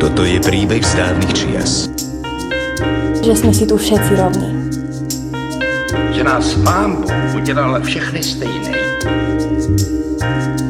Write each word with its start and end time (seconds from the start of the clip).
Toto 0.00 0.24
je 0.24 0.40
príbeh 0.40 0.80
z 0.80 0.92
dávnych 0.96 1.32
čias. 1.36 1.92
Že 3.20 3.32
sme 3.36 3.52
si 3.52 3.68
tu 3.68 3.76
všetci 3.76 4.12
rovní. 4.16 4.48
Že 6.16 6.22
nás 6.24 6.56
pán 6.64 7.04
Boh 7.04 7.36
udělal 7.36 7.84
všechny 7.84 8.24
stejné. 8.24 8.72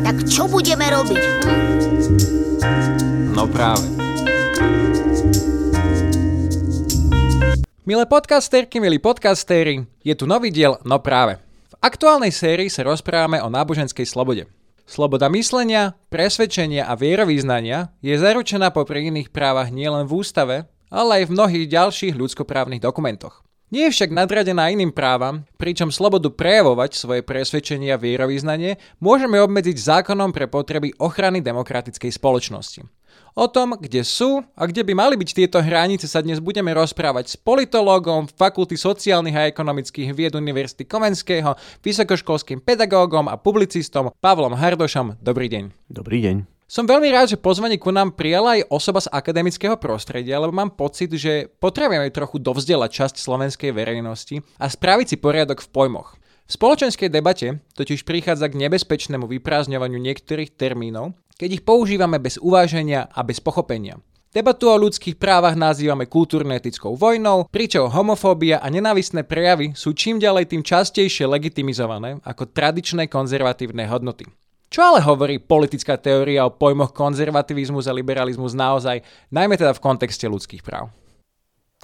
Tak 0.03 0.27
čo 0.27 0.51
budeme 0.51 0.91
robiť? 0.91 1.23
Hm? 1.23 1.63
No 3.31 3.47
práve. 3.47 3.87
Milé 7.87 8.03
podcasterky, 8.11 8.83
milí 8.83 8.99
podcastéri, 8.99 9.87
je 10.03 10.15
tu 10.19 10.27
nový 10.27 10.51
diel 10.51 10.75
No 10.83 10.99
práve. 10.99 11.39
V 11.71 11.75
aktuálnej 11.79 12.35
sérii 12.35 12.67
sa 12.67 12.83
rozprávame 12.83 13.39
o 13.39 13.47
náboženskej 13.47 14.11
slobode. 14.11 14.51
Sloboda 14.85 15.33
myslenia, 15.33 15.97
presvedčenia 16.13 16.85
a 16.85 16.93
vierovýznania 16.93 17.89
je 18.05 18.21
zaručená 18.21 18.69
popri 18.69 19.09
iných 19.09 19.33
právach 19.33 19.73
nielen 19.73 20.05
v 20.05 20.13
ústave, 20.21 20.57
ale 20.93 21.25
aj 21.25 21.33
v 21.33 21.35
mnohých 21.35 21.67
ďalších 21.73 22.15
ľudskoprávnych 22.15 22.85
dokumentoch. 22.85 23.41
Nie 23.73 23.89
je 23.89 23.95
však 23.97 24.13
nadradená 24.13 24.71
iným 24.71 24.93
právam, 24.93 25.49
pričom 25.57 25.89
slobodu 25.89 26.29
prejavovať 26.31 26.95
svoje 26.95 27.25
presvedčenie 27.25 27.91
a 27.91 27.99
vierovýznanie 27.99 28.77
môžeme 29.01 29.41
obmedziť 29.41 29.75
zákonom 29.75 30.31
pre 30.37 30.47
potreby 30.47 30.95
ochrany 31.01 31.41
demokratickej 31.41 32.13
spoločnosti. 32.13 32.85
O 33.35 33.51
tom, 33.51 33.75
kde 33.75 34.07
sú 34.07 34.47
a 34.55 34.63
kde 34.63 34.87
by 34.87 34.95
mali 34.95 35.19
byť 35.19 35.31
tieto 35.35 35.59
hranice 35.59 36.07
sa 36.07 36.23
dnes 36.23 36.39
budeme 36.39 36.71
rozprávať 36.71 37.35
s 37.35 37.37
politológom 37.43 38.31
Fakulty 38.31 38.79
sociálnych 38.79 39.35
a 39.35 39.51
ekonomických 39.51 40.15
vied 40.15 40.39
Univerzity 40.39 40.87
Komenského, 40.87 41.59
vysokoškolským 41.83 42.63
pedagógom 42.63 43.27
a 43.27 43.35
publicistom 43.35 44.15
Pavlom 44.23 44.55
Hardošom. 44.55 45.19
Dobrý 45.19 45.51
deň. 45.51 45.75
Dobrý 45.91 46.23
deň. 46.23 46.47
Som 46.71 46.87
veľmi 46.87 47.11
rád, 47.11 47.35
že 47.35 47.43
pozvanie 47.43 47.75
ku 47.75 47.91
nám 47.91 48.15
prijala 48.15 48.55
aj 48.55 48.71
osoba 48.71 49.03
z 49.03 49.11
akademického 49.11 49.75
prostredia, 49.83 50.39
lebo 50.39 50.55
mám 50.55 50.71
pocit, 50.71 51.11
že 51.11 51.51
potrebujeme 51.59 52.15
trochu 52.15 52.39
dovzdelať 52.39 52.91
časť 52.95 53.15
slovenskej 53.19 53.75
verejnosti 53.75 54.47
a 54.63 54.71
spraviť 54.71 55.07
si 55.11 55.17
poriadok 55.19 55.59
v 55.59 55.75
pojmoch. 55.75 56.15
V 56.45 56.61
spoločenskej 56.61 57.09
debate 57.09 57.65
totiž 57.73 58.05
prichádza 58.05 58.53
k 58.53 58.61
nebezpečnému 58.69 59.25
vyprázdňovaniu 59.27 59.97
niektorých 59.97 60.53
termínov, 60.53 61.17
keď 61.45 61.61
ich 61.61 61.67
používame 61.69 62.17
bez 62.17 62.41
uváženia 62.41 63.05
a 63.13 63.21
bez 63.21 63.37
pochopenia. 63.37 64.01
Debatu 64.33 64.73
o 64.73 64.81
ľudských 64.81 65.21
právach 65.21 65.53
nazývame 65.53 66.09
kultúrno-etickou 66.09 66.97
vojnou, 66.97 67.45
pričom 67.53 67.93
homofóbia 67.93 68.65
a 68.65 68.73
nenávistné 68.73 69.29
prejavy 69.29 69.77
sú 69.77 69.93
čím 69.93 70.17
ďalej 70.17 70.49
tým 70.49 70.65
častejšie 70.65 71.29
legitimizované 71.29 72.17
ako 72.25 72.49
tradičné 72.49 73.13
konzervatívne 73.13 73.85
hodnoty. 73.93 74.25
Čo 74.73 74.89
ale 74.89 75.05
hovorí 75.05 75.37
politická 75.37 76.01
teória 76.01 76.49
o 76.49 76.57
pojmoch 76.57 76.97
konzervativizmus 76.97 77.85
a 77.85 77.93
liberalizmus 77.93 78.57
naozaj, 78.57 79.05
najmä 79.29 79.61
teda 79.61 79.77
v 79.77 79.85
kontexte 79.85 80.25
ľudských 80.25 80.65
práv? 80.65 80.89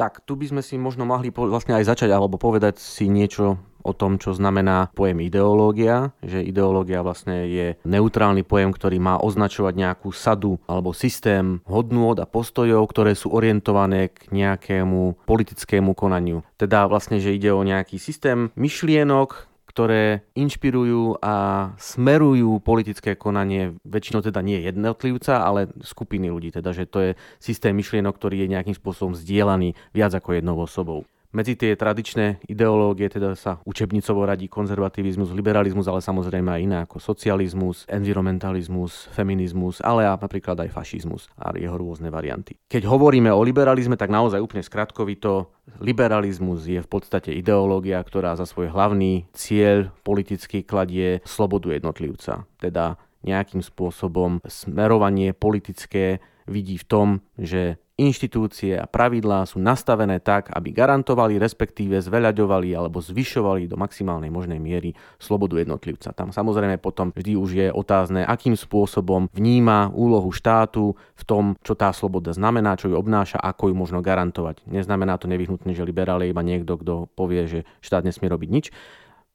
Tak, 0.01 0.25
tu 0.25 0.33
by 0.33 0.49
sme 0.49 0.63
si 0.65 0.81
možno 0.81 1.05
mohli 1.05 1.29
vlastne 1.29 1.77
aj 1.77 1.93
začať 1.93 2.09
alebo 2.09 2.41
povedať 2.41 2.81
si 2.81 3.05
niečo 3.05 3.61
o 3.85 3.93
tom, 3.93 4.17
čo 4.17 4.33
znamená 4.33 4.89
pojem 4.97 5.21
ideológia, 5.21 6.17
že 6.25 6.41
ideológia 6.41 7.05
vlastne 7.05 7.45
je 7.45 7.77
neutrálny 7.85 8.41
pojem, 8.41 8.73
ktorý 8.73 8.97
má 8.97 9.21
označovať 9.21 9.75
nejakú 9.77 10.09
sadu 10.13 10.57
alebo 10.65 10.97
systém 10.97 11.61
hodnôt 11.69 12.17
a 12.17 12.25
postojov, 12.25 12.89
ktoré 12.89 13.13
sú 13.13 13.29
orientované 13.33 14.09
k 14.09 14.33
nejakému 14.33 15.29
politickému 15.29 15.93
konaniu. 15.93 16.45
Teda 16.57 16.89
vlastne, 16.89 17.21
že 17.21 17.37
ide 17.37 17.53
o 17.53 17.61
nejaký 17.61 18.01
systém 18.01 18.53
myšlienok, 18.57 19.50
ktoré 19.71 20.27
inšpirujú 20.35 21.23
a 21.23 21.35
smerujú 21.79 22.59
politické 22.59 23.15
konanie, 23.15 23.79
väčšinou 23.87 24.19
teda 24.27 24.43
nie 24.43 24.59
jednotlivca, 24.67 25.47
ale 25.47 25.71
skupiny 25.79 26.27
ľudí, 26.27 26.51
teda 26.51 26.75
že 26.75 26.91
to 26.91 26.99
je 26.99 27.11
systém 27.39 27.71
myšlienok, 27.79 28.19
ktorý 28.19 28.43
je 28.43 28.53
nejakým 28.59 28.75
spôsobom 28.75 29.15
zdieľaný 29.15 29.79
viac 29.95 30.11
ako 30.11 30.35
jednou 30.35 30.59
osobou. 30.59 31.07
Medzi 31.31 31.55
tie 31.55 31.79
tradičné 31.79 32.43
ideológie 32.51 33.07
teda 33.07 33.39
sa 33.39 33.63
učebnicovo 33.63 34.27
radí 34.27 34.51
konzervativizmus, 34.51 35.31
liberalizmus, 35.31 35.87
ale 35.87 36.03
samozrejme 36.03 36.51
aj 36.51 36.61
iné 36.67 36.77
ako 36.83 36.99
socializmus, 36.99 37.87
environmentalizmus, 37.87 39.07
feminizmus, 39.15 39.79
ale 39.79 40.11
a 40.11 40.19
napríklad 40.19 40.59
aj 40.59 40.75
fašizmus 40.75 41.31
a 41.39 41.55
jeho 41.55 41.79
rôzne 41.79 42.11
varianty. 42.11 42.59
Keď 42.67 42.83
hovoríme 42.83 43.31
o 43.31 43.47
liberalizme, 43.47 43.95
tak 43.95 44.11
naozaj 44.11 44.43
úplne 44.43 44.67
skratkovito, 44.67 45.55
liberalizmus 45.79 46.67
je 46.67 46.83
v 46.83 46.91
podstate 46.91 47.31
ideológia, 47.31 48.03
ktorá 48.03 48.35
za 48.35 48.43
svoj 48.43 48.75
hlavný 48.75 49.31
cieľ 49.31 49.95
politicky 50.03 50.67
kladie 50.67 51.23
slobodu 51.23 51.71
jednotlivca. 51.71 52.43
Teda 52.59 52.99
nejakým 53.23 53.63
spôsobom 53.63 54.43
smerovanie 54.51 55.31
politické 55.31 56.19
vidí 56.51 56.75
v 56.75 56.89
tom, 56.91 57.09
že 57.39 57.79
inštitúcie 58.01 58.81
a 58.81 58.89
pravidlá 58.89 59.45
sú 59.45 59.61
nastavené 59.61 60.25
tak, 60.25 60.49
aby 60.49 60.73
garantovali, 60.73 61.37
respektíve 61.37 62.01
zveľaďovali 62.01 62.73
alebo 62.73 63.05
zvyšovali 63.05 63.69
do 63.69 63.77
maximálnej 63.77 64.33
možnej 64.33 64.57
miery 64.57 64.97
slobodu 65.21 65.61
jednotlivca. 65.61 66.17
Tam 66.17 66.33
samozrejme 66.33 66.81
potom 66.81 67.13
vždy 67.13 67.33
už 67.37 67.51
je 67.53 67.69
otázne, 67.69 68.25
akým 68.25 68.57
spôsobom 68.57 69.29
vníma 69.37 69.93
úlohu 69.93 70.33
štátu 70.33 70.97
v 70.97 71.23
tom, 71.29 71.45
čo 71.61 71.77
tá 71.77 71.93
sloboda 71.93 72.33
znamená, 72.33 72.81
čo 72.81 72.89
ju 72.89 72.97
obnáša, 72.97 73.37
ako 73.37 73.69
ju 73.69 73.75
možno 73.77 74.01
garantovať. 74.01 74.65
Neznamená 74.65 75.21
to 75.21 75.29
nevyhnutne, 75.29 75.77
že 75.77 75.85
liberál 75.85 76.25
je 76.25 76.33
iba 76.33 76.41
niekto, 76.41 76.81
kto 76.81 77.13
povie, 77.13 77.45
že 77.45 77.59
štát 77.85 78.03
nesmie 78.03 78.33
robiť 78.33 78.49
nič, 78.49 78.67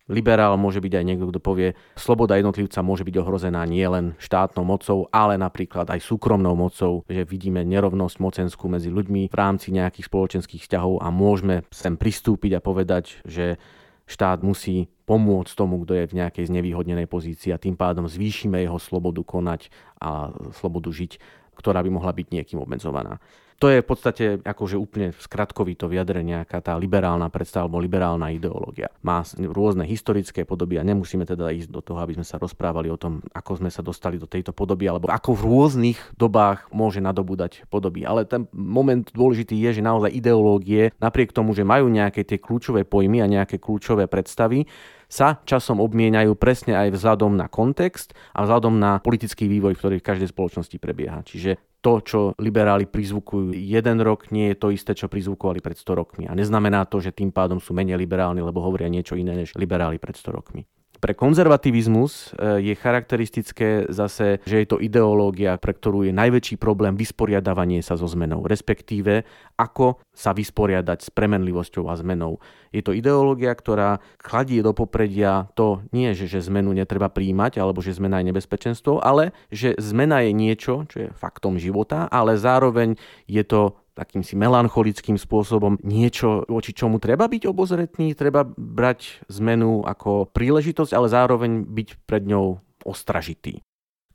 Liberál 0.05 0.53
môže 0.61 0.77
byť 0.77 0.93
aj 1.01 1.05
niekto, 1.05 1.25
kto 1.33 1.41
povie, 1.41 1.73
sloboda 1.97 2.38
jednotlivca 2.38 2.85
môže 2.85 3.01
byť 3.01 3.16
ohrozená 3.25 3.66
nielen 3.66 4.13
štátnou 4.21 4.61
mocou, 4.61 5.09
ale 5.09 5.33
napríklad 5.33 5.89
aj 5.89 6.05
súkromnou 6.05 6.53
mocou, 6.53 7.01
že 7.09 7.25
vidíme 7.25 7.66
nerovnosť 7.66 8.21
mocenskú 8.21 8.69
medzi 8.69 8.93
ľuďmi 8.93 9.33
v 9.33 9.35
rámci 9.35 9.73
nejakých 9.73 10.05
spoločenských 10.05 10.61
vzťahov 10.61 11.01
a 11.01 11.09
môžeme 11.09 11.66
sem 11.73 11.97
pristúpiť 11.97 12.53
a 12.53 12.61
povedať, 12.61 13.17
že 13.25 13.57
štát 14.05 14.45
musí 14.45 14.93
pomôcť 15.09 15.53
tomu, 15.57 15.81
kto 15.81 15.97
je 15.97 16.09
v 16.13 16.17
nejakej 16.22 16.53
znevýhodnenej 16.53 17.09
pozícii 17.09 17.49
a 17.49 17.61
tým 17.61 17.73
pádom 17.73 18.05
zvýšime 18.05 18.61
jeho 18.61 18.77
slobodu 18.77 19.25
konať 19.25 19.73
a 19.97 20.29
slobodu 20.53 20.93
žiť, 20.93 21.17
ktorá 21.57 21.81
by 21.81 21.89
mohla 21.89 22.13
byť 22.13 22.27
niekým 22.29 22.61
obmedzovaná. 22.61 23.17
To 23.63 23.71
je 23.71 23.79
v 23.79 23.88
podstate 23.88 24.25
akože 24.43 24.75
úplne 24.75 25.16
skratkovito 25.16 25.88
vyjadrenie, 25.88 26.35
nejaká 26.35 26.59
tá 26.59 26.73
liberálna 26.75 27.31
predstava 27.31 27.71
alebo 27.71 27.79
liberálna 27.79 28.27
ideológia. 28.35 28.91
Má 28.99 29.23
rôzne 29.39 29.88
historické 29.88 30.43
podoby 30.43 30.75
a 30.75 30.83
nemusíme 30.83 31.23
teda 31.23 31.55
ísť 31.55 31.71
do 31.71 31.79
toho, 31.79 32.03
aby 32.03 32.19
sme 32.19 32.27
sa 32.27 32.35
rozprávali 32.35 32.91
o 32.91 32.99
tom, 32.99 33.23
ako 33.31 33.63
sme 33.63 33.71
sa 33.71 33.79
dostali 33.79 34.19
do 34.19 34.27
tejto 34.27 34.51
podoby 34.51 34.91
alebo 34.91 35.07
ako 35.07 35.39
v 35.39 35.45
rôznych 35.47 35.99
dobách 36.19 36.67
môže 36.75 36.99
nadobúdať 36.99 37.63
podoby. 37.71 38.03
Ale 38.03 38.27
ten 38.27 38.51
moment 38.51 39.07
dôležitý 39.07 39.55
je, 39.55 39.79
že 39.79 39.87
naozaj 39.87 40.11
ideológie, 40.11 40.91
napriek 40.99 41.31
tomu, 41.31 41.55
že 41.55 41.63
majú 41.63 41.87
nejaké 41.87 42.27
tie 42.27 42.41
kľúčové 42.41 42.83
pojmy 42.83 43.23
a 43.23 43.31
nejaké 43.31 43.55
kľúčové 43.55 44.11
predstavy, 44.11 44.67
sa 45.05 45.37
časom 45.45 45.79
obmieniajú 45.79 46.33
presne 46.35 46.75
aj 46.75 46.97
vzhľadom 46.97 47.37
na 47.37 47.47
kontext 47.47 48.17
a 48.33 48.43
vzhľadom 48.43 48.81
na 48.81 48.97
politický 48.99 49.45
vývoj, 49.47 49.77
ktorý 49.77 50.01
v 50.01 50.07
každej 50.11 50.33
spoločnosti 50.33 50.77
prebieha. 50.81 51.22
Čiže 51.22 51.55
to, 51.85 51.94
čo 52.01 52.19
liberáli 52.41 52.90
prizvukujú 52.90 53.53
jeden 53.53 54.01
rok, 54.01 54.34
nie 54.34 54.50
je 54.50 54.57
to 54.57 54.73
isté, 54.73 54.97
čo 54.97 55.06
prizvukovali 55.06 55.62
pred 55.62 55.78
100 55.78 55.94
rokmi. 55.94 56.25
A 56.25 56.34
neznamená 56.34 56.90
to, 56.90 56.97
že 56.97 57.13
tým 57.13 57.29
pádom 57.29 57.62
sú 57.62 57.78
menej 57.78 58.01
liberálni, 58.01 58.41
lebo 58.41 58.57
hovoria 58.66 58.90
niečo 58.90 59.13
iné 59.13 59.38
než 59.38 59.53
liberáli 59.53 60.01
pred 60.01 60.18
100 60.18 60.34
rokmi. 60.34 60.66
Pre 60.95 61.13
konzervativizmus 61.13 62.31
e, 62.35 62.72
je 62.72 62.73
charakteristické 62.75 63.85
zase, 63.91 64.39
že 64.47 64.63
je 64.63 64.67
to 64.67 64.78
ideológia, 64.79 65.59
pre 65.59 65.75
ktorú 65.75 66.07
je 66.07 66.13
najväčší 66.16 66.56
problém 66.56 66.95
vysporiadavanie 66.95 67.83
sa 67.83 68.00
so 68.00 68.07
zmenou, 68.07 68.44
respektíve 68.47 69.28
ako 69.59 70.00
sa 70.16 70.31
vysporiadať 70.31 71.00
s 71.05 71.09
premenlivosťou 71.11 71.88
a 71.91 71.95
zmenou. 72.00 72.39
Je 72.72 72.84
to 72.84 72.91
ideológia, 72.91 73.55
ktorá 73.55 74.03
kladie 74.19 74.59
do 74.59 74.75
popredia 74.75 75.47
to 75.55 75.84
nie, 75.95 76.11
že, 76.11 76.28
že 76.28 76.47
zmenu 76.51 76.75
netreba 76.75 77.07
príjmať, 77.07 77.59
alebo 77.59 77.79
že 77.79 77.95
zmena 77.95 78.19
je 78.19 78.35
nebezpečenstvo, 78.35 79.00
ale 79.00 79.31
že 79.51 79.75
zmena 79.79 80.23
je 80.28 80.31
niečo, 80.35 80.84
čo 80.91 81.08
je 81.08 81.14
faktom 81.16 81.55
života, 81.55 82.11
ale 82.11 82.35
zároveň 82.35 82.99
je 83.31 83.43
to 83.47 83.79
takým 83.95 84.21
si 84.21 84.35
melancholickým 84.35 85.15
spôsobom 85.15 85.79
niečo, 85.81 86.43
voči 86.51 86.75
čomu 86.75 86.99
treba 86.99 87.31
byť 87.31 87.47
obozretný, 87.47 88.11
treba 88.13 88.43
brať 88.45 89.23
zmenu 89.31 89.87
ako 89.87 90.29
príležitosť, 90.35 90.91
ale 90.91 91.07
zároveň 91.07 91.63
byť 91.63 91.87
pred 92.03 92.27
ňou 92.27 92.59
ostražitý. 92.83 93.63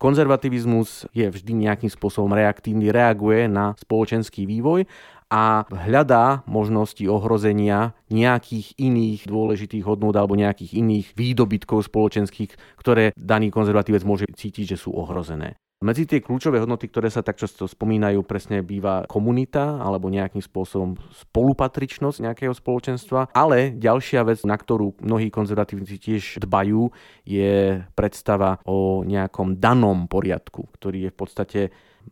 Konzervativizmus 0.01 1.13
je 1.13 1.29
vždy 1.29 1.53
nejakým 1.69 1.93
spôsobom 1.93 2.33
reaktívny, 2.33 2.89
reaguje 2.89 3.53
na 3.53 3.77
spoločenský 3.77 4.49
vývoj 4.49 4.89
a 5.29 5.69
hľadá 5.69 6.41
možnosti 6.49 7.05
ohrozenia 7.05 7.93
nejakých 8.09 8.81
iných 8.81 9.29
dôležitých 9.29 9.85
hodnôt 9.85 10.17
alebo 10.17 10.41
nejakých 10.41 10.81
iných 10.81 11.07
výdobytkov 11.15 11.85
spoločenských, 11.85 12.81
ktoré 12.81 13.13
daný 13.13 13.53
konzervatívec 13.53 14.03
môže 14.03 14.25
cítiť, 14.33 14.75
že 14.75 14.81
sú 14.81 14.97
ohrozené. 14.97 15.61
Medzi 15.81 16.05
tie 16.05 16.21
kľúčové 16.21 16.61
hodnoty, 16.61 16.93
ktoré 16.93 17.09
sa 17.09 17.25
tak 17.25 17.41
často 17.41 17.65
spomínajú, 17.65 18.21
presne 18.29 18.61
býva 18.61 19.09
komunita 19.09 19.81
alebo 19.81 20.13
nejakým 20.13 20.45
spôsobom 20.45 21.01
spolupatričnosť 21.09 22.21
nejakého 22.21 22.53
spoločenstva. 22.53 23.33
Ale 23.33 23.73
ďalšia 23.73 24.21
vec, 24.29 24.45
na 24.45 24.61
ktorú 24.61 25.01
mnohí 25.01 25.33
konzervatívci 25.33 25.97
tiež 25.97 26.45
dbajú, 26.45 26.93
je 27.25 27.81
predstava 27.97 28.61
o 28.69 29.09
nejakom 29.09 29.57
danom 29.57 30.05
poriadku, 30.05 30.69
ktorý 30.77 31.09
je 31.09 31.11
v 31.11 31.17
podstate 31.17 31.61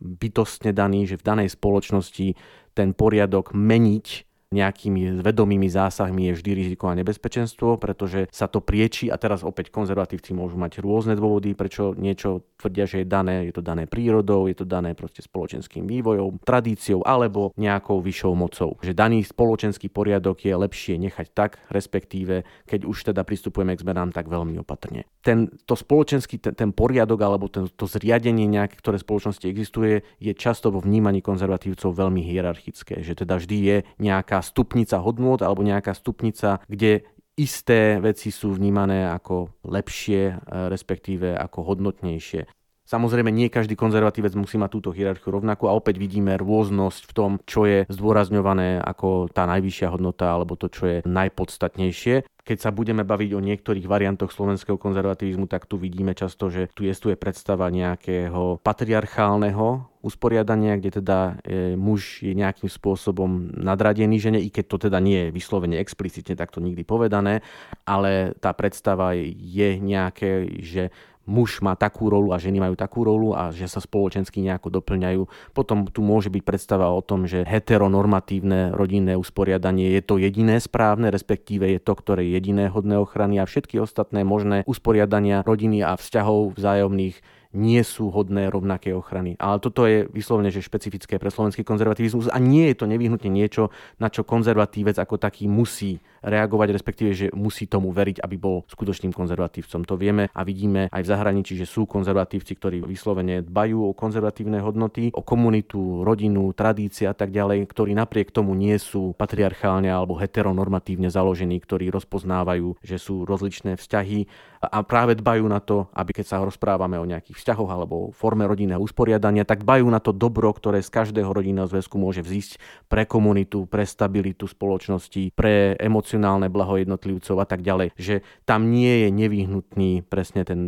bytostne 0.01 0.73
daný, 0.73 1.05
že 1.05 1.21
v 1.21 1.29
danej 1.29 1.53
spoločnosti 1.53 2.33
ten 2.73 2.97
poriadok 2.97 3.53
meniť 3.53 4.28
nejakými 4.49 5.21
vedomými 5.21 5.69
zásahmi 5.69 6.33
je 6.33 6.41
vždy 6.41 6.51
riziko 6.57 6.89
a 6.89 6.97
nebezpečenstvo, 6.97 7.77
pretože 7.77 8.25
sa 8.33 8.49
to 8.49 8.65
prieči 8.65 9.05
a 9.13 9.15
teraz 9.21 9.45
opäť 9.45 9.69
konzervatívci 9.69 10.33
môžu 10.33 10.57
mať 10.57 10.81
rôzne 10.81 11.13
dôvody, 11.13 11.53
prečo 11.53 11.93
niečo 11.93 12.49
tvrdia, 12.57 12.89
že 12.89 13.05
je 13.05 13.07
dané, 13.07 13.45
je 13.45 13.53
to 13.53 13.61
dané 13.61 13.85
prírodou, 13.85 14.49
je 14.49 14.57
to 14.57 14.65
dané 14.65 14.97
proste 14.97 15.21
spoločenským 15.21 15.85
vývojom, 15.85 16.41
tradíciou 16.41 17.05
alebo 17.05 17.53
nejakou 17.61 18.01
vyššou 18.01 18.33
mocou. 18.33 18.73
Že 18.81 18.97
daný 18.97 19.21
spoločenský 19.21 19.93
poriadok 19.93 20.41
je 20.41 20.53
lepšie 20.57 20.97
nechať 20.97 21.27
tak, 21.37 21.61
respektíve 21.69 22.41
keď 22.65 22.89
už 22.89 23.13
teda 23.13 23.21
pristupujeme 23.21 23.77
k 23.77 23.85
zmenám, 23.85 24.09
tak 24.09 24.25
veľmi 24.25 24.57
opatrne. 24.65 25.05
Ten, 25.21 25.45
to 25.69 25.77
spoločenský, 25.77 26.41
ten, 26.41 26.57
ten 26.57 26.69
poriadok 26.73 27.21
alebo 27.21 27.53
ten, 27.53 27.69
to 27.69 27.85
zriadenie 27.85 28.49
nejaké, 28.49 28.81
ktoré 28.81 28.97
spoločnosti 28.97 29.45
existuje, 29.45 30.01
je 30.17 30.33
často 30.33 30.73
vo 30.73 30.81
vnímaní 30.81 31.21
konzervatívcov 31.21 31.93
veľmi 31.93 32.25
hierarchické, 32.25 33.05
že 33.05 33.13
teda 33.13 33.37
vždy 33.37 33.57
je 33.61 33.77
nejaká 34.01 34.38
stupnica 34.41 34.99
hodnôt 34.99 35.39
alebo 35.41 35.63
nejaká 35.63 35.95
stupnica, 35.95 36.59
kde 36.67 37.05
isté 37.39 38.03
veci 38.03 38.35
sú 38.35 38.51
vnímané 38.51 39.07
ako 39.07 39.63
lepšie, 39.63 40.21
e, 40.27 40.35
respektíve 40.67 41.31
ako 41.39 41.71
hodnotnejšie. 41.71 42.43
Samozrejme, 42.89 43.29
nie 43.29 43.53
každý 43.53 43.77
konzervatívec 43.77 44.33
musí 44.33 44.57
mať 44.57 44.73
túto 44.73 44.89
hierarchiu 44.89 45.29
rovnakú 45.29 45.69
a 45.69 45.77
opäť 45.77 46.01
vidíme 46.01 46.33
rôznosť 46.41 47.01
v 47.05 47.13
tom, 47.13 47.31
čo 47.45 47.69
je 47.69 47.85
zdôrazňované 47.85 48.81
ako 48.81 49.29
tá 49.29 49.45
najvyššia 49.45 49.93
hodnota 49.93 50.33
alebo 50.33 50.57
to, 50.57 50.73
čo 50.73 50.83
je 50.89 50.97
najpodstatnejšie. 51.05 52.25
Keď 52.25 52.57
sa 52.57 52.73
budeme 52.73 53.05
baviť 53.05 53.37
o 53.37 53.45
niektorých 53.45 53.85
variantoch 53.85 54.33
slovenského 54.33 54.81
konzervativizmu, 54.81 55.45
tak 55.45 55.69
tu 55.69 55.77
vidíme 55.77 56.17
často, 56.17 56.49
že 56.49 56.73
tu 56.73 56.89
je 56.89 57.13
predstava 57.13 57.69
nejakého 57.69 58.57
patriarchálneho 58.65 59.85
usporiadania, 60.01 60.73
kde 60.81 60.97
teda 60.97 61.37
e, 61.45 61.77
muž 61.77 62.25
je 62.25 62.33
nejakým 62.33 62.73
spôsobom 62.73 63.53
nadradený 63.53 64.17
žene, 64.17 64.39
i 64.41 64.49
keď 64.49 64.65
to 64.65 64.77
teda 64.89 64.97
nie 64.97 65.29
je 65.29 65.35
vyslovene 65.35 65.77
explicitne 65.77 66.33
takto 66.33 66.57
nikdy 66.57 66.81
povedané, 66.81 67.45
ale 67.85 68.33
tá 68.41 68.49
predstava 68.57 69.13
je 69.13 69.77
nejaké, 69.77 70.57
že 70.63 70.89
muž 71.29 71.61
má 71.61 71.77
takú 71.77 72.09
rolu 72.09 72.33
a 72.33 72.41
ženy 72.41 72.57
majú 72.57 72.73
takú 72.73 73.05
rolu 73.05 73.37
a 73.37 73.53
že 73.53 73.69
sa 73.69 73.77
spoločensky 73.77 74.41
nejako 74.41 74.81
doplňajú. 74.81 75.53
Potom 75.53 75.85
tu 75.85 76.01
môže 76.01 76.33
byť 76.33 76.41
predstava 76.41 76.89
o 76.89 77.05
tom, 77.05 77.29
že 77.29 77.45
heteronormatívne 77.45 78.73
rodinné 78.73 79.13
usporiadanie 79.13 79.93
je 79.93 80.01
to 80.01 80.17
jediné 80.17 80.57
správne, 80.57 81.13
respektíve 81.13 81.69
je 81.69 81.79
to, 81.79 81.93
ktoré 81.93 82.25
je 82.25 82.41
jediné 82.41 82.73
hodné 82.73 82.97
ochrany 82.97 83.37
a 83.37 83.45
všetky 83.45 83.77
ostatné 83.77 84.25
možné 84.25 84.65
usporiadania 84.65 85.45
rodiny 85.45 85.85
a 85.85 85.93
vzťahov 85.93 86.57
vzájomných 86.57 87.38
nie 87.49 87.81
sú 87.81 88.13
hodné 88.13 88.45
rovnaké 88.53 88.93
ochrany. 88.93 89.33
Ale 89.41 89.57
toto 89.57 89.89
je 89.89 90.05
vyslovene, 90.13 90.53
že 90.53 90.61
špecifické 90.61 91.17
pre 91.17 91.33
slovenský 91.33 91.65
konzervativizmus 91.65 92.29
a 92.29 92.37
nie 92.37 92.69
je 92.69 92.75
to 92.77 92.85
nevyhnutne 92.85 93.29
niečo, 93.29 93.73
na 93.97 94.13
čo 94.13 94.21
konzervatívec 94.21 95.01
ako 95.01 95.17
taký 95.17 95.49
musí 95.49 95.97
reagovať, 96.21 96.67
respektíve, 96.75 97.11
že 97.15 97.27
musí 97.33 97.65
tomu 97.65 97.89
veriť, 97.89 98.21
aby 98.21 98.35
bol 98.37 98.67
skutočným 98.69 99.15
konzervatívcom. 99.15 99.81
To 99.87 99.95
vieme 99.97 100.29
a 100.29 100.41
vidíme 100.45 100.91
aj 100.91 101.01
v 101.01 101.11
zahraničí, 101.11 101.57
že 101.57 101.65
sú 101.65 101.89
konzervatívci, 101.89 102.53
ktorí 102.59 102.77
vyslovene 102.85 103.41
dbajú 103.41 103.89
o 103.89 103.95
konzervatívne 103.95 104.61
hodnoty, 104.61 105.09
o 105.15 105.23
komunitu, 105.23 106.03
rodinu, 106.05 106.51
tradície 106.53 107.07
a 107.07 107.15
tak 107.15 107.31
ďalej, 107.33 107.65
ktorí 107.65 107.95
napriek 107.95 108.29
tomu 108.29 108.53
nie 108.53 108.75
sú 108.77 109.15
patriarchálne 109.15 109.89
alebo 109.89 110.19
heteronormatívne 110.19 111.07
založení, 111.09 111.57
ktorí 111.63 111.89
rozpoznávajú, 111.89 112.77
že 112.83 112.99
sú 112.99 113.23
rozličné 113.23 113.79
vzťahy 113.79 114.27
a 114.59 114.83
práve 114.83 115.15
dbajú 115.15 115.47
na 115.47 115.63
to, 115.63 115.87
aby 115.95 116.19
keď 116.19 116.25
sa 116.35 116.43
rozprávame 116.43 116.99
o 116.99 117.07
nejakých 117.07 117.39
vzťahoch 117.39 117.71
alebo 117.71 118.11
forme 118.11 118.43
rodinného 118.43 118.83
usporiadania, 118.83 119.47
tak 119.47 119.63
dbajú 119.63 119.87
na 119.87 120.03
to 120.03 120.11
dobro, 120.11 120.51
ktoré 120.51 120.83
z 120.83 120.91
každého 120.91 121.31
rodinného 121.31 121.63
zväzku 121.63 121.95
môže 121.95 122.19
vzísť 122.19 122.59
pre 122.91 123.07
komunitu, 123.07 123.63
pre 123.71 123.87
stabilitu 123.87 124.51
spoločnosti, 124.51 125.31
pre 125.31 125.79
emocionálne 125.79 126.51
blaho 126.51 126.75
jednotlivcov 126.75 127.39
a 127.39 127.47
tak 127.47 127.63
ďalej. 127.63 127.95
Že 127.95 128.19
tam 128.43 128.67
nie 128.67 129.07
je 129.07 129.09
nevyhnutný 129.15 130.03
presne 130.03 130.43
ten 130.43 130.59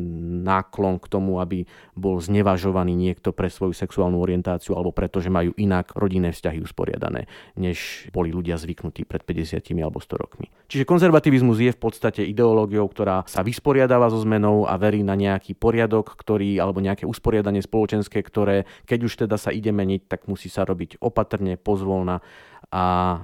náklon 0.48 0.96
k 1.04 1.12
tomu, 1.12 1.44
aby 1.44 1.68
bol 1.92 2.16
znevažovaný 2.24 2.96
niekto 2.96 3.36
pre 3.36 3.52
svoju 3.52 3.76
sexuálnu 3.76 4.24
orientáciu 4.24 4.72
alebo 4.80 4.96
preto, 4.96 5.20
že 5.20 5.28
majú 5.28 5.52
inak 5.60 5.92
rodinné 6.00 6.32
vzťahy 6.32 6.64
usporiadané, 6.64 7.28
než 7.60 8.08
boli 8.16 8.32
ľudia 8.32 8.56
zvyknutí 8.56 9.04
pred 9.04 9.28
50 9.28 9.68
alebo 9.84 10.00
100 10.00 10.16
rokmi. 10.16 10.48
Čiže 10.72 10.88
konzervativizmus 10.88 11.60
je 11.60 11.76
v 11.76 11.82
podstate 11.84 12.24
ideológiou, 12.24 12.88
ktorá 12.88 13.28
sa 13.28 13.44
vysporiada 13.44 13.81
vysporiadáva 13.82 14.14
so 14.14 14.22
zmenou 14.22 14.70
a 14.70 14.78
verí 14.78 15.02
na 15.02 15.18
nejaký 15.18 15.58
poriadok, 15.58 16.14
ktorý, 16.14 16.62
alebo 16.62 16.86
nejaké 16.86 17.10
usporiadanie 17.10 17.66
spoločenské, 17.66 18.22
ktoré 18.22 18.70
keď 18.86 19.00
už 19.10 19.14
teda 19.26 19.42
sa 19.42 19.50
ide 19.50 19.74
meniť, 19.74 20.06
tak 20.06 20.30
musí 20.30 20.54
sa 20.54 20.70
robiť 20.70 21.02
opatrne, 21.02 21.58
pozvolna. 21.58 22.22
A 22.70 22.84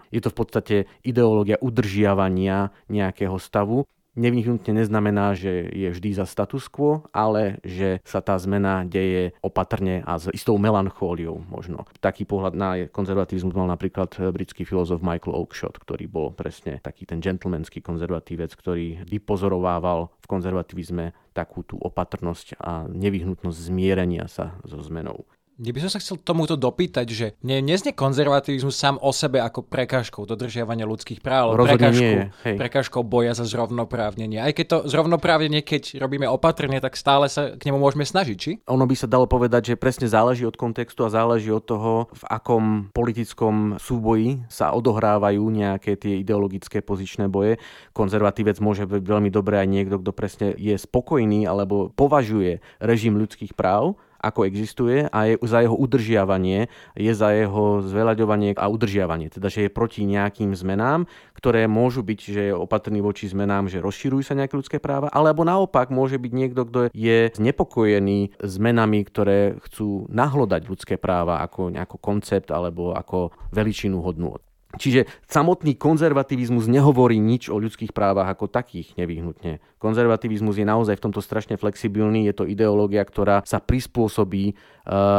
je 0.09 0.18
to 0.18 0.33
v 0.33 0.38
podstate 0.42 0.75
ideológia 1.06 1.62
udržiavania 1.62 2.74
nejakého 2.89 3.38
stavu 3.38 3.86
nevyhnutne 4.18 4.74
neznamená, 4.81 5.38
že 5.38 5.69
je 5.69 5.88
vždy 5.94 6.18
za 6.18 6.25
status 6.25 6.66
quo, 6.68 7.06
ale 7.14 7.62
že 7.62 8.02
sa 8.02 8.19
tá 8.19 8.34
zmena 8.36 8.81
deje 8.84 9.38
opatrne 9.46 10.02
a 10.04 10.18
s 10.18 10.28
istou 10.34 10.58
melanchóliou 10.58 11.40
možno. 11.48 11.86
Taký 12.02 12.25
pohľad 12.25 12.54
na 12.58 12.69
konzervativizmus 12.90 13.54
mal 13.54 13.69
napríklad 13.69 14.18
britský 14.34 14.66
filozof 14.66 15.06
Michael 15.06 15.38
Oakeshott, 15.38 15.78
ktorý 15.78 16.10
bol 16.10 16.34
presne 16.34 16.81
taký 16.81 17.06
ten 17.06 17.22
gentlemanský 17.22 17.80
konzervatívec, 17.86 18.52
ktorý 18.58 19.06
vypozorovával 19.06 20.10
v 20.18 20.25
konzervativizme 20.25 21.13
takú 21.38 21.62
tú 21.62 21.78
opatrnosť 21.78 22.58
a 22.58 22.90
nevyhnutnosť 22.90 23.58
zmierenia 23.70 24.25
sa 24.25 24.58
so 24.66 24.81
zmenou. 24.81 25.30
Ja 25.57 25.74
by 25.74 25.81
som 25.81 25.89
sa 25.89 25.98
chcel 25.98 26.21
tomuto 26.21 26.54
dopýtať, 26.54 27.07
že 27.09 27.27
mne 27.42 27.65
neznie 27.65 27.89
konzervativizmus 27.89 28.77
sám 28.77 29.01
o 29.01 29.09
sebe 29.09 29.42
ako 29.42 29.65
prekážkou 29.65 30.30
dodržiavania 30.30 30.86
ľudských 30.86 31.18
práv, 31.18 31.57
ale 31.57 31.74
prekážkou, 31.74 32.13
prekážkou 32.62 33.01
boja 33.01 33.33
za 33.33 33.42
zrovnoprávnenie. 33.50 34.38
Aj 34.38 34.54
keď 34.54 34.65
to 34.69 34.77
zrovnoprávnenie, 34.86 35.65
keď 35.65 35.98
robíme 35.98 36.30
opatrne, 36.30 36.77
tak 36.77 36.94
stále 36.94 37.25
sa 37.25 37.57
k 37.57 37.74
nemu 37.74 37.81
môžeme 37.81 38.06
snažiť, 38.06 38.38
či? 38.38 38.51
Ono 38.69 38.86
by 38.86 38.94
sa 38.94 39.09
dalo 39.09 39.25
povedať, 39.25 39.74
že 39.74 39.81
presne 39.81 40.06
záleží 40.06 40.45
od 40.45 40.54
kontextu 40.54 41.01
a 41.01 41.09
záleží 41.09 41.50
od 41.50 41.65
toho, 41.65 42.06
v 42.13 42.24
akom 42.30 42.94
politickom 42.94 43.81
súboji 43.81 44.45
sa 44.53 44.77
odohrávajú 44.77 45.42
nejaké 45.42 45.98
tie 45.98 46.21
ideologické 46.21 46.86
pozičné 46.86 47.33
boje. 47.33 47.57
Konzervatívec 47.98 48.62
môže 48.62 48.86
byť 48.86 49.01
veľmi 49.01 49.33
dobré 49.33 49.65
aj 49.65 49.74
niekto, 49.74 49.98
kto 50.06 50.13
presne 50.13 50.53
je 50.53 50.77
spokojný 50.77 51.50
alebo 51.50 51.89
považuje 51.98 52.62
režim 52.77 53.18
ľudských 53.18 53.57
práv 53.57 53.98
ako 54.22 54.46
existuje 54.50 55.06
a 55.08 55.19
je 55.30 55.36
za 55.46 55.62
jeho 55.62 55.75
udržiavanie, 55.78 56.68
je 56.98 57.13
za 57.13 57.34
jeho 57.34 57.86
zveľaďovanie 57.86 58.58
a 58.58 58.65
udržiavanie. 58.70 59.30
Teda, 59.30 59.48
že 59.50 59.68
je 59.68 59.72
proti 59.74 60.03
nejakým 60.06 60.53
zmenám, 60.58 61.06
ktoré 61.38 61.70
môžu 61.70 62.01
byť, 62.01 62.20
že 62.20 62.41
je 62.50 62.53
opatrný 62.53 63.01
voči 63.01 63.30
zmenám, 63.30 63.70
že 63.70 63.84
rozširujú 63.84 64.24
sa 64.25 64.38
nejaké 64.38 64.58
ľudské 64.58 64.77
práva, 64.82 65.13
alebo 65.13 65.46
naopak 65.46 65.94
môže 65.94 66.18
byť 66.18 66.32
niekto, 66.34 66.62
kto 66.65 66.80
je 66.91 67.30
znepokojený 67.38 68.38
zmenami, 68.41 69.00
ktoré 69.06 69.58
chcú 69.70 70.10
nahlodať 70.10 70.62
ľudské 70.65 70.96
práva 70.98 71.46
ako 71.46 71.74
nejaký 71.74 71.98
koncept 72.01 72.50
alebo 72.50 72.94
ako 72.98 73.32
veličinu 73.53 74.01
hodnú. 74.01 74.47
Čiže 74.75 75.07
samotný 75.31 75.79
konzervativizmus 75.79 76.67
nehovorí 76.67 77.15
nič 77.24 77.47
o 77.47 77.55
ľudských 77.55 77.95
právach 77.95 78.27
ako 78.27 78.51
takých 78.51 78.91
nevyhnutne. 79.00 79.63
Konzervativizmus 79.79 80.59
je 80.59 80.67
naozaj 80.67 81.00
v 81.00 81.03
tomto 81.07 81.24
strašne 81.24 81.55
flexibilný, 81.55 82.27
je 82.27 82.36
to 82.36 82.43
ideológia, 82.43 83.07
ktorá 83.07 83.47
sa 83.47 83.63
prispôsobí 83.63 84.51
eh, 84.51 84.55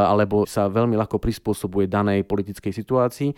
alebo 0.05 0.45
sa 0.45 0.69
veľmi 0.69 0.93
ľahko 0.93 1.17
prispôsobuje 1.17 1.89
danej 1.89 2.29
politickej 2.29 2.73
situácii 2.77 3.29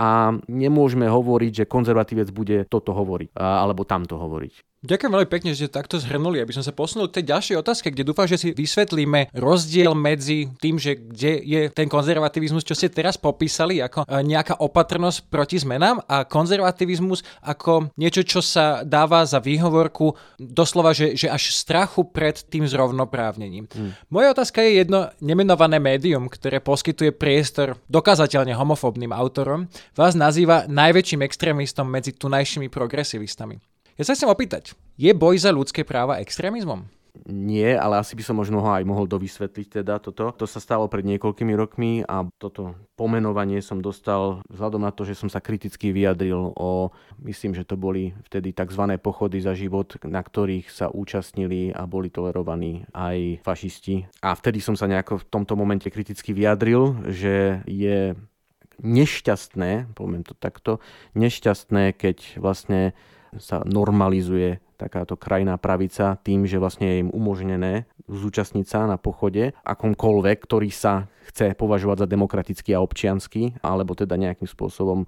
a 0.00 0.32
nemôžeme 0.48 1.04
hovoriť, 1.04 1.64
že 1.64 1.70
konzervatívec 1.70 2.28
bude 2.30 2.64
toto 2.70 2.94
hovoriť 2.94 3.34
alebo 3.34 3.82
tamto 3.82 4.14
hovoriť. 4.14 4.67
Ďakujem 4.78 5.10
veľmi 5.10 5.26
pekne, 5.26 5.50
že 5.58 5.66
takto 5.66 5.98
zhrnuli, 5.98 6.38
aby 6.38 6.54
som 6.54 6.62
sa 6.62 6.70
posunul 6.70 7.10
k 7.10 7.18
tej 7.18 7.34
ďalšej 7.34 7.56
otázke, 7.58 7.90
kde 7.90 8.06
dúfam, 8.06 8.30
že 8.30 8.38
si 8.38 8.54
vysvetlíme 8.54 9.34
rozdiel 9.34 9.90
medzi 9.98 10.54
tým, 10.62 10.78
že 10.78 10.94
kde 10.94 11.42
je 11.42 11.60
ten 11.74 11.90
konzervativizmus, 11.90 12.62
čo 12.62 12.78
ste 12.78 12.86
teraz 12.86 13.18
popísali 13.18 13.82
ako 13.82 14.06
e, 14.06 14.22
nejaká 14.22 14.62
opatrnosť 14.62 15.26
proti 15.26 15.58
zmenám 15.58 15.98
a 16.06 16.22
konzervativizmus 16.22 17.26
ako 17.42 17.90
niečo, 17.98 18.22
čo 18.22 18.38
sa 18.38 18.86
dáva 18.86 19.26
za 19.26 19.42
výhovorku 19.42 20.14
doslova, 20.38 20.94
že, 20.94 21.18
že 21.18 21.26
až 21.26 21.50
strachu 21.58 22.06
pred 22.14 22.38
tým 22.46 22.62
zrovnoprávnením. 22.62 23.66
Hmm. 23.74 23.98
Moja 24.14 24.30
otázka 24.30 24.62
je 24.62 24.78
jedno 24.78 25.10
nemenované 25.18 25.82
médium, 25.82 26.30
ktoré 26.30 26.62
poskytuje 26.62 27.10
priestor 27.18 27.82
dokázateľne 27.90 28.54
homofóbnym 28.54 29.10
autorom, 29.10 29.66
vás 29.98 30.14
nazýva 30.14 30.70
najväčším 30.70 31.26
extrémistom 31.26 31.90
medzi 31.90 32.14
tunajšími 32.14 32.70
progresivistami. 32.70 33.58
Ja 33.98 34.06
sa 34.06 34.14
chcem 34.14 34.30
opýtať, 34.30 34.78
je 34.94 35.10
boj 35.10 35.42
za 35.42 35.50
ľudské 35.50 35.82
práva 35.82 36.22
extrémizmom? 36.22 36.86
nie, 37.26 37.66
ale 37.74 37.98
asi 37.98 38.14
by 38.14 38.22
som 38.22 38.38
možno 38.38 38.62
ho 38.62 38.70
aj 38.70 38.86
mohol 38.86 39.10
dovysvetliť 39.10 39.82
teda 39.82 39.98
toto. 39.98 40.30
To 40.38 40.46
sa 40.46 40.62
stalo 40.62 40.86
pred 40.86 41.02
niekoľkými 41.02 41.50
rokmi 41.58 42.06
a 42.06 42.22
toto 42.38 42.78
pomenovanie 42.94 43.58
som 43.58 43.82
dostal 43.82 44.44
vzhľadom 44.46 44.86
na 44.86 44.94
to, 44.94 45.02
že 45.02 45.18
som 45.18 45.26
sa 45.26 45.42
kriticky 45.42 45.90
vyjadril 45.90 46.54
o, 46.54 46.94
myslím, 47.26 47.58
že 47.58 47.66
to 47.66 47.74
boli 47.74 48.14
vtedy 48.30 48.54
tzv. 48.54 48.96
pochody 49.02 49.42
za 49.42 49.58
život, 49.58 49.98
na 50.06 50.22
ktorých 50.22 50.70
sa 50.70 50.86
účastnili 50.92 51.74
a 51.74 51.90
boli 51.90 52.12
tolerovaní 52.12 52.86
aj 52.94 53.42
fašisti. 53.42 54.06
A 54.22 54.38
vtedy 54.38 54.62
som 54.62 54.78
sa 54.78 54.86
nejako 54.86 55.18
v 55.18 55.28
tomto 55.28 55.58
momente 55.58 55.90
kriticky 55.90 56.30
vyjadril, 56.30 57.02
že 57.10 57.66
je 57.66 58.14
nešťastné, 58.78 59.90
poviem 59.98 60.22
to 60.22 60.38
takto, 60.38 60.78
nešťastné, 61.18 61.98
keď 61.98 62.38
vlastne 62.38 62.94
sa 63.36 63.60
normalizuje 63.68 64.64
takáto 64.78 65.18
krajná 65.18 65.58
pravica 65.58 66.16
tým, 66.22 66.46
že 66.48 66.56
vlastne 66.56 66.86
je 66.86 66.96
im 67.04 67.10
umožnené 67.10 67.84
zúčastniť 68.08 68.64
sa 68.64 68.86
na 68.88 68.96
pochode 68.96 69.52
akomkoľvek, 69.66 70.38
ktorý 70.40 70.70
sa 70.72 71.10
chce 71.28 71.52
považovať 71.58 72.06
za 72.06 72.08
demokratický 72.08 72.72
a 72.72 72.80
občiansky, 72.80 73.58
alebo 73.60 73.92
teda 73.92 74.16
nejakým 74.16 74.48
spôsobom 74.48 75.04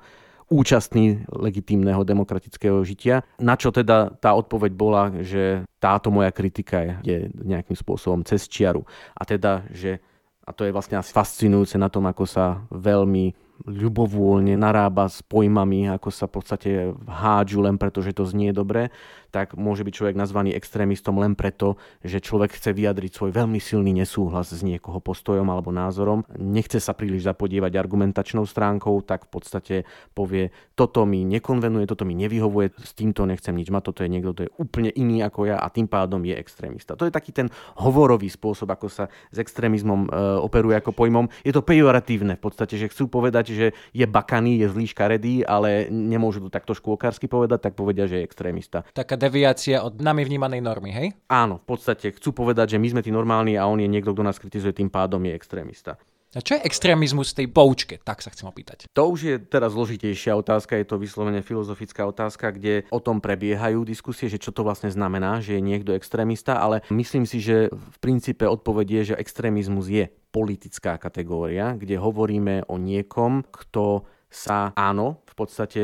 účastný 0.51 1.23
legitímneho 1.31 2.03
demokratického 2.03 2.83
žitia. 2.83 3.23
Na 3.39 3.55
čo 3.55 3.71
teda 3.71 4.11
tá 4.19 4.35
odpoveď 4.35 4.73
bola, 4.75 5.15
že 5.23 5.63
táto 5.79 6.11
moja 6.11 6.35
kritika 6.35 6.99
je 7.07 7.31
nejakým 7.39 7.79
spôsobom 7.79 8.27
cez 8.27 8.51
čiaru. 8.51 8.83
A 9.15 9.23
teda, 9.23 9.63
že 9.71 10.03
a 10.43 10.51
to 10.51 10.67
je 10.67 10.75
vlastne 10.75 10.99
asi 10.99 11.15
fascinujúce 11.15 11.79
na 11.79 11.87
tom, 11.87 12.11
ako 12.11 12.27
sa 12.27 12.67
veľmi 12.75 13.50
ľubovoľne 13.67 14.57
narába 14.57 15.09
s 15.11 15.21
pojmami, 15.25 15.93
ako 15.93 16.09
sa 16.09 16.25
v 16.25 16.33
podstate 16.41 16.71
hádžu 17.09 17.61
len 17.61 17.77
preto, 17.77 18.01
že 18.01 18.17
to 18.17 18.25
znie 18.25 18.53
dobre, 18.57 18.89
tak 19.31 19.55
môže 19.55 19.87
byť 19.87 19.95
človek 19.95 20.17
nazvaný 20.19 20.53
extrémistom 20.53 21.17
len 21.23 21.39
preto, 21.39 21.79
že 22.03 22.19
človek 22.19 22.59
chce 22.59 22.75
vyjadriť 22.75 23.13
svoj 23.15 23.31
veľmi 23.31 23.63
silný 23.63 23.95
nesúhlas 23.95 24.51
s 24.51 24.61
niekoho 24.67 24.99
postojom 24.99 25.47
alebo 25.47 25.71
názorom, 25.71 26.27
nechce 26.37 26.83
sa 26.83 26.93
príliš 26.93 27.25
zapodievať 27.31 27.79
argumentačnou 27.79 28.45
stránkou, 28.45 29.01
tak 29.07 29.27
v 29.27 29.31
podstate 29.31 29.77
povie, 30.13 30.51
toto 30.75 31.07
mi 31.07 31.23
nekonvenuje, 31.23 31.87
toto 31.87 32.03
mi 32.03 32.19
nevyhovuje, 32.19 32.75
s 32.75 32.93
týmto 32.99 33.25
nechcem 33.25 33.55
nič 33.55 33.71
mať, 33.71 33.83
toto 33.87 34.03
je 34.03 34.11
niekto, 34.11 34.35
kto 34.35 34.43
je 34.51 34.55
úplne 34.59 34.91
iný 34.93 35.23
ako 35.23 35.47
ja 35.47 35.63
a 35.63 35.71
tým 35.71 35.87
pádom 35.87 36.21
je 36.27 36.35
extrémista. 36.35 36.99
To 36.99 37.07
je 37.07 37.15
taký 37.15 37.31
ten 37.31 37.53
hovorový 37.79 38.27
spôsob, 38.27 38.67
ako 38.73 38.91
sa 38.91 39.05
s 39.31 39.37
extrémizmom 39.39 40.09
e, 40.09 40.09
operuje 40.43 40.75
ako 40.75 40.97
pojmom. 40.97 41.31
Je 41.47 41.55
to 41.55 41.63
pejoratívne 41.63 42.35
v 42.35 42.43
podstate, 42.43 42.75
že 42.75 42.91
chcú 42.91 43.07
povedať, 43.07 43.53
že 43.55 43.67
je 43.93 44.07
bakaný, 44.09 44.65
je 44.65 44.67
zlý 44.73 44.87
škaredý, 44.91 45.45
ale 45.45 45.93
nemôžu 45.93 46.41
to 46.43 46.51
takto 46.51 46.73
škôlkarsky 46.73 47.29
povedať, 47.29 47.71
tak 47.71 47.75
povedia, 47.77 48.09
že 48.09 48.21
je 48.21 48.27
extrémista. 48.27 48.83
Taká 48.97 49.20
deviácia 49.21 49.85
od 49.85 50.01
nami 50.01 50.25
vnímanej 50.25 50.65
normy, 50.65 50.91
hej? 50.97 51.09
Áno, 51.29 51.61
v 51.61 51.77
podstate 51.77 52.17
chcú 52.17 52.33
povedať, 52.33 52.75
že 52.75 52.81
my 52.81 52.97
sme 52.97 53.05
tí 53.05 53.13
normálni 53.13 53.61
a 53.61 53.69
on 53.69 53.77
je 53.77 53.87
niekto, 53.87 54.17
kto 54.17 54.25
nás 54.25 54.41
kritizuje, 54.41 54.73
tým 54.73 54.89
pádom 54.89 55.21
je 55.29 55.37
extrémista. 55.37 56.01
A 56.31 56.39
čo 56.39 56.55
je 56.55 56.63
extrémizmus 56.63 57.35
v 57.35 57.43
tej 57.43 57.49
poučke? 57.51 57.99
Tak 57.99 58.23
sa 58.23 58.31
chcem 58.31 58.47
opýtať. 58.47 58.87
To 58.95 59.11
už 59.11 59.19
je 59.19 59.37
teraz 59.43 59.75
zložitejšia 59.75 60.39
otázka, 60.39 60.79
je 60.79 60.87
to 60.87 60.95
vyslovene 60.95 61.43
filozofická 61.43 62.07
otázka, 62.07 62.55
kde 62.55 62.87
o 62.95 63.03
tom 63.03 63.19
prebiehajú 63.19 63.83
diskusie, 63.83 64.31
že 64.31 64.39
čo 64.39 64.55
to 64.55 64.63
vlastne 64.63 64.95
znamená, 64.95 65.43
že 65.43 65.59
je 65.59 65.67
niekto 65.67 65.91
extrémista, 65.91 66.63
ale 66.63 66.87
myslím 66.95 67.27
si, 67.27 67.43
že 67.43 67.67
v 67.75 67.97
princípe 67.99 68.47
odpovedie, 68.47 69.11
že 69.11 69.19
extrémizmus 69.19 69.91
je 69.91 70.07
politická 70.31 71.03
kategória, 71.03 71.75
kde 71.75 71.99
hovoríme 71.99 72.71
o 72.71 72.79
niekom, 72.79 73.43
kto 73.51 74.07
sa 74.31 74.71
áno, 74.79 75.27
v 75.27 75.35
podstate 75.35 75.83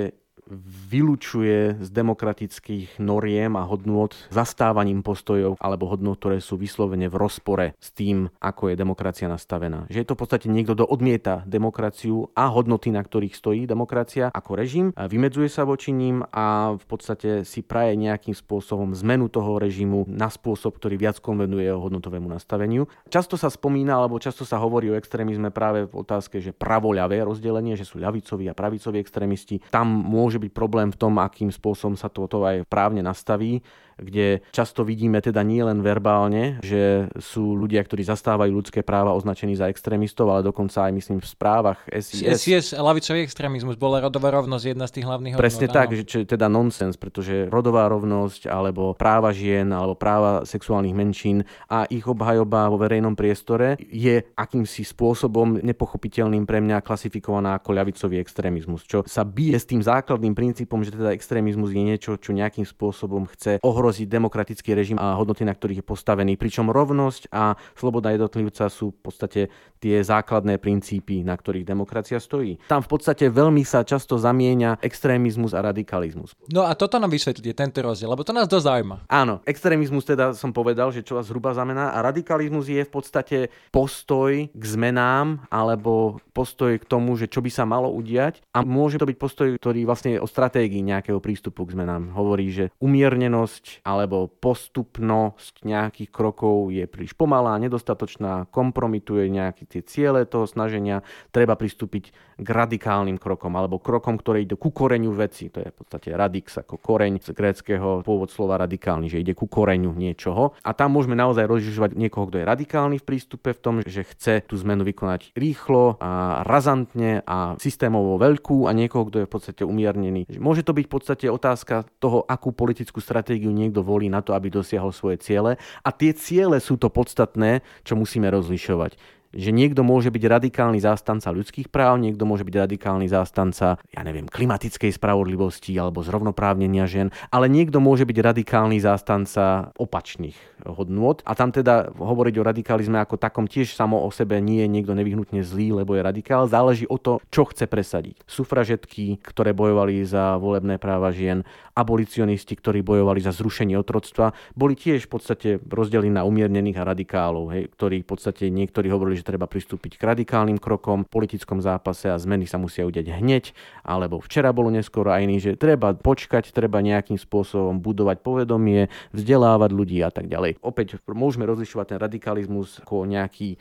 vylučuje 0.91 1.83
z 1.83 1.88
demokratických 1.91 3.03
noriem 3.03 3.59
a 3.59 3.67
hodnôt 3.67 4.15
zastávaním 4.31 5.03
postojov 5.03 5.59
alebo 5.59 5.91
hodnôt, 5.91 6.15
ktoré 6.15 6.38
sú 6.38 6.55
vyslovene 6.55 7.11
v 7.11 7.19
rozpore 7.19 7.67
s 7.79 7.91
tým, 7.91 8.31
ako 8.38 8.71
je 8.73 8.79
demokracia 8.79 9.26
nastavená. 9.26 9.91
Že 9.91 10.00
je 10.03 10.09
to 10.09 10.15
v 10.15 10.21
podstate 10.23 10.47
niekto, 10.47 10.79
kto 10.79 10.87
odmieta 10.87 11.43
demokraciu 11.45 12.31
a 12.38 12.47
hodnoty, 12.50 12.95
na 12.95 13.03
ktorých 13.03 13.35
stojí 13.35 13.67
demokracia 13.67 14.31
ako 14.31 14.53
režim, 14.55 14.87
vymedzuje 14.95 15.50
sa 15.50 15.67
voči 15.67 15.91
ním 15.91 16.23
a 16.31 16.79
v 16.79 16.85
podstate 16.87 17.43
si 17.43 17.61
praje 17.67 17.99
nejakým 17.99 18.35
spôsobom 18.35 18.95
zmenu 19.03 19.26
toho 19.26 19.59
režimu 19.59 20.07
na 20.07 20.31
spôsob, 20.31 20.79
ktorý 20.79 20.95
viac 20.97 21.19
konvenuje 21.19 21.67
jeho 21.67 21.83
hodnotovému 21.83 22.31
nastaveniu. 22.31 22.87
Často 23.11 23.35
sa 23.35 23.50
spomína 23.50 23.99
alebo 23.99 24.23
často 24.23 24.47
sa 24.47 24.62
hovorí 24.62 24.93
o 24.93 24.99
extrémizme 24.99 25.50
práve 25.50 25.91
v 25.91 25.95
otázke, 25.95 26.38
že 26.38 26.55
pravoľavé 26.55 27.25
rozdelenie, 27.26 27.75
že 27.75 27.88
sú 27.88 27.99
ľavicoví 27.99 28.47
a 28.47 28.55
pravicoví 28.55 29.00
extrémisti. 29.03 29.61
Tam 29.73 29.88
môže 29.88 30.36
môže 30.37 30.52
byť 30.52 30.52
problém 30.52 30.93
v 30.93 31.00
tom, 31.00 31.16
akým 31.16 31.49
spôsobom 31.49 31.97
sa 31.97 32.12
toto 32.12 32.45
aj 32.45 32.69
právne 32.69 33.00
nastaví 33.00 33.64
kde 33.97 34.45
často 34.53 34.85
vidíme 34.85 35.25
teda 35.25 35.41
nie 35.41 35.65
len 35.65 35.81
verbálne, 35.81 36.61
že 36.61 37.09
sú 37.17 37.57
ľudia, 37.57 37.81
ktorí 37.81 38.05
zastávajú 38.05 38.53
ľudské 38.53 38.85
práva 38.85 39.17
označení 39.17 39.57
za 39.57 39.73
extrémistov, 39.73 40.29
ale 40.29 40.45
dokonca 40.45 40.85
aj 40.85 40.93
myslím 40.93 41.19
v 41.25 41.29
správach 41.29 41.81
SIS. 41.88 42.37
SIS, 42.37 42.67
lavicový 42.76 43.25
extrémizmus, 43.25 43.81
bola 43.81 44.05
rodová 44.05 44.31
rovnosť 44.37 44.65
jedna 44.76 44.87
z 44.87 44.93
tých 45.00 45.07
hlavných 45.09 45.33
hodnot. 45.35 45.43
Presne 45.43 45.67
tak, 45.73 45.97
že, 45.97 46.05
čo 46.05 46.17
je 46.23 46.26
teda 46.29 46.47
nonsens, 46.53 47.00
pretože 47.00 47.49
rodová 47.49 47.88
rovnosť 47.88 48.53
alebo 48.53 48.93
práva 48.93 49.33
žien 49.33 49.73
alebo 49.73 49.97
práva 49.97 50.45
sexuálnych 50.45 50.93
menšín 50.93 51.43
a 51.73 51.88
ich 51.88 52.05
obhajoba 52.05 52.69
vo 52.69 52.76
verejnom 52.76 53.17
priestore 53.17 53.81
je 53.81 54.21
akýmsi 54.37 54.85
spôsobom 54.85 55.65
nepochopiteľným 55.65 56.45
pre 56.45 56.61
mňa 56.61 56.85
klasifikovaná 56.85 57.57
ako 57.57 57.73
ľavicový 57.73 58.21
extrémizmus, 58.21 58.85
čo 58.85 59.03
sa 59.09 59.25
bije 59.25 59.57
s 59.57 59.65
tým 59.65 59.81
základným 59.81 60.37
princípom, 60.37 60.85
že 60.85 60.93
teda 60.93 61.17
extrémizmus 61.17 61.73
je 61.73 61.83
niečo, 61.83 62.21
čo 62.21 62.37
nejakým 62.37 62.69
spôsobom 62.69 63.25
chce 63.33 63.59
ohroziť 63.65 63.86
ohroziť 63.87 64.11
demokratický 64.11 64.75
režim 64.75 64.99
a 64.99 65.14
hodnoty, 65.14 65.47
na 65.47 65.55
ktorých 65.55 65.78
je 65.78 65.87
postavený. 65.87 66.35
Pričom 66.35 66.75
rovnosť 66.75 67.31
a 67.31 67.55
sloboda 67.78 68.11
jednotlivca 68.11 68.66
sú 68.66 68.90
v 68.90 68.99
podstate 68.99 69.40
tie 69.78 70.02
základné 70.02 70.59
princípy, 70.59 71.23
na 71.23 71.38
ktorých 71.38 71.62
demokracia 71.62 72.19
stojí. 72.19 72.59
Tam 72.66 72.83
v 72.83 72.90
podstate 72.90 73.31
veľmi 73.31 73.62
sa 73.62 73.87
často 73.87 74.19
zamieňa 74.19 74.83
extrémizmus 74.83 75.55
a 75.55 75.62
radikalizmus. 75.62 76.35
No 76.50 76.66
a 76.66 76.75
toto 76.75 76.99
nám 76.99 77.14
vysvetlíte, 77.14 77.55
tento 77.55 77.78
rozdiel, 77.78 78.11
lebo 78.11 78.26
to 78.26 78.35
nás 78.35 78.50
dosť 78.50 78.66
zaujíma. 78.66 78.97
Áno, 79.07 79.38
extrémizmus 79.47 80.02
teda 80.02 80.35
som 80.35 80.50
povedal, 80.50 80.90
že 80.90 81.07
čo 81.07 81.23
zhruba 81.23 81.55
znamená 81.55 81.95
a 81.95 82.02
radikalizmus 82.02 82.66
je 82.66 82.83
v 82.83 82.90
podstate 82.90 83.38
postoj 83.71 84.50
k 84.50 84.64
zmenám 84.66 85.47
alebo 85.47 86.19
postoj 86.35 86.75
k 86.75 86.88
tomu, 86.88 87.14
že 87.14 87.31
čo 87.31 87.38
by 87.38 87.50
sa 87.55 87.62
malo 87.62 87.87
udiať 87.95 88.43
a 88.50 88.66
môže 88.66 88.99
to 88.99 89.07
byť 89.07 89.16
postoj, 89.21 89.49
ktorý 89.55 89.87
vlastne 89.87 90.19
je 90.19 90.23
o 90.25 90.26
stratégii 90.26 90.83
nejakého 90.83 91.23
prístupu 91.23 91.62
k 91.62 91.78
zmenám. 91.78 92.11
Hovorí, 92.16 92.50
že 92.50 92.64
umiernenosť 92.81 93.75
alebo 93.83 94.30
postupnosť 94.30 95.66
nejakých 95.66 96.11
krokov 96.12 96.71
je 96.71 96.85
príliš 96.87 97.12
pomalá, 97.18 97.59
nedostatočná, 97.59 98.49
kompromituje 98.49 99.28
nejaké 99.28 99.66
tie 99.66 99.83
ciele 99.83 100.25
toho 100.25 100.47
snaženia, 100.47 101.02
treba 101.35 101.59
pristúpiť 101.59 102.14
k 102.37 102.49
radikálnym 102.49 103.16
krokom 103.16 103.56
alebo 103.56 103.80
krokom, 103.80 104.21
ktoré 104.21 104.45
ide 104.45 104.61
ku 104.61 104.68
koreňu 104.68 105.09
veci. 105.16 105.49
To 105.49 105.64
je 105.64 105.73
v 105.73 105.76
podstate 105.76 106.12
radix 106.12 106.61
ako 106.61 106.76
koreň 106.76 107.25
z 107.25 107.33
gréckého 107.33 108.04
pôvod 108.04 108.28
slova 108.28 108.61
radikálny, 108.61 109.09
že 109.09 109.25
ide 109.25 109.33
ku 109.33 109.49
koreňu 109.49 109.97
niečoho. 109.97 110.52
A 110.61 110.76
tam 110.76 110.92
môžeme 110.92 111.16
naozaj 111.16 111.49
rozlišovať 111.49 111.97
niekoho, 111.97 112.28
kto 112.28 112.45
je 112.45 112.45
radikálny 112.45 112.97
v 113.00 113.09
prístupe 113.09 113.56
v 113.56 113.61
tom, 113.61 113.75
že 113.80 114.04
chce 114.04 114.45
tú 114.45 114.61
zmenu 114.61 114.85
vykonať 114.85 115.33
rýchlo 115.33 115.97
a 115.97 116.45
razantne 116.45 117.25
a 117.25 117.56
systémovo 117.56 118.21
veľkú 118.21 118.68
a 118.68 118.76
niekoho, 118.76 119.09
kto 119.09 119.25
je 119.25 119.28
v 119.28 119.33
podstate 119.33 119.62
umiernený. 119.64 120.28
Môže 120.37 120.61
to 120.61 120.76
byť 120.76 120.85
v 120.85 120.92
podstate 120.92 121.26
otázka 121.33 121.88
toho, 121.97 122.21
akú 122.28 122.52
politickú 122.52 123.00
stratégiu 123.00 123.49
niekto 123.67 123.83
volí 123.83 124.07
na 124.07 124.23
to, 124.23 124.33
aby 124.33 124.49
dosiahol 124.49 124.95
svoje 124.95 125.19
ciele. 125.19 125.59
A 125.83 125.91
tie 125.91 126.15
ciele 126.15 126.63
sú 126.63 126.79
to 126.79 126.87
podstatné, 126.87 127.61
čo 127.83 127.99
musíme 127.99 128.31
rozlišovať 128.31 129.17
že 129.37 129.53
niekto 129.53 129.85
môže 129.85 130.09
byť 130.09 130.25
radikálny 130.25 130.81
zástanca 130.81 131.29
ľudských 131.29 131.69
práv, 131.69 132.01
niekto 132.01 132.25
môže 132.25 132.43
byť 132.49 132.57
radikálny 132.57 133.07
zástanca, 133.13 133.77
ja 133.93 134.01
neviem, 134.01 134.25
klimatickej 134.25 134.97
spravodlivosti 134.97 135.77
alebo 135.77 136.01
zrovnoprávnenia 136.01 136.89
žien, 136.89 137.13
ale 137.29 137.53
niekto 137.53 137.79
môže 137.79 138.09
byť 138.09 138.17
radikálny 138.17 138.81
zástanca 138.81 139.71
opačných 139.77 140.65
hodnôt. 140.65 141.21
A 141.29 141.37
tam 141.37 141.53
teda 141.53 141.93
hovoriť 141.93 142.35
o 142.41 142.47
radikalizme 142.49 142.97
ako 142.97 143.21
takom 143.21 143.45
tiež 143.45 143.77
samo 143.77 144.01
o 144.01 144.09
sebe 144.09 144.41
nie 144.41 144.65
je 144.65 144.73
niekto 144.73 144.97
nevyhnutne 144.97 145.45
zlý, 145.45 145.77
lebo 145.77 145.93
je 145.93 146.03
radikál. 146.03 146.49
Záleží 146.49 146.89
o 146.89 146.97
to, 146.97 147.21
čo 147.29 147.45
chce 147.45 147.69
presadiť. 147.69 148.25
Sufražetky, 148.25 149.21
ktoré 149.21 149.53
bojovali 149.53 150.01
za 150.09 150.41
volebné 150.41 150.81
práva 150.81 151.13
žien, 151.13 151.45
abolicionisti, 151.76 152.56
ktorí 152.56 152.80
bojovali 152.80 153.21
za 153.21 153.37
zrušenie 153.37 153.76
otroctva, 153.76 154.33
boli 154.56 154.73
tiež 154.73 155.04
v 155.04 155.11
podstate 155.12 155.49
rozdelení 155.61 156.09
na 156.09 156.25
umiernených 156.25 156.80
a 156.80 156.88
radikálov, 156.88 157.52
hej, 157.52 157.68
ktorí 157.76 158.00
v 158.00 158.09
podstate 158.09 158.49
niektorí 158.49 158.88
hovorili, 158.88 159.21
že 159.21 159.28
treba 159.28 159.45
pristúpiť 159.45 160.00
k 160.00 160.06
radikálnym 160.09 160.56
krokom 160.56 161.04
v 161.04 161.12
politickom 161.12 161.61
zápase 161.61 162.09
a 162.09 162.16
zmeny 162.16 162.49
sa 162.49 162.56
musia 162.56 162.88
udiať 162.88 163.12
hneď, 163.21 163.52
alebo 163.85 164.25
včera 164.25 164.56
bolo 164.56 164.73
neskoro 164.73 165.12
a 165.12 165.21
iný, 165.21 165.37
že 165.37 165.61
treba 165.61 165.92
počkať, 165.92 166.49
treba 166.56 166.80
nejakým 166.80 167.21
spôsobom 167.21 167.76
budovať 167.85 168.25
povedomie, 168.25 168.88
vzdelávať 169.12 169.71
ľudí 169.76 170.00
a 170.00 170.09
tak 170.09 170.33
ďalej. 170.33 170.64
Opäť 170.64 170.97
môžeme 171.04 171.45
rozlišovať 171.45 171.92
ten 171.92 171.99
radikalizmus 172.00 172.80
ako 172.80 173.04
nejaký 173.04 173.61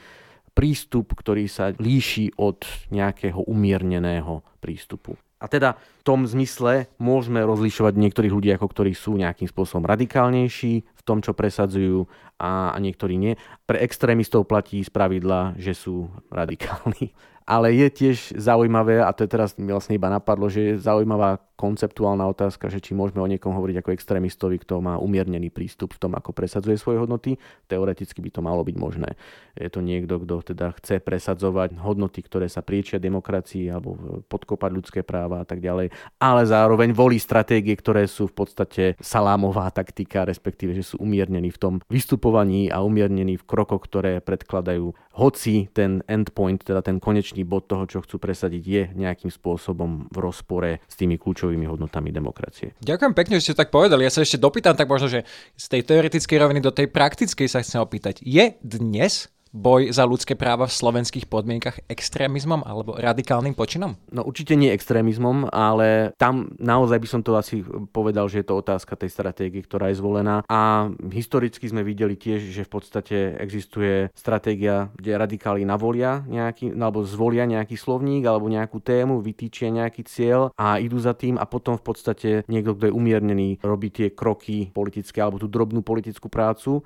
prístup, 0.55 1.11
ktorý 1.19 1.51
sa 1.51 1.75
líši 1.75 2.31
od 2.39 2.63
nejakého 2.87 3.43
umierneného 3.43 4.39
prístupu. 4.63 5.19
A 5.45 5.47
teda 5.47 5.77
v 5.77 6.01
tom 6.01 6.25
zmysle 6.25 6.89
môžeme 6.97 7.45
rozlišovať 7.45 7.93
niektorých 7.93 8.33
ľudí, 8.33 8.49
ako 8.57 8.65
ktorí 8.65 8.97
sú 8.97 9.13
nejakým 9.13 9.45
spôsobom 9.45 9.85
radikálnejší 9.85 10.73
v 10.81 11.01
tom, 11.05 11.21
čo 11.21 11.37
presadzujú 11.37 12.09
a, 12.41 12.73
niektorí 12.81 13.13
nie. 13.13 13.37
Pre 13.69 13.77
extrémistov 13.77 14.49
platí 14.49 14.81
z 14.81 14.89
pravidla, 14.89 15.53
že 15.61 15.77
sú 15.77 16.09
radikálni. 16.33 17.13
Ale 17.45 17.69
je 17.77 17.87
tiež 17.93 18.41
zaujímavé, 18.41 19.05
a 19.05 19.13
to 19.13 19.21
je 19.21 19.29
teraz 19.29 19.53
mi 19.61 19.69
vlastne 19.69 19.93
iba 19.93 20.09
napadlo, 20.09 20.49
že 20.49 20.73
je 20.73 20.81
zaujímavá 20.81 21.37
konceptuálna 21.55 22.27
otázka, 22.27 22.67
že 22.67 22.83
či 22.83 22.91
môžeme 22.91 23.23
o 23.23 23.31
niekom 23.31 23.55
hovoriť 23.55 23.79
ako 23.79 23.95
extrémistovi, 23.95 24.59
kto 24.59 24.83
má 24.83 24.99
umiernený 24.99 25.53
prístup 25.53 25.95
v 25.95 26.01
tom, 26.03 26.11
ako 26.17 26.35
presadzuje 26.35 26.75
svoje 26.75 26.99
hodnoty. 26.99 27.39
Teoreticky 27.71 28.19
by 28.19 28.29
to 28.33 28.41
malo 28.43 28.65
byť 28.67 28.75
možné. 28.75 29.15
Je 29.55 29.71
to 29.71 29.79
niekto, 29.79 30.19
kto 30.19 30.51
teda 30.51 30.75
chce 30.81 30.99
presadzovať 30.99 31.79
hodnoty, 31.79 32.19
ktoré 32.27 32.51
sa 32.51 32.59
priečia 32.59 32.99
demokracii 32.99 33.71
alebo 33.71 34.25
podkopať 34.27 34.71
ľudské 34.73 34.99
práva 35.05 35.41
a 35.41 35.47
tak 35.47 35.63
ďalej, 35.63 35.95
ale 36.19 36.41
zároveň 36.43 36.91
volí 36.91 37.21
stratégie, 37.21 37.71
ktoré 37.77 38.03
sú 38.03 38.27
v 38.27 38.35
podstate 38.35 38.83
salámová 38.99 39.71
taktika, 39.71 40.27
respektíve, 40.27 40.75
že 40.75 40.83
sú 40.83 40.99
umiernení 40.99 41.55
v 41.55 41.61
tom 41.61 41.73
vystupovaní 41.87 42.67
a 42.67 42.83
umiernení 42.83 43.39
v 43.39 43.47
krokoch, 43.47 43.87
ktoré 43.87 44.19
predkladajú. 44.19 44.91
Hoci 45.15 45.71
ten 45.71 46.03
endpoint, 46.11 46.59
teda 46.59 46.83
ten 46.83 46.99
konečný 46.99 47.47
bod 47.47 47.71
toho, 47.71 47.87
čo 47.87 48.03
chcú 48.03 48.19
presadiť, 48.19 48.63
je 48.63 48.83
nejakým 48.99 49.31
spôsobom 49.31 50.11
v 50.11 50.17
rozpore 50.19 50.83
s 50.83 50.95
tými 50.99 51.15
kľúčovými 51.15 51.63
hodnotami 51.63 52.11
demokracie. 52.11 52.75
Ďakujem 52.83 53.13
pekne, 53.15 53.39
že 53.39 53.51
ste 53.51 53.55
tak 53.55 53.71
povedali. 53.71 54.03
Ja 54.03 54.11
sa 54.11 54.27
ešte 54.27 54.35
dopýtam, 54.35 54.75
tak 54.75 54.91
možno, 54.91 55.07
že 55.07 55.23
z 55.55 55.65
tej 55.71 55.81
teoretickej 55.87 56.37
roviny 56.37 56.59
do 56.59 56.75
tej 56.75 56.91
praktickej 56.91 57.47
sa 57.47 57.63
chcem 57.63 57.79
opýtať. 57.79 58.19
Je 58.27 58.59
dnes 58.59 59.31
boj 59.55 59.95
za 59.95 60.03
ľudské 60.03 60.35
práva 60.35 60.67
v 60.67 60.75
slovenských 60.75 61.31
podmienkach 61.31 61.87
extrémizmom 61.87 62.67
alebo 62.67 62.99
radikálnym 62.99 63.55
počinom? 63.55 63.95
No 64.11 64.27
určite 64.27 64.59
nie 64.59 64.67
extrémizmom, 64.75 65.47
ale 65.47 66.11
tam 66.19 66.51
naozaj 66.59 66.99
by 66.99 67.07
som 67.07 67.21
to 67.23 67.39
asi 67.39 67.63
povedal, 67.95 68.27
že 68.27 68.43
je 68.43 68.47
to 68.51 68.59
otázka 68.59 68.99
tej 68.99 69.15
stratégie, 69.15 69.63
ktorá 69.63 69.87
je 69.89 70.03
zvolená. 70.03 70.43
A 70.51 70.91
historicky 71.07 71.63
sme 71.71 71.87
videli 71.87 72.19
tiež, 72.19 72.51
že 72.51 72.67
v 72.67 72.71
podstate 72.75 73.39
existuje 73.39 74.11
stratégia, 74.11 74.91
kde 74.99 75.15
radikáli 75.15 75.63
navolia 75.63 76.27
nejaký, 76.27 76.75
alebo 76.75 77.07
zvolia 77.07 77.47
nejaký 77.47 77.79
slovník 77.79 78.27
alebo 78.27 78.51
nejakú 78.51 78.83
tému, 78.83 79.23
vytýčia 79.23 79.71
nejaký 79.71 80.03
cieľ 80.03 80.51
a 80.59 80.83
idú 80.83 80.99
za 80.99 81.15
tým 81.15 81.39
a 81.39 81.47
potom 81.47 81.79
v 81.79 81.85
podstate 81.87 82.29
niekto, 82.51 82.75
kto 82.75 82.91
je 82.91 82.97
umiernený, 82.97 83.63
robí 83.63 83.87
tie 83.87 84.11
kroky 84.11 84.67
politické 84.75 85.23
alebo 85.23 85.39
tú 85.39 85.47
drobnú 85.47 85.79
politickú 85.79 86.27
prácu 86.27 86.83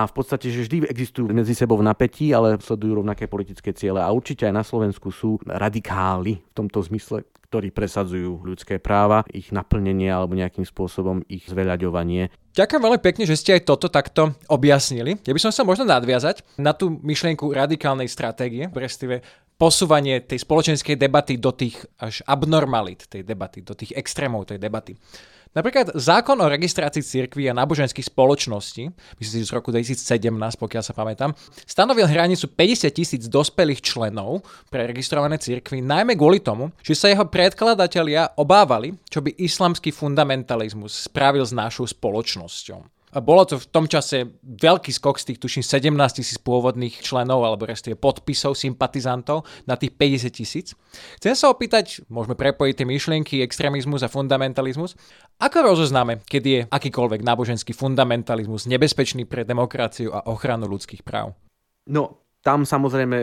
a 0.00 0.08
v 0.08 0.14
podstate, 0.16 0.48
že 0.48 0.64
vždy 0.64 0.88
existujú 0.88 1.28
medzi 1.28 1.52
sebou 1.52 1.76
v 1.76 1.84
napätí, 1.84 2.32
ale 2.32 2.56
sledujú 2.56 3.04
rovnaké 3.04 3.28
politické 3.28 3.76
ciele. 3.76 4.00
A 4.00 4.08
určite 4.08 4.48
aj 4.48 4.54
na 4.56 4.64
Slovensku 4.64 5.12
sú 5.12 5.36
radikáli 5.44 6.40
v 6.40 6.52
tomto 6.56 6.80
zmysle, 6.80 7.28
ktorí 7.50 7.74
presadzujú 7.74 8.46
ľudské 8.46 8.78
práva, 8.78 9.26
ich 9.34 9.50
naplnenie 9.50 10.06
alebo 10.06 10.38
nejakým 10.38 10.62
spôsobom 10.62 11.26
ich 11.26 11.44
zveľaďovanie. 11.50 12.30
Ďakujem 12.54 12.82
veľmi 12.82 13.00
pekne, 13.02 13.24
že 13.26 13.38
ste 13.38 13.58
aj 13.58 13.66
toto 13.66 13.90
takto 13.90 14.38
objasnili. 14.46 15.18
Ja 15.26 15.34
by 15.34 15.40
som 15.42 15.52
sa 15.52 15.66
možno 15.66 15.86
nadviazať 15.86 16.46
na 16.62 16.70
tú 16.70 16.90
myšlienku 17.02 17.50
radikálnej 17.50 18.06
stratégie, 18.06 18.70
respektíve 18.70 19.22
posúvanie 19.60 20.24
tej 20.24 20.40
spoločenskej 20.40 20.96
debaty 20.96 21.36
do 21.36 21.52
tých 21.52 21.84
až 22.00 22.24
abnormalit 22.24 23.04
tej 23.10 23.26
debaty, 23.26 23.60
do 23.60 23.76
tých 23.76 23.92
extrémov 23.92 24.48
tej 24.48 24.56
debaty. 24.56 24.96
Napríklad 25.50 25.98
zákon 25.98 26.38
o 26.38 26.46
registrácii 26.46 27.02
cirkví 27.02 27.50
a 27.50 27.58
náboženských 27.58 28.06
spoločností, 28.06 28.86
myslím 29.18 29.40
si 29.42 29.50
z 29.50 29.50
roku 29.50 29.74
2017, 29.74 30.30
pokiaľ 30.54 30.82
sa 30.86 30.94
pamätám, 30.94 31.34
stanovil 31.66 32.06
hranicu 32.06 32.46
50 32.54 32.86
tisíc 32.94 33.26
dospelých 33.26 33.82
členov 33.82 34.46
pre 34.70 34.86
registrované 34.86 35.42
cirkvy, 35.42 35.82
najmä 35.82 36.14
kvôli 36.14 36.38
tomu, 36.38 36.70
že 36.86 36.94
sa 36.94 37.10
jeho 37.10 37.26
predkladatelia 37.26 38.30
obávali, 38.38 38.94
čo 39.10 39.26
by 39.26 39.34
islamský 39.42 39.90
fundamentalizmus 39.90 41.10
spravil 41.10 41.42
s 41.42 41.50
našou 41.50 41.82
spoločnosťou. 41.82 42.99
Bolo 43.10 43.42
to 43.42 43.58
v 43.58 43.66
tom 43.66 43.90
čase 43.90 44.38
veľký 44.46 44.94
skok 44.94 45.18
z 45.18 45.34
tých, 45.34 45.38
tuším, 45.42 45.66
17 45.66 46.22
tisíc 46.22 46.38
pôvodných 46.38 47.02
členov 47.02 47.42
alebo 47.42 47.66
restie 47.66 47.98
podpisov, 47.98 48.54
sympatizantov 48.54 49.42
na 49.66 49.74
tých 49.74 49.98
50 49.98 50.30
tisíc. 50.30 50.66
Chcem 51.18 51.34
sa 51.34 51.50
opýtať, 51.50 52.06
môžeme 52.06 52.38
prepojiť 52.38 52.74
tie 52.78 52.86
myšlienky, 52.86 53.34
extrémizmus 53.42 54.06
a 54.06 54.12
fundamentalizmus. 54.12 54.94
Ako 55.42 55.74
rozoznáme, 55.74 56.22
keď 56.22 56.42
je 56.46 56.60
akýkoľvek 56.70 57.26
náboženský 57.26 57.74
fundamentalizmus 57.74 58.70
nebezpečný 58.70 59.26
pre 59.26 59.42
demokraciu 59.42 60.14
a 60.14 60.30
ochranu 60.30 60.70
ľudských 60.70 61.02
práv? 61.02 61.34
No, 61.90 62.30
tam 62.40 62.64
samozrejme 62.64 63.16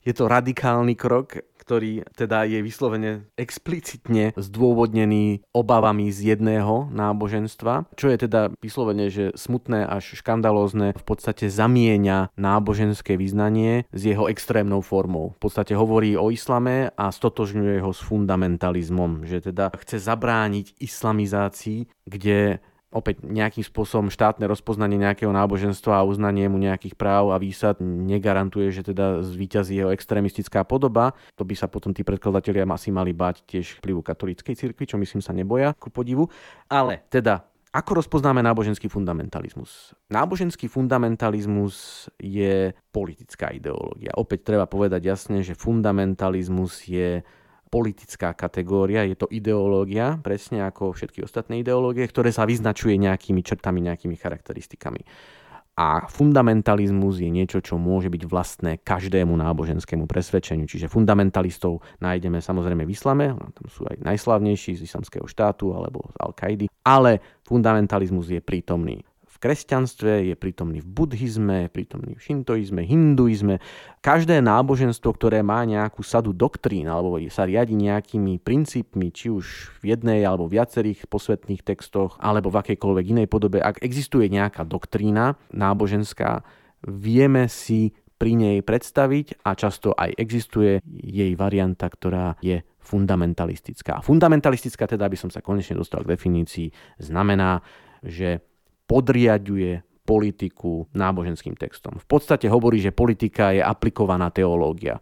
je 0.00 0.12
to 0.16 0.24
radikálny 0.30 0.96
krok, 0.96 1.36
ktorý 1.62 2.02
teda 2.18 2.42
je 2.50 2.58
vyslovene 2.58 3.30
explicitne 3.38 4.34
zdôvodnený 4.34 5.46
obavami 5.54 6.10
z 6.10 6.34
jedného 6.34 6.90
náboženstva, 6.90 7.94
čo 7.94 8.10
je 8.10 8.26
teda 8.26 8.50
vyslovene, 8.58 9.06
že 9.06 9.30
smutné 9.38 9.86
až 9.86 10.18
škandalózne 10.18 10.98
v 10.98 11.04
podstate 11.06 11.46
zamieňa 11.46 12.34
náboženské 12.34 13.14
vyznanie 13.14 13.86
s 13.94 14.02
jeho 14.02 14.26
extrémnou 14.26 14.82
formou. 14.82 15.38
V 15.38 15.46
podstate 15.46 15.78
hovorí 15.78 16.18
o 16.18 16.34
islame 16.34 16.90
a 16.98 17.14
stotožňuje 17.14 17.78
ho 17.78 17.94
s 17.94 18.02
fundamentalizmom, 18.02 19.22
že 19.30 19.52
teda 19.52 19.70
chce 19.78 20.02
zabrániť 20.02 20.82
islamizácii, 20.82 21.86
kde 22.10 22.58
opäť 22.92 23.24
nejakým 23.24 23.64
spôsobom 23.64 24.12
štátne 24.12 24.44
rozpoznanie 24.44 25.00
nejakého 25.00 25.32
náboženstva 25.32 26.04
a 26.04 26.06
uznanie 26.06 26.46
mu 26.46 26.60
nejakých 26.60 26.94
práv 26.94 27.32
a 27.32 27.40
výsad 27.40 27.80
negarantuje, 27.82 28.68
že 28.70 28.92
teda 28.92 29.24
zvíťazí 29.24 29.80
jeho 29.80 29.90
extrémistická 29.90 30.62
podoba. 30.68 31.16
To 31.40 31.48
by 31.48 31.56
sa 31.56 31.66
potom 31.66 31.96
tí 31.96 32.04
predkladatelia 32.04 32.68
asi 32.68 32.92
mali 32.92 33.16
bať 33.16 33.48
tiež 33.48 33.80
vplyvu 33.80 34.04
katolíckej 34.04 34.54
cirkvi, 34.54 34.84
čo 34.84 35.00
myslím 35.00 35.24
sa 35.24 35.32
neboja, 35.32 35.72
ku 35.74 35.88
podivu. 35.88 36.28
Ale 36.68 37.04
teda 37.08 37.48
ako 37.72 38.04
rozpoznáme 38.04 38.44
náboženský 38.44 38.92
fundamentalizmus? 38.92 39.96
Náboženský 40.12 40.68
fundamentalizmus 40.68 42.04
je 42.20 42.76
politická 42.92 43.48
ideológia. 43.48 44.12
Opäť 44.20 44.52
treba 44.52 44.68
povedať 44.68 45.08
jasne, 45.08 45.40
že 45.40 45.56
fundamentalizmus 45.56 46.84
je 46.84 47.24
politická 47.72 48.36
kategória, 48.36 49.08
je 49.08 49.16
to 49.16 49.32
ideológia, 49.32 50.20
presne 50.20 50.60
ako 50.68 50.92
všetky 50.92 51.24
ostatné 51.24 51.64
ideológie, 51.64 52.04
ktoré 52.04 52.28
sa 52.28 52.44
vyznačuje 52.44 53.00
nejakými 53.00 53.40
črtami, 53.40 53.80
nejakými 53.80 54.12
charakteristikami. 54.20 55.00
A 55.72 56.04
fundamentalizmus 56.04 57.24
je 57.24 57.32
niečo, 57.32 57.64
čo 57.64 57.80
môže 57.80 58.12
byť 58.12 58.22
vlastné 58.28 58.72
každému 58.84 59.32
náboženskému 59.32 60.04
presvedčeniu. 60.04 60.68
Čiže 60.68 60.92
fundamentalistov 60.92 61.80
nájdeme 62.04 62.44
samozrejme 62.44 62.84
v 62.84 62.92
islame, 62.92 63.32
tam 63.32 63.66
sú 63.72 63.88
aj 63.88 64.04
najslavnejší 64.04 64.76
z 64.76 64.84
islamského 64.84 65.24
štátu 65.24 65.72
alebo 65.72 66.04
z 66.12 66.16
Al-Kaidy, 66.20 66.66
ale 66.84 67.40
fundamentalizmus 67.48 68.28
je 68.28 68.44
prítomný 68.44 69.00
kresťanstve, 69.42 70.30
je 70.30 70.34
prítomný 70.38 70.78
v 70.78 70.86
buddhizme, 70.86 71.66
je 71.66 71.70
prítomný 71.74 72.14
v 72.14 72.22
šintoizme, 72.22 72.86
hinduizme. 72.86 73.58
Každé 73.98 74.38
náboženstvo, 74.38 75.10
ktoré 75.18 75.42
má 75.42 75.66
nejakú 75.66 76.06
sadu 76.06 76.30
doktrín 76.30 76.86
alebo 76.86 77.18
sa 77.26 77.42
riadi 77.42 77.74
nejakými 77.74 78.38
princípmi, 78.38 79.10
či 79.10 79.34
už 79.34 79.74
v 79.82 79.98
jednej 79.98 80.22
alebo 80.22 80.46
viacerých 80.46 81.10
posvetných 81.10 81.66
textoch, 81.66 82.14
alebo 82.22 82.54
v 82.54 82.62
akejkoľvek 82.62 83.04
inej 83.18 83.26
podobe, 83.26 83.58
ak 83.58 83.82
existuje 83.82 84.30
nejaká 84.30 84.62
doktrína 84.62 85.34
náboženská, 85.50 86.46
vieme 86.86 87.50
si 87.50 87.98
pri 88.22 88.38
nej 88.38 88.58
predstaviť 88.62 89.42
a 89.42 89.58
často 89.58 89.90
aj 89.98 90.14
existuje 90.14 90.78
jej 90.86 91.34
varianta, 91.34 91.90
ktorá 91.90 92.38
je 92.38 92.62
fundamentalistická. 92.78 93.98
Fundamentalistická 94.06 94.86
teda, 94.86 95.10
aby 95.10 95.18
som 95.18 95.26
sa 95.26 95.42
konečne 95.42 95.74
dostal 95.74 96.06
k 96.06 96.14
definícii, 96.14 96.70
znamená, 97.02 97.58
že 98.06 98.42
podriaduje 98.86 99.82
politiku 100.02 100.90
náboženským 100.92 101.54
textom. 101.54 101.96
V 101.98 102.06
podstate 102.06 102.50
hovorí, 102.50 102.82
že 102.82 102.90
politika 102.90 103.54
je 103.54 103.62
aplikovaná 103.62 104.34
teológia. 104.34 104.98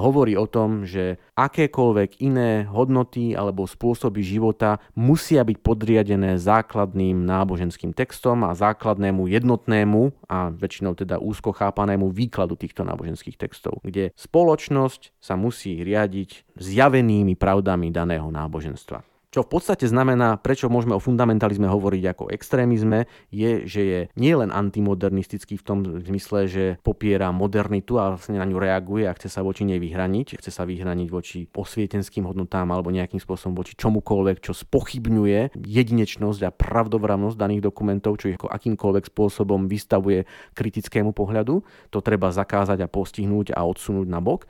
Hovorí 0.00 0.34
o 0.40 0.48
tom, 0.48 0.88
že 0.88 1.20
akékoľvek 1.36 2.24
iné 2.24 2.64
hodnoty 2.64 3.36
alebo 3.36 3.68
spôsoby 3.68 4.24
života 4.24 4.80
musia 4.96 5.44
byť 5.44 5.58
podriadené 5.60 6.40
základným 6.40 7.22
náboženským 7.22 7.92
textom 7.92 8.42
a 8.42 8.56
základnému 8.56 9.28
jednotnému 9.28 10.26
a 10.32 10.48
väčšinou 10.48 10.96
teda 10.96 11.20
úzko 11.20 11.52
chápanému 11.52 12.08
výkladu 12.08 12.56
týchto 12.56 12.88
náboženských 12.88 13.36
textov, 13.36 13.84
kde 13.84 14.16
spoločnosť 14.16 15.12
sa 15.20 15.36
musí 15.36 15.84
riadiť 15.84 16.56
zjavenými 16.56 17.36
pravdami 17.36 17.92
daného 17.92 18.32
náboženstva. 18.32 19.11
Čo 19.32 19.48
v 19.48 19.56
podstate 19.56 19.88
znamená, 19.88 20.36
prečo 20.36 20.68
môžeme 20.68 20.92
o 20.92 21.00
fundamentalizme 21.00 21.64
hovoriť 21.64 22.04
ako 22.04 22.24
extrémizme, 22.36 23.08
je, 23.32 23.64
že 23.64 23.80
je 23.80 24.00
nielen 24.12 24.52
antimodernistický 24.52 25.56
v 25.56 25.64
tom 25.64 25.78
zmysle, 26.04 26.44
že 26.44 26.64
popiera 26.84 27.32
modernitu 27.32 27.96
a 27.96 28.12
vlastne 28.12 28.36
na 28.36 28.44
ňu 28.44 28.60
reaguje 28.60 29.08
a 29.08 29.16
chce 29.16 29.32
sa 29.32 29.40
voči 29.40 29.64
nej 29.64 29.80
vyhraniť, 29.80 30.36
chce 30.36 30.52
sa 30.52 30.68
vyhraniť 30.68 31.08
voči 31.08 31.48
osvietenským 31.48 32.28
hodnotám 32.28 32.68
alebo 32.76 32.92
nejakým 32.92 33.24
spôsobom 33.24 33.56
voči 33.56 33.72
čomukoľvek, 33.72 34.44
čo 34.44 34.52
spochybňuje 34.52 35.56
jedinečnosť 35.56 36.40
a 36.44 36.52
pravdovravnosť 36.52 37.40
daných 37.40 37.64
dokumentov, 37.64 38.20
čo 38.20 38.28
ich 38.28 38.36
ako 38.36 38.52
akýmkoľvek 38.52 39.08
spôsobom 39.08 39.64
vystavuje 39.64 40.28
kritickému 40.52 41.16
pohľadu. 41.16 41.64
To 41.88 41.98
treba 42.04 42.28
zakázať 42.28 42.84
a 42.84 42.92
postihnúť 42.92 43.56
a 43.56 43.64
odsunúť 43.64 44.12
na 44.12 44.20
bok 44.20 44.44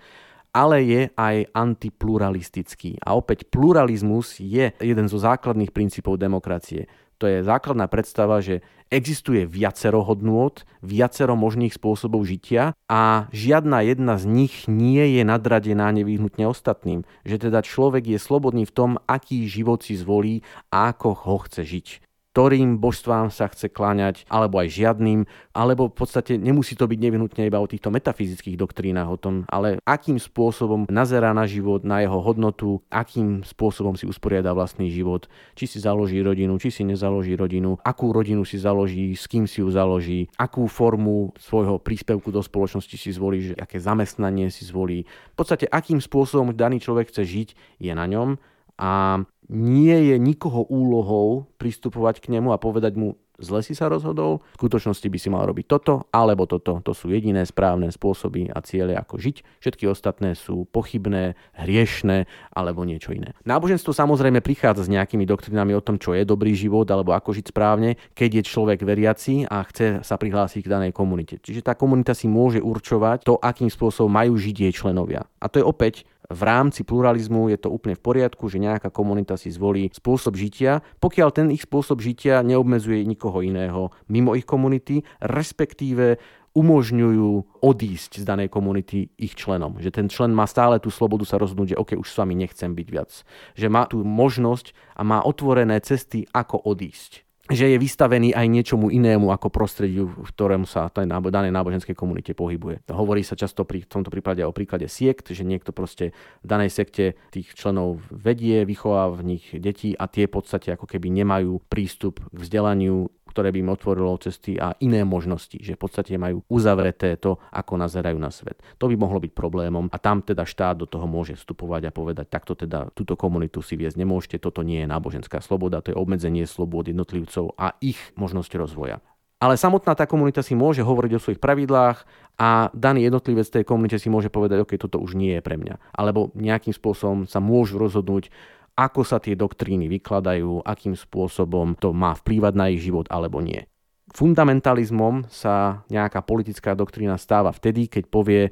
ale 0.52 0.84
je 0.84 1.02
aj 1.16 1.48
antipluralistický. 1.56 3.00
A 3.00 3.16
opäť 3.16 3.48
pluralizmus 3.48 4.36
je 4.38 4.70
jeden 4.76 5.06
zo 5.08 5.18
základných 5.18 5.72
princípov 5.72 6.20
demokracie. 6.20 6.86
To 7.16 7.30
je 7.30 7.46
základná 7.46 7.86
predstava, 7.86 8.42
že 8.42 8.66
existuje 8.90 9.46
viacero 9.46 10.02
hodnôt, 10.02 10.58
viacero 10.82 11.38
možných 11.38 11.70
spôsobov 11.70 12.26
žitia 12.26 12.74
a 12.90 13.30
žiadna 13.30 13.86
jedna 13.86 14.18
z 14.18 14.26
nich 14.26 14.66
nie 14.66 15.16
je 15.16 15.22
nadradená 15.22 15.88
nevyhnutne 15.94 16.50
ostatným. 16.50 17.06
Že 17.22 17.48
teda 17.48 17.62
človek 17.62 18.10
je 18.10 18.18
slobodný 18.18 18.66
v 18.66 18.74
tom, 18.74 18.90
aký 19.06 19.46
život 19.46 19.86
si 19.86 19.94
zvolí 19.94 20.42
a 20.74 20.90
ako 20.90 21.14
ho 21.14 21.36
chce 21.46 21.62
žiť 21.62 21.88
ktorým 22.32 22.80
božstvám 22.80 23.28
sa 23.28 23.44
chce 23.52 23.68
kláňať, 23.68 24.24
alebo 24.32 24.56
aj 24.64 24.72
žiadnym, 24.72 25.28
alebo 25.52 25.92
v 25.92 25.96
podstate 26.00 26.40
nemusí 26.40 26.72
to 26.72 26.88
byť 26.88 26.96
nevyhnutne 26.96 27.44
iba 27.44 27.60
o 27.60 27.68
týchto 27.68 27.92
metafyzických 27.92 28.56
doktrínach 28.56 29.04
o 29.12 29.20
tom, 29.20 29.44
ale 29.52 29.76
akým 29.84 30.16
spôsobom 30.16 30.88
nazerá 30.88 31.36
na 31.36 31.44
život, 31.44 31.84
na 31.84 32.00
jeho 32.00 32.24
hodnotu, 32.24 32.80
akým 32.88 33.44
spôsobom 33.44 34.00
si 34.00 34.08
usporiada 34.08 34.56
vlastný 34.56 34.88
život, 34.88 35.28
či 35.52 35.68
si 35.68 35.76
založí 35.76 36.24
rodinu, 36.24 36.56
či 36.56 36.72
si 36.72 36.88
nezaloží 36.88 37.36
rodinu, 37.36 37.76
akú 37.84 38.16
rodinu 38.16 38.48
si 38.48 38.56
založí, 38.56 39.12
s 39.12 39.28
kým 39.28 39.44
si 39.44 39.60
ju 39.60 39.68
založí, 39.68 40.32
akú 40.40 40.64
formu 40.72 41.36
svojho 41.36 41.76
príspevku 41.76 42.32
do 42.32 42.40
spoločnosti 42.40 42.96
si 42.96 43.12
zvolí, 43.12 43.52
že 43.52 43.54
aké 43.60 43.76
zamestnanie 43.76 44.48
si 44.48 44.64
zvolí. 44.64 45.04
V 45.04 45.36
podstate 45.36 45.68
akým 45.68 46.00
spôsobom 46.00 46.56
daný 46.56 46.80
človek 46.80 47.12
chce 47.12 47.28
žiť, 47.28 47.48
je 47.76 47.92
na 47.92 48.08
ňom 48.08 48.40
a 48.80 49.22
nie 49.52 50.10
je 50.10 50.16
nikoho 50.16 50.64
úlohou 50.66 51.46
pristupovať 51.60 52.24
k 52.24 52.32
nemu 52.34 52.50
a 52.50 52.58
povedať 52.58 52.96
mu, 52.96 53.20
zle 53.42 53.60
si 53.60 53.74
sa 53.74 53.90
rozhodol, 53.90 54.40
v 54.54 54.58
skutočnosti 54.64 55.04
by 55.08 55.18
si 55.18 55.28
mal 55.28 55.44
robiť 55.44 55.66
toto 55.66 56.06
alebo 56.14 56.46
toto. 56.46 56.78
To 56.86 56.92
sú 56.94 57.10
jediné 57.10 57.42
správne 57.42 57.90
spôsoby 57.90 58.48
a 58.48 58.62
ciele, 58.62 58.94
ako 58.94 59.18
žiť. 59.18 59.36
Všetky 59.58 59.84
ostatné 59.90 60.38
sú 60.38 60.64
pochybné, 60.70 61.34
hriešné 61.58 62.30
alebo 62.54 62.86
niečo 62.86 63.10
iné. 63.10 63.34
Náboženstvo 63.42 63.90
samozrejme 63.90 64.38
prichádza 64.40 64.86
s 64.86 64.92
nejakými 64.92 65.26
doktrinami 65.26 65.74
o 65.74 65.84
tom, 65.84 65.98
čo 65.98 66.14
je 66.14 66.22
dobrý 66.22 66.54
život 66.54 66.86
alebo 66.88 67.12
ako 67.12 67.34
žiť 67.34 67.50
správne, 67.50 67.98
keď 68.14 68.40
je 68.40 68.42
človek 68.46 68.80
veriaci 68.86 69.50
a 69.50 69.66
chce 69.66 70.06
sa 70.06 70.14
prihlásiť 70.14 70.62
k 70.62 70.72
danej 70.72 70.92
komunite. 70.94 71.42
Čiže 71.42 71.66
tá 71.66 71.74
komunita 71.74 72.14
si 72.14 72.30
môže 72.30 72.62
určovať 72.62 73.26
to, 73.26 73.42
akým 73.42 73.68
spôsobom 73.68 74.12
majú 74.12 74.38
žiť 74.38 74.70
jej 74.70 74.72
členovia. 74.72 75.26
A 75.42 75.50
to 75.50 75.58
je 75.58 75.66
opäť 75.66 76.06
v 76.32 76.42
rámci 76.42 76.82
pluralizmu 76.82 77.52
je 77.52 77.58
to 77.60 77.68
úplne 77.68 77.94
v 77.94 78.02
poriadku, 78.02 78.48
že 78.48 78.58
nejaká 78.58 78.88
komunita 78.88 79.36
si 79.36 79.52
zvolí 79.52 79.92
spôsob 79.92 80.34
žitia, 80.34 80.80
pokiaľ 80.98 81.28
ten 81.30 81.48
ich 81.52 81.68
spôsob 81.68 82.00
žitia 82.00 82.40
neobmedzuje 82.40 83.04
nikoho 83.04 83.44
iného 83.44 83.92
mimo 84.08 84.32
ich 84.32 84.48
komunity, 84.48 85.04
respektíve 85.20 86.16
umožňujú 86.52 87.64
odísť 87.64 88.20
z 88.20 88.24
danej 88.28 88.52
komunity 88.52 89.08
ich 89.16 89.32
členom. 89.32 89.80
Že 89.80 89.90
ten 89.92 90.06
člen 90.12 90.36
má 90.36 90.44
stále 90.44 90.76
tú 90.76 90.92
slobodu 90.92 91.24
sa 91.24 91.40
rozhodnúť, 91.40 91.72
že 91.72 91.80
OK, 91.80 91.90
už 91.96 92.08
s 92.12 92.18
vami 92.20 92.36
nechcem 92.36 92.76
byť 92.76 92.88
viac. 92.92 93.10
Že 93.56 93.66
má 93.72 93.88
tú 93.88 94.04
možnosť 94.04 94.76
a 94.92 95.00
má 95.00 95.24
otvorené 95.24 95.80
cesty, 95.80 96.28
ako 96.36 96.60
odísť 96.60 97.24
že 97.52 97.68
je 97.68 97.78
vystavený 97.78 98.32
aj 98.32 98.46
niečomu 98.48 98.88
inému 98.88 99.28
ako 99.28 99.52
prostrediu, 99.52 100.08
v 100.08 100.28
ktorom 100.32 100.64
sa 100.64 100.88
tej 100.88 101.08
danej 101.08 101.52
náboženskej 101.52 101.92
komunite 101.92 102.32
pohybuje. 102.32 102.88
Hovorí 102.88 103.20
sa 103.22 103.36
často 103.36 103.68
pri 103.68 103.84
tomto 103.84 104.08
prípade 104.08 104.40
o 104.42 104.56
príklade 104.56 104.88
siekt, 104.88 105.30
že 105.30 105.44
niekto 105.44 105.70
proste 105.70 106.16
v 106.42 106.46
danej 106.48 106.72
sekte 106.72 107.14
tých 107.30 107.52
členov 107.52 108.00
vedie, 108.08 108.64
vychová 108.64 109.12
v 109.12 109.36
nich 109.36 109.44
deti 109.52 109.92
a 109.92 110.08
tie 110.08 110.26
v 110.26 110.34
podstate 110.40 110.74
ako 110.74 110.88
keby 110.88 111.12
nemajú 111.12 111.60
prístup 111.68 112.24
k 112.32 112.36
vzdelaniu, 112.36 113.12
ktoré 113.32 113.48
by 113.48 113.64
im 113.64 113.72
otvorilo 113.72 114.20
cesty 114.20 114.60
a 114.60 114.76
iné 114.84 115.02
možnosti, 115.08 115.56
že 115.56 115.72
v 115.74 115.80
podstate 115.80 116.20
majú 116.20 116.44
uzavreté 116.52 117.16
to, 117.16 117.40
ako 117.48 117.80
nazerajú 117.80 118.20
na 118.20 118.28
svet. 118.28 118.60
To 118.76 118.92
by 118.92 118.94
mohlo 119.00 119.18
byť 119.24 119.32
problémom 119.32 119.88
a 119.88 119.96
tam 119.96 120.20
teda 120.20 120.44
štát 120.44 120.76
do 120.76 120.84
toho 120.84 121.08
môže 121.08 121.40
vstupovať 121.40 121.88
a 121.88 121.94
povedať, 121.96 122.28
takto 122.28 122.52
teda 122.52 122.92
túto 122.92 123.16
komunitu 123.16 123.64
si 123.64 123.80
viesť 123.80 123.96
nemôžete, 123.96 124.36
toto 124.36 124.60
nie 124.60 124.84
je 124.84 124.92
náboženská 124.92 125.40
sloboda, 125.40 125.80
to 125.80 125.96
je 125.96 125.98
obmedzenie 125.98 126.44
slobod 126.44 126.86
jednotlivcov 126.92 127.56
a 127.56 127.72
ich 127.80 127.98
možnosť 128.20 128.52
rozvoja. 128.60 129.00
Ale 129.42 129.58
samotná 129.58 129.98
tá 129.98 130.06
komunita 130.06 130.38
si 130.38 130.54
môže 130.54 130.86
hovoriť 130.86 131.18
o 131.18 131.22
svojich 131.22 131.42
pravidlách 131.42 132.06
a 132.38 132.70
daný 132.78 133.10
jednotlivec 133.10 133.42
tej 133.50 133.66
komunite 133.66 133.98
si 133.98 134.06
môže 134.06 134.30
povedať, 134.30 134.62
OK, 134.62 134.78
toto 134.78 135.02
už 135.02 135.18
nie 135.18 135.34
je 135.34 135.42
pre 135.42 135.58
mňa. 135.58 135.82
Alebo 135.90 136.30
nejakým 136.38 136.70
spôsobom 136.70 137.26
sa 137.26 137.42
môžu 137.42 137.74
rozhodnúť, 137.74 138.30
ako 138.76 139.04
sa 139.04 139.20
tie 139.20 139.36
doktríny 139.36 139.88
vykladajú, 139.88 140.64
akým 140.64 140.96
spôsobom 140.96 141.76
to 141.76 141.92
má 141.92 142.16
vplývať 142.16 142.52
na 142.56 142.66
ich 142.72 142.80
život 142.80 143.04
alebo 143.12 143.44
nie. 143.44 143.68
Fundamentalizmom 144.12 145.28
sa 145.32 145.84
nejaká 145.88 146.20
politická 146.20 146.76
doktrína 146.76 147.16
stáva 147.16 147.52
vtedy, 147.52 147.88
keď 147.88 148.04
povie, 148.12 148.42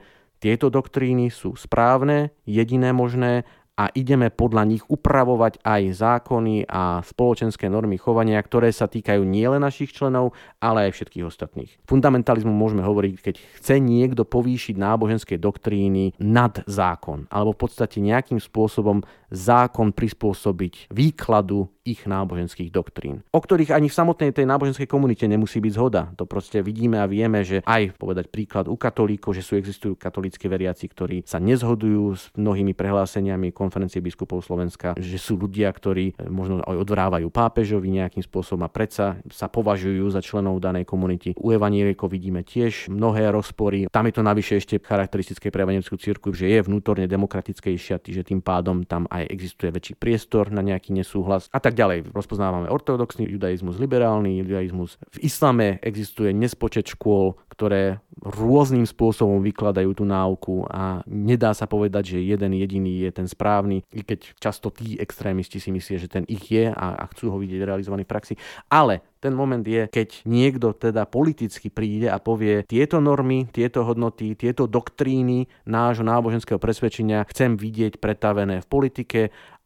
tieto 0.40 0.72
doktríny 0.72 1.28
sú 1.28 1.52
správne, 1.52 2.32
jediné 2.48 2.96
možné 2.96 3.44
a 3.80 3.88
ideme 3.96 4.28
podľa 4.28 4.68
nich 4.68 4.84
upravovať 4.84 5.64
aj 5.64 5.82
zákony 5.96 6.68
a 6.68 7.00
spoločenské 7.00 7.72
normy 7.72 7.96
chovania, 7.96 8.36
ktoré 8.36 8.68
sa 8.76 8.84
týkajú 8.84 9.24
nielen 9.24 9.64
našich 9.64 9.96
členov, 9.96 10.36
ale 10.60 10.92
aj 10.92 11.00
všetkých 11.00 11.24
ostatných. 11.24 11.72
Fundamentalizmu 11.88 12.52
môžeme 12.52 12.84
hovoriť, 12.84 13.14
keď 13.24 13.34
chce 13.56 13.80
niekto 13.80 14.28
povýšiť 14.28 14.76
náboženské 14.76 15.40
doktríny 15.40 16.12
nad 16.20 16.60
zákon, 16.68 17.24
alebo 17.32 17.56
v 17.56 17.60
podstate 17.64 18.04
nejakým 18.04 18.36
spôsobom 18.36 19.00
zákon 19.32 19.96
prispôsobiť 19.96 20.92
výkladu 20.92 21.72
ich 21.84 22.04
náboženských 22.04 22.68
doktrín, 22.68 23.24
o 23.32 23.40
ktorých 23.40 23.72
ani 23.72 23.88
v 23.88 23.96
samotnej 23.96 24.30
tej 24.36 24.44
náboženskej 24.44 24.84
komunite 24.84 25.24
nemusí 25.24 25.58
byť 25.64 25.72
zhoda. 25.72 26.12
To 26.20 26.28
proste 26.28 26.60
vidíme 26.60 27.00
a 27.00 27.08
vieme, 27.08 27.40
že 27.40 27.64
aj 27.64 27.96
povedať 27.96 28.28
príklad 28.28 28.68
u 28.68 28.76
katolíkov, 28.76 29.32
že 29.32 29.44
sú 29.44 29.56
existujú 29.56 29.96
katolíckí 29.96 30.44
veriaci, 30.48 30.84
ktorí 30.88 31.24
sa 31.24 31.40
nezhodujú 31.40 32.04
s 32.16 32.28
mnohými 32.36 32.76
prehláseniami 32.76 33.52
konferencie 33.56 34.04
biskupov 34.04 34.44
Slovenska, 34.44 34.96
že 35.00 35.16
sú 35.16 35.40
ľudia, 35.40 35.72
ktorí 35.72 36.16
eh, 36.16 36.28
možno 36.28 36.60
aj 36.64 36.76
odvrávajú 36.84 37.28
pápežovi 37.32 37.88
nejakým 37.96 38.24
spôsobom 38.24 38.64
a 38.64 38.72
predsa 38.72 39.16
sa 39.32 39.48
považujú 39.48 40.12
za 40.12 40.20
členov 40.20 40.60
danej 40.60 40.84
komunity. 40.84 41.32
U 41.40 41.52
evanielikov 41.52 42.12
vidíme 42.12 42.44
tiež 42.44 42.92
mnohé 42.92 43.32
rozpory. 43.32 43.88
Tam 43.88 44.04
je 44.04 44.14
to 44.14 44.22
navyše 44.22 44.60
ešte 44.60 44.76
charakteristické 44.80 45.48
pre 45.48 45.64
evanielickú 45.64 45.96
cirkev, 45.96 46.36
že 46.36 46.50
je 46.50 46.60
vnútorne 46.60 47.08
demokratickejšia, 47.08 48.02
že 48.04 48.22
tým 48.26 48.44
pádom 48.44 48.84
tam 48.84 49.06
aj 49.08 49.30
existuje 49.30 49.70
väčší 49.72 49.94
priestor 49.96 50.50
na 50.50 50.60
nejaký 50.60 50.92
nesúhlas 50.92 51.46
a 51.54 51.58
tak 51.62 51.69
tak 51.70 51.78
ďalej. 51.78 51.98
Rozpoznávame 52.10 52.66
ortodoxný 52.66 53.30
judaizmus, 53.30 53.78
liberálny 53.78 54.42
judaizmus. 54.42 54.98
V 55.14 55.22
islame 55.22 55.78
existuje 55.86 56.34
nespočet 56.34 56.90
škôl, 56.90 57.38
ktoré 57.46 58.02
rôznym 58.20 58.84
spôsobom 58.84 59.40
vykladajú 59.40 59.92
tú 59.96 60.04
náuku 60.04 60.66
a 60.68 61.00
nedá 61.08 61.54
sa 61.54 61.64
povedať, 61.70 62.16
že 62.16 62.26
jeden 62.26 62.52
jediný 62.56 63.04
je 63.06 63.10
ten 63.12 63.28
správny, 63.28 63.84
i 63.94 64.00
keď 64.04 64.36
často 64.40 64.68
tí 64.68 64.96
extrémisti 64.96 65.60
si 65.60 65.72
myslia, 65.72 66.00
že 66.00 66.08
ten 66.08 66.24
ich 66.28 66.48
je 66.48 66.68
a, 66.68 66.86
a 67.00 67.04
chcú 67.12 67.32
ho 67.32 67.36
vidieť 67.38 67.62
realizovaný 67.64 68.04
v 68.04 68.12
praxi. 68.12 68.34
Ale 68.68 69.04
ten 69.20 69.36
moment 69.36 69.60
je, 69.60 69.84
keď 69.92 70.24
niekto 70.24 70.72
teda 70.72 71.04
politicky 71.04 71.68
príde 71.68 72.08
a 72.08 72.16
povie, 72.16 72.64
tieto 72.64 73.04
normy, 73.04 73.48
tieto 73.52 73.84
hodnoty, 73.84 74.32
tieto 74.32 74.64
doktríny 74.64 75.44
nášho 75.68 76.04
náboženského 76.04 76.56
presvedčenia 76.56 77.28
chcem 77.28 77.60
vidieť 77.60 78.00
pretavené 78.00 78.64
v 78.64 78.66
politike 78.66 79.20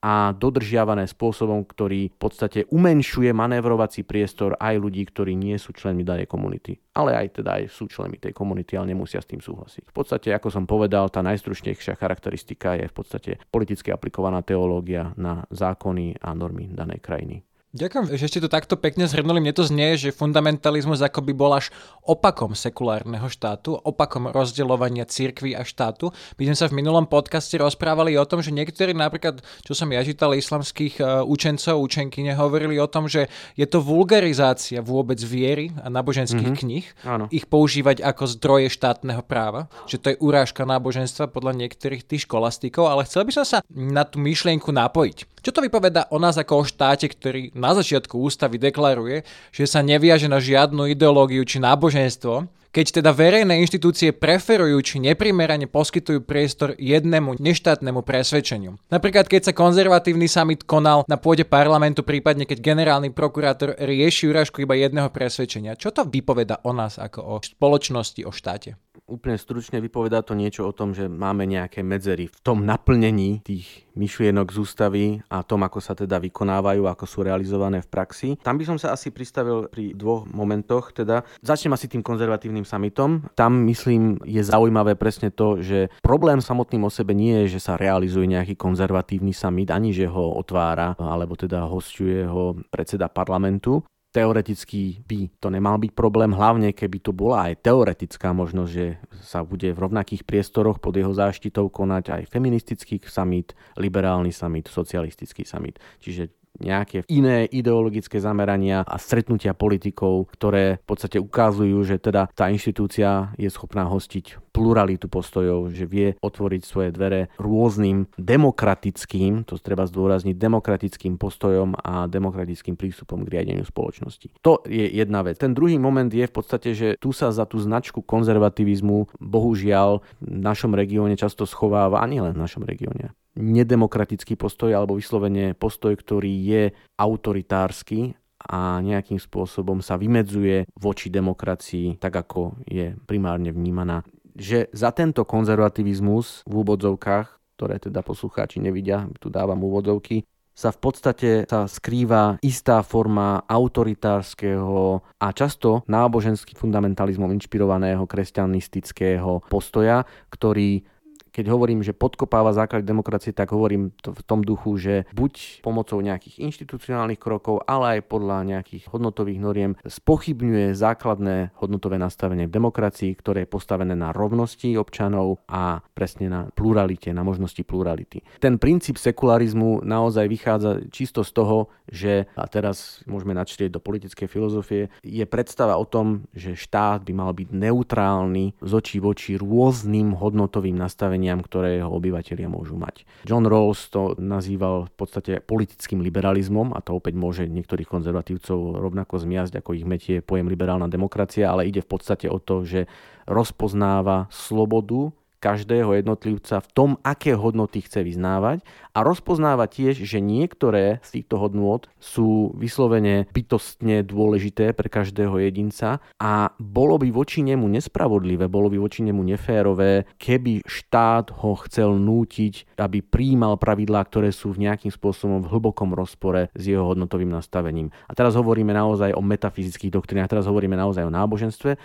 a 0.05 0.37
dodržiavané 0.37 1.09
spôsobom, 1.09 1.65
ktorý 1.65 2.13
v 2.13 2.19
podstate 2.21 2.69
umenšuje 2.69 3.33
manévrovací 3.33 4.05
priestor 4.05 4.53
aj 4.61 4.77
ľudí, 4.77 5.01
ktorí 5.09 5.33
nie 5.33 5.57
sú 5.57 5.73
členmi 5.73 6.05
danej 6.05 6.29
komunity. 6.29 6.77
Ale 6.93 7.17
aj 7.17 7.41
teda 7.41 7.57
aj 7.57 7.73
sú 7.73 7.89
členmi 7.89 8.21
tej 8.21 8.37
komunity, 8.37 8.77
ale 8.77 8.93
nemusia 8.93 9.25
s 9.25 9.33
tým 9.33 9.41
súhlasiť. 9.41 9.89
V 9.89 9.97
podstate, 9.97 10.29
ako 10.37 10.53
som 10.53 10.69
povedal, 10.69 11.09
tá 11.09 11.25
najstručnejšia 11.25 11.97
charakteristika 11.97 12.77
je 12.77 12.85
v 12.85 12.95
podstate 12.95 13.31
politicky 13.49 13.89
aplikovaná 13.89 14.45
teológia 14.45 15.17
na 15.17 15.49
zákony 15.49 16.21
a 16.21 16.37
normy 16.37 16.69
danej 16.69 17.01
krajiny. 17.01 17.41
Ďakujem, 17.75 18.15
že 18.15 18.31
ste 18.31 18.39
to 18.39 18.47
takto 18.47 18.79
pekne 18.79 19.11
zhrnuli. 19.11 19.43
Mne 19.43 19.51
to 19.51 19.67
znie, 19.67 19.99
že 19.99 20.15
fundamentalizmus 20.15 21.03
ako 21.03 21.27
by 21.27 21.33
bol 21.35 21.51
až 21.59 21.75
opakom 22.07 22.55
sekulárneho 22.55 23.27
štátu, 23.27 23.75
opakom 23.75 24.31
rozdeľovania 24.31 25.03
cirkvy 25.11 25.59
a 25.59 25.67
štátu. 25.67 26.15
My 26.39 26.47
sme 26.47 26.55
sa 26.55 26.71
v 26.71 26.79
minulom 26.79 27.11
podcaste 27.11 27.59
rozprávali 27.59 28.15
o 28.15 28.23
tom, 28.31 28.47
že 28.47 28.55
niektorí 28.55 28.95
napríklad, 28.95 29.43
čo 29.67 29.75
som 29.75 29.91
ja 29.91 30.07
čítal 30.07 30.39
islamských 30.39 31.03
e, 31.03 31.27
učencov, 31.27 31.83
učenky, 31.83 32.23
nehovorili 32.23 32.79
o 32.79 32.87
tom, 32.87 33.11
že 33.11 33.27
je 33.59 33.67
to 33.67 33.83
vulgarizácia 33.83 34.79
vôbec 34.79 35.19
viery 35.19 35.75
a 35.83 35.91
náboženských 35.91 36.55
mm-hmm. 36.55 36.63
kníh, 36.63 36.87
Áno. 37.03 37.27
ich 37.35 37.51
používať 37.51 38.07
ako 38.07 38.39
zdroje 38.39 38.71
štátneho 38.71 39.27
práva, 39.27 39.67
že 39.91 39.99
to 39.99 40.15
je 40.15 40.21
urážka 40.23 40.63
náboženstva 40.63 41.27
podľa 41.27 41.67
niektorých 41.67 42.07
tých 42.07 42.31
školastikov, 42.31 42.87
ale 42.87 43.03
chcel 43.03 43.27
by 43.27 43.35
som 43.35 43.43
sa 43.43 43.59
na 43.75 44.07
tú 44.07 44.23
myšlienku 44.23 44.71
napojiť. 44.71 45.35
Čo 45.45 45.61
to 45.61 45.61
vypoveda 45.61 46.09
o 46.09 46.17
nás 46.17 46.41
ako 46.41 46.65
o 46.65 46.65
štáte, 46.65 47.05
ktorý 47.05 47.53
na 47.65 47.73
začiatku 47.73 48.21
ústavy 48.21 48.61
deklaruje, 48.61 49.25
že 49.49 49.65
sa 49.65 49.81
neviaže 49.81 50.29
na 50.29 50.37
žiadnu 50.37 50.93
ideológiu 50.93 51.41
či 51.49 51.57
náboženstvo, 51.65 52.45
keď 52.75 52.99
teda 52.99 53.15
verejné 53.15 53.63
inštitúcie 53.63 54.11
preferujú 54.11 54.75
či 54.83 54.99
neprimerane 54.99 55.71
poskytujú 55.71 56.27
priestor 56.27 56.75
jednému 56.75 57.39
neštátnemu 57.39 58.03
presvedčeniu. 58.03 58.75
Napríklad 58.91 59.31
keď 59.31 59.47
sa 59.47 59.53
konzervatívny 59.55 60.27
summit 60.27 60.67
konal 60.67 61.07
na 61.07 61.15
pôde 61.15 61.47
parlamentu, 61.47 62.03
prípadne 62.03 62.51
keď 62.51 62.75
generálny 62.75 63.15
prokurátor 63.15 63.79
rieši 63.79 64.27
uražku 64.27 64.67
iba 64.67 64.75
jedného 64.75 65.07
presvedčenia. 65.15 65.79
Čo 65.79 65.95
to 65.95 66.03
vypoveda 66.03 66.67
o 66.67 66.75
nás 66.75 66.99
ako 66.99 67.21
o 67.23 67.35
spoločnosti, 67.39 68.27
o 68.27 68.35
štáte? 68.35 68.75
Úplne 69.05 69.37
stručne 69.37 69.79
vypovedá 69.79 70.25
to 70.25 70.35
niečo 70.35 70.65
o 70.65 70.73
tom, 70.73 70.97
že 70.97 71.07
máme 71.07 71.45
nejaké 71.45 71.85
medzery 71.85 72.27
v 72.27 72.39
tom 72.41 72.65
naplnení 72.65 73.45
tých 73.45 73.85
myšlienok 73.95 74.51
z 74.51 74.59
ústavy 74.59 75.05
a 75.31 75.45
tom, 75.47 75.63
ako 75.63 75.79
sa 75.79 75.95
teda 75.95 76.19
vykonávajú, 76.19 76.89
ako 76.89 77.05
sú 77.05 77.23
realizované 77.23 77.85
v 77.85 77.89
praxi. 77.91 78.29
Tam 78.41 78.59
by 78.59 78.65
som 78.67 78.79
sa 78.81 78.97
asi 78.97 79.15
pristavil 79.15 79.71
pri 79.71 79.95
dvoch 79.95 80.27
momentoch. 80.27 80.91
Teda 80.97 81.23
začnem 81.45 81.77
asi 81.77 81.87
tým 81.87 82.03
konzervatívnym 82.03 82.64
summitom. 82.65 83.29
Tam 83.37 83.65
myslím 83.69 84.19
je 84.25 84.43
zaujímavé 84.43 84.97
presne 84.99 85.31
to, 85.31 85.61
že 85.61 85.93
problém 86.01 86.41
samotným 86.41 86.85
o 86.85 86.91
sebe 86.91 87.13
nie 87.13 87.45
je, 87.45 87.57
že 87.57 87.71
sa 87.71 87.79
realizuje 87.79 88.27
nejaký 88.27 88.59
konzervatívny 88.59 89.37
summit, 89.37 89.71
ani 89.71 89.93
že 89.93 90.09
ho 90.11 90.35
otvára, 90.35 90.97
alebo 90.99 91.39
teda 91.39 91.69
hostuje 91.69 92.25
ho 92.25 92.59
predseda 92.73 93.07
parlamentu 93.13 93.85
teoreticky 94.15 95.03
by 95.03 95.43
to 95.43 95.51
nemal 95.51 95.75
byť 95.75 95.91
problém, 95.91 96.31
hlavne 96.31 96.71
keby 96.71 97.03
to 97.03 97.11
bola 97.11 97.51
aj 97.51 97.67
teoretická 97.67 98.31
možnosť, 98.31 98.71
že 98.71 98.87
sa 99.27 99.43
bude 99.43 99.75
v 99.75 99.83
rovnakých 99.83 100.23
priestoroch 100.23 100.79
pod 100.79 100.95
jeho 100.95 101.11
záštitou 101.11 101.67
konať 101.67 102.15
aj 102.15 102.23
feministický 102.31 103.03
summit, 103.03 103.59
liberálny 103.75 104.31
summit, 104.31 104.71
socialistický 104.71 105.43
summit. 105.43 105.83
Čiže 105.99 106.31
nejaké 106.61 107.03
iné 107.11 107.49
ideologické 107.51 108.23
zamerania 108.23 108.87
a 108.87 108.97
stretnutia 109.01 109.55
politikov, 109.57 110.31
ktoré 110.35 110.79
v 110.83 110.87
podstate 110.87 111.19
ukazujú, 111.19 111.83
že 111.83 111.99
teda 111.99 112.31
tá 112.31 112.47
inštitúcia 112.51 113.35
je 113.35 113.51
schopná 113.51 113.87
hostiť 113.91 114.55
pluralitu 114.55 115.11
postojov, 115.11 115.75
že 115.75 115.91
vie 115.91 116.15
otvoriť 116.23 116.63
svoje 116.63 116.95
dvere 116.95 117.27
rôznym 117.43 118.07
demokratickým, 118.15 119.43
to 119.43 119.59
treba 119.59 119.83
zdôrazniť, 119.91 120.39
demokratickým 120.39 121.19
postojom 121.19 121.75
a 121.75 122.07
demokratickým 122.07 122.79
prístupom 122.79 123.27
k 123.27 123.33
riadeniu 123.35 123.67
spoločnosti. 123.67 124.31
To 124.47 124.63
je 124.63 124.87
jedna 124.95 125.27
vec. 125.27 125.43
Ten 125.43 125.59
druhý 125.59 125.75
moment 125.83 126.07
je 126.07 126.23
v 126.23 126.35
podstate, 126.35 126.71
že 126.71 126.95
tu 127.03 127.11
sa 127.11 127.35
za 127.35 127.51
tú 127.51 127.59
značku 127.59 127.99
konzervativizmu 128.07 129.19
bohužiaľ 129.19 130.07
v 130.23 130.39
našom 130.39 130.79
regióne 130.79 131.19
často 131.19 131.51
schováva, 131.51 131.99
a 131.99 132.07
nielen 132.07 132.37
v 132.37 132.43
našom 132.47 132.63
regióne, 132.63 133.11
nedemokratický 133.35 134.39
postoj 134.39 134.71
alebo 134.75 134.99
vyslovene 134.99 135.55
postoj, 135.55 135.95
ktorý 135.95 136.33
je 136.45 136.63
autoritársky 136.99 138.15
a 138.45 138.79
nejakým 138.85 139.17
spôsobom 139.17 139.81
sa 139.81 139.97
vymedzuje 139.97 140.69
voči 140.77 141.09
demokracii, 141.09 141.97
tak 141.97 142.15
ako 142.15 142.61
je 142.69 142.93
primárne 143.09 143.51
vnímaná. 143.51 144.05
Že 144.35 144.69
za 144.75 144.91
tento 144.91 145.23
konzervativizmus 145.25 146.43
v 146.45 146.55
úvodzovkách, 146.61 147.57
ktoré 147.57 147.79
teda 147.79 148.03
poslucháči 148.03 148.59
nevidia, 148.59 149.07
tu 149.23 149.31
dávam 149.31 149.63
úvodzovky, 149.63 150.27
sa 150.55 150.71
v 150.71 150.79
podstate 150.79 151.31
sa 151.51 151.67
skrýva 151.67 152.39
istá 152.39 152.79
forma 152.87 153.43
autoritárskeho 153.51 155.03
a 155.19 155.29
často 155.35 155.83
náboženský 155.91 156.55
fundamentalizmom 156.55 157.35
inšpirovaného 157.35 158.07
kresťanistického 158.07 159.51
postoja, 159.51 160.07
ktorý 160.31 160.87
keď 161.35 161.51
hovorím, 161.51 161.83
že 161.83 161.91
podkopáva 161.91 162.55
základ 162.55 162.87
demokracie, 162.87 163.35
tak 163.35 163.51
hovorím 163.51 163.91
to 163.99 164.15
v 164.15 164.23
tom 164.23 164.47
duchu, 164.47 164.79
že 164.79 164.95
buď 165.11 165.67
pomocou 165.67 165.99
nejakých 165.99 166.39
inštitucionálnych 166.39 167.19
krokov, 167.19 167.67
ale 167.67 167.99
aj 167.99 168.07
podľa 168.07 168.47
nejakých 168.47 168.87
hodnotových 168.95 169.43
noriem 169.43 169.73
spochybňuje 169.83 170.79
základné 170.79 171.59
hodnotové 171.59 171.99
nastavenie 171.99 172.47
v 172.47 172.55
demokracii, 172.55 173.19
ktoré 173.19 173.43
je 173.43 173.51
postavené 173.51 173.99
na 173.99 174.15
rovnosti 174.15 174.79
občanov 174.79 175.43
a 175.51 175.83
presne 175.99 176.31
na 176.31 176.41
pluralite, 176.55 177.11
na 177.11 177.27
možnosti 177.27 177.67
plurality. 177.67 178.23
Ten 178.39 178.63
princíp 178.63 179.03
sekularizmu 179.03 179.83
naozaj 179.83 180.31
vychádza 180.31 180.87
čisto 180.95 181.27
z 181.27 181.31
toho, 181.35 181.59
že, 181.91 182.31
a 182.39 182.47
teraz 182.47 183.03
môžeme 183.11 183.35
načrieť 183.35 183.75
do 183.75 183.83
politickej 183.83 184.31
filozofie, 184.31 184.83
je 185.03 185.25
predstava 185.27 185.75
o 185.75 185.85
tom, 185.85 186.31
že 186.31 186.55
štát 186.55 187.03
by 187.03 187.13
mal 187.13 187.35
byť 187.35 187.49
neutrálny 187.51 188.55
z 188.63 188.71
očí 188.71 189.03
voči 189.03 189.35
rôznym 189.35 190.15
hodnotovým 190.15 190.79
nastaveniam 190.79 191.24
zariadeniam, 191.25 191.41
ktoré 191.41 191.81
jeho 191.81 191.91
obyvateľia 191.91 192.49
môžu 192.53 192.77
mať. 192.77 193.09
John 193.25 193.49
Rawls 193.49 193.89
to 193.89 194.13
nazýval 194.21 194.93
v 194.93 194.95
podstate 194.95 195.33
politickým 195.41 196.05
liberalizmom 196.05 196.77
a 196.77 196.85
to 196.85 197.01
opäť 197.01 197.17
môže 197.17 197.49
niektorých 197.49 197.89
konzervatívcov 197.89 198.79
rovnako 198.85 199.25
zmiasť, 199.25 199.65
ako 199.65 199.71
ich 199.73 199.89
metie 199.89 200.21
pojem 200.21 200.53
liberálna 200.53 200.87
demokracia, 200.93 201.49
ale 201.49 201.65
ide 201.65 201.81
v 201.81 201.89
podstate 201.89 202.29
o 202.29 202.37
to, 202.37 202.69
že 202.69 202.85
rozpoznáva 203.25 204.29
slobodu 204.29 205.17
každého 205.45 206.01
jednotlivca 206.01 206.65
v 206.65 206.69
tom, 206.73 206.91
aké 207.05 207.37
hodnoty 207.37 207.85
chce 207.85 208.01
vyznávať 208.01 208.65
a 208.97 209.05
rozpoznáva 209.05 209.69
tiež, 209.69 210.01
že 210.01 210.25
niektoré 210.25 211.05
z 211.05 211.21
týchto 211.21 211.37
hodnôt 211.37 211.85
sú 212.01 212.57
vyslovene 212.57 213.29
bytostne 213.29 214.01
dôležité 214.01 214.73
pre 214.73 214.89
každého 214.89 215.37
jedinca 215.45 216.01
a 216.17 216.57
bolo 216.57 216.97
by 216.97 217.13
voči 217.13 217.45
nemu 217.45 217.69
nespravodlivé, 217.77 218.49
bolo 218.49 218.73
by 218.73 218.81
voči 218.81 219.05
nemu 219.05 219.21
neférové, 219.21 220.09
keby 220.17 220.65
štát 220.65 221.37
ho 221.45 221.53
chcel 221.69 222.01
nútiť, 222.01 222.81
aby 222.81 223.05
príjmal 223.05 223.61
pravidlá, 223.61 224.01
ktoré 224.09 224.33
sú 224.33 224.57
v 224.57 224.65
nejakým 224.65 224.89
spôsobom 224.89 225.45
v 225.45 225.51
hlbokom 225.53 225.93
rozpore 225.93 226.49
s 226.57 226.65
jeho 226.65 226.89
hodnotovým 226.89 227.29
nastavením. 227.29 227.93
A 228.09 228.17
teraz 228.17 228.33
hovoríme 228.33 228.73
naozaj 228.73 229.13
o 229.13 229.21
metafyzických 229.21 229.93
doktrinách, 229.93 230.33
teraz 230.33 230.49
hovoríme 230.49 230.79
naozaj 230.79 231.05
o 231.05 231.13
náboženstve, 231.13 231.77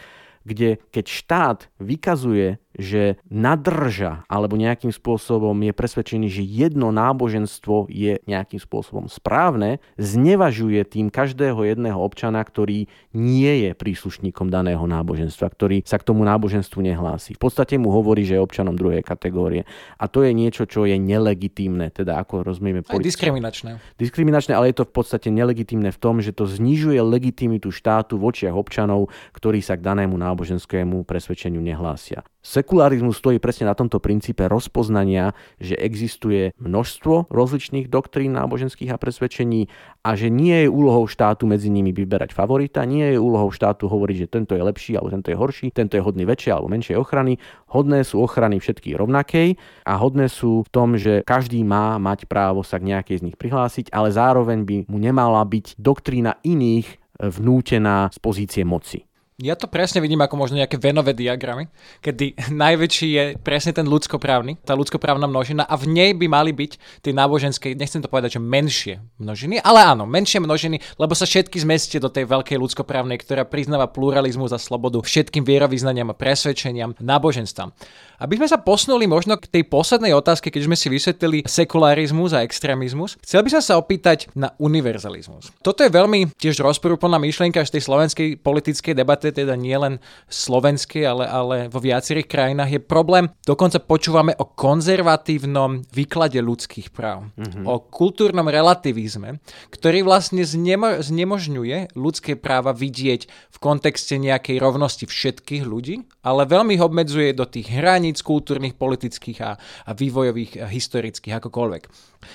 kde 0.48 0.80
keď 0.91 1.06
štát 1.06 1.60
vykazuje 1.82 2.62
že 2.80 3.20
nadrža 3.28 4.24
alebo 4.32 4.56
nejakým 4.56 4.96
spôsobom 4.96 5.54
je 5.60 5.76
presvedčený, 5.76 6.32
že 6.32 6.44
jedno 6.48 6.96
náboženstvo 6.96 7.92
je 7.92 8.24
nejakým 8.24 8.58
spôsobom 8.63 9.12
správne, 9.12 9.84
znevažuje 10.00 10.82
tým 10.88 11.12
každého 11.12 11.68
jedného 11.68 12.00
občana, 12.00 12.39
ktorý 12.39 12.88
nie 13.12 13.54
je 13.68 13.76
príslušníkom 13.76 14.48
daného 14.48 14.88
náboženstva, 14.88 15.52
ktorý 15.52 15.84
sa 15.84 16.00
k 16.00 16.08
tomu 16.08 16.24
náboženstvu 16.24 16.80
nehlási. 16.80 17.36
V 17.36 17.42
podstate 17.44 17.76
mu 17.76 17.92
hovorí, 17.92 18.24
že 18.24 18.39
je 18.39 18.42
občanom 18.42 18.80
druhej 18.80 19.04
kategórie. 19.04 19.68
A 20.00 20.08
to 20.08 20.24
je 20.24 20.32
niečo, 20.32 20.63
čo 20.63 20.88
je 20.88 20.96
nelegitímne, 20.96 21.92
teda 21.92 22.24
ako 22.24 22.48
rozumieme 22.48 22.82
Aj 22.88 22.96
diskriminačné. 22.96 23.84
Diskriminačné, 24.00 24.56
ale 24.56 24.72
je 24.72 24.80
to 24.80 24.88
v 24.88 24.94
podstate 24.96 25.28
nelegitímne 25.28 25.92
v 25.92 26.00
tom, 26.00 26.24
že 26.24 26.32
to 26.32 26.48
znižuje 26.48 27.02
legitimitu 27.04 27.74
štátu 27.76 28.15
v 28.15 28.32
očiach 28.32 28.56
občanov, 28.56 29.12
ktorí 29.36 29.60
sa 29.60 29.76
k 29.76 29.84
danému 29.84 30.15
náboženskému 30.15 31.04
presvedčeniu 31.04 31.60
nehlásia. 31.60 32.24
Sekularizmus 32.70 33.18
stojí 33.18 33.42
presne 33.42 33.66
na 33.66 33.74
tomto 33.74 33.98
princípe 33.98 34.46
rozpoznania, 34.46 35.34
že 35.58 35.74
existuje 35.74 36.54
množstvo 36.62 37.34
rozličných 37.34 37.90
doktrín 37.90 38.38
náboženských 38.38 38.94
a 38.94 39.02
presvedčení 39.02 39.74
a 40.06 40.14
že 40.14 40.30
nie 40.30 40.54
je 40.54 40.70
úlohou 40.70 41.10
štátu 41.10 41.50
medzi 41.50 41.74
nimi 41.74 41.90
vyberať 41.90 42.30
favorita, 42.30 42.86
nie 42.86 43.10
je 43.10 43.18
úlohou 43.18 43.50
štátu 43.50 43.90
hovoriť, 43.90 44.18
že 44.22 44.28
tento 44.30 44.54
je 44.54 44.62
lepší 44.62 44.94
alebo 45.02 45.10
tento 45.10 45.34
je 45.34 45.42
horší, 45.42 45.74
tento 45.74 45.98
je 45.98 46.06
hodný 46.06 46.30
väčšej 46.30 46.52
alebo 46.54 46.70
menšej 46.70 46.94
ochrany. 47.02 47.42
Hodné 47.74 48.06
sú 48.06 48.22
ochrany 48.22 48.62
všetkých 48.62 49.02
rovnakej 49.02 49.58
a 49.90 49.98
hodné 49.98 50.30
sú 50.30 50.62
v 50.62 50.70
tom, 50.70 50.94
že 50.94 51.26
každý 51.26 51.66
má 51.66 51.98
mať 51.98 52.30
právo 52.30 52.62
sa 52.62 52.78
k 52.78 52.94
nejakej 52.94 53.26
z 53.26 53.26
nich 53.34 53.38
prihlásiť, 53.42 53.90
ale 53.90 54.14
zároveň 54.14 54.62
by 54.62 54.76
mu 54.86 55.02
nemala 55.02 55.42
byť 55.42 55.74
doktrína 55.82 56.38
iných 56.46 57.02
vnútená 57.18 58.14
z 58.14 58.18
pozície 58.22 58.62
moci. 58.62 59.09
Ja 59.39 59.56
to 59.56 59.71
presne 59.71 60.04
vidím 60.04 60.19
ako 60.19 60.36
možno 60.36 60.60
nejaké 60.60 60.75
venové 60.75 61.15
diagramy, 61.15 61.71
kedy 62.04 62.36
najväčší 62.52 63.08
je 63.08 63.23
presne 63.39 63.71
ten 63.71 63.88
ľudskoprávny, 63.88 64.60
tá 64.67 64.75
ľudskoprávna 64.75 65.32
množina 65.32 65.63
a 65.63 65.80
v 65.80 65.88
nej 65.88 66.12
by 66.12 66.28
mali 66.28 66.52
byť 66.52 66.99
tie 66.99 67.15
náboženské, 67.15 67.71
nechcem 67.71 68.04
to 68.04 68.12
povedať, 68.12 68.36
že 68.36 68.43
menšie 68.43 68.99
množiny, 69.15 69.63
ale 69.63 69.95
áno, 69.95 70.04
menšie 70.04 70.43
množiny, 70.43 70.84
lebo 70.99 71.15
sa 71.15 71.23
všetky 71.23 71.56
zmestia 71.56 72.04
do 72.04 72.12
tej 72.12 72.28
veľkej 72.28 72.60
ľudskoprávnej, 72.60 73.15
ktorá 73.23 73.47
priznáva 73.47 73.88
pluralizmus 73.88 74.52
a 74.52 74.60
slobodu 74.60 74.99
všetkým 74.99 75.47
vierovýznaniam 75.47 76.12
a 76.12 76.19
presvedčeniam, 76.19 76.99
náboženstvám. 76.99 77.71
Aby 78.19 78.36
sme 78.36 78.52
sa 78.52 78.60
posunuli 78.60 79.08
možno 79.08 79.39
k 79.39 79.47
tej 79.47 79.63
poslednej 79.71 80.12
otázke, 80.12 80.52
keď 80.52 80.67
sme 80.67 80.75
si 80.75 80.91
vysvetlili 80.91 81.47
sekularizmus 81.47 82.36
a 82.36 82.43
extrémizmus, 82.43 83.15
chcel 83.23 83.47
by 83.47 83.56
som 83.56 83.63
sa 83.63 83.80
opýtať 83.80 84.28
na 84.36 84.52
univerzalizmus. 84.60 85.56
Toto 85.63 85.88
je 85.88 85.95
veľmi 85.95 86.36
tiež 86.36 86.60
rozporúplná 86.60 87.15
myšlienka 87.15 87.63
z 87.63 87.80
tej 87.80 87.88
slovenskej 87.88 88.28
politickej 88.43 88.91
debaty, 88.91 89.29
teda 89.32 89.54
nielen 89.54 90.02
slovenskej, 90.28 91.06
ale, 91.06 91.26
ale 91.30 91.56
vo 91.70 91.80
viacerých 91.80 92.28
krajinách 92.28 92.72
je 92.76 92.82
problém. 92.82 93.30
Dokonca 93.46 93.80
počúvame 93.80 94.34
o 94.36 94.50
konzervatívnom 94.50 95.86
výklade 95.94 96.42
ľudských 96.42 96.89
práv, 96.89 97.30
mm-hmm. 97.38 97.63
o 97.70 97.80
kultúrnom 97.80 98.50
relativizme, 98.50 99.38
ktorý 99.70 100.02
vlastne 100.02 100.42
znemo- 100.44 101.00
znemožňuje 101.00 101.94
ľudské 101.94 102.34
práva 102.34 102.74
vidieť 102.74 103.22
v 103.30 103.58
kontexte 103.62 104.18
nejakej 104.18 104.58
rovnosti 104.58 105.06
všetkých 105.06 105.63
ľudí, 105.63 106.10
ale 106.26 106.50
veľmi 106.50 106.76
ho 106.82 106.89
obmedzuje 106.89 107.32
do 107.38 107.46
tých 107.46 107.70
hraní 107.70 108.00
hraníc 108.00 108.24
kultúrnych, 108.24 108.80
politických 108.80 109.39
a, 109.44 109.52
a 109.60 109.92
vývojových 109.92 110.63
a 110.63 110.68
historických, 110.72 111.36
akokoľvek. 111.44 111.84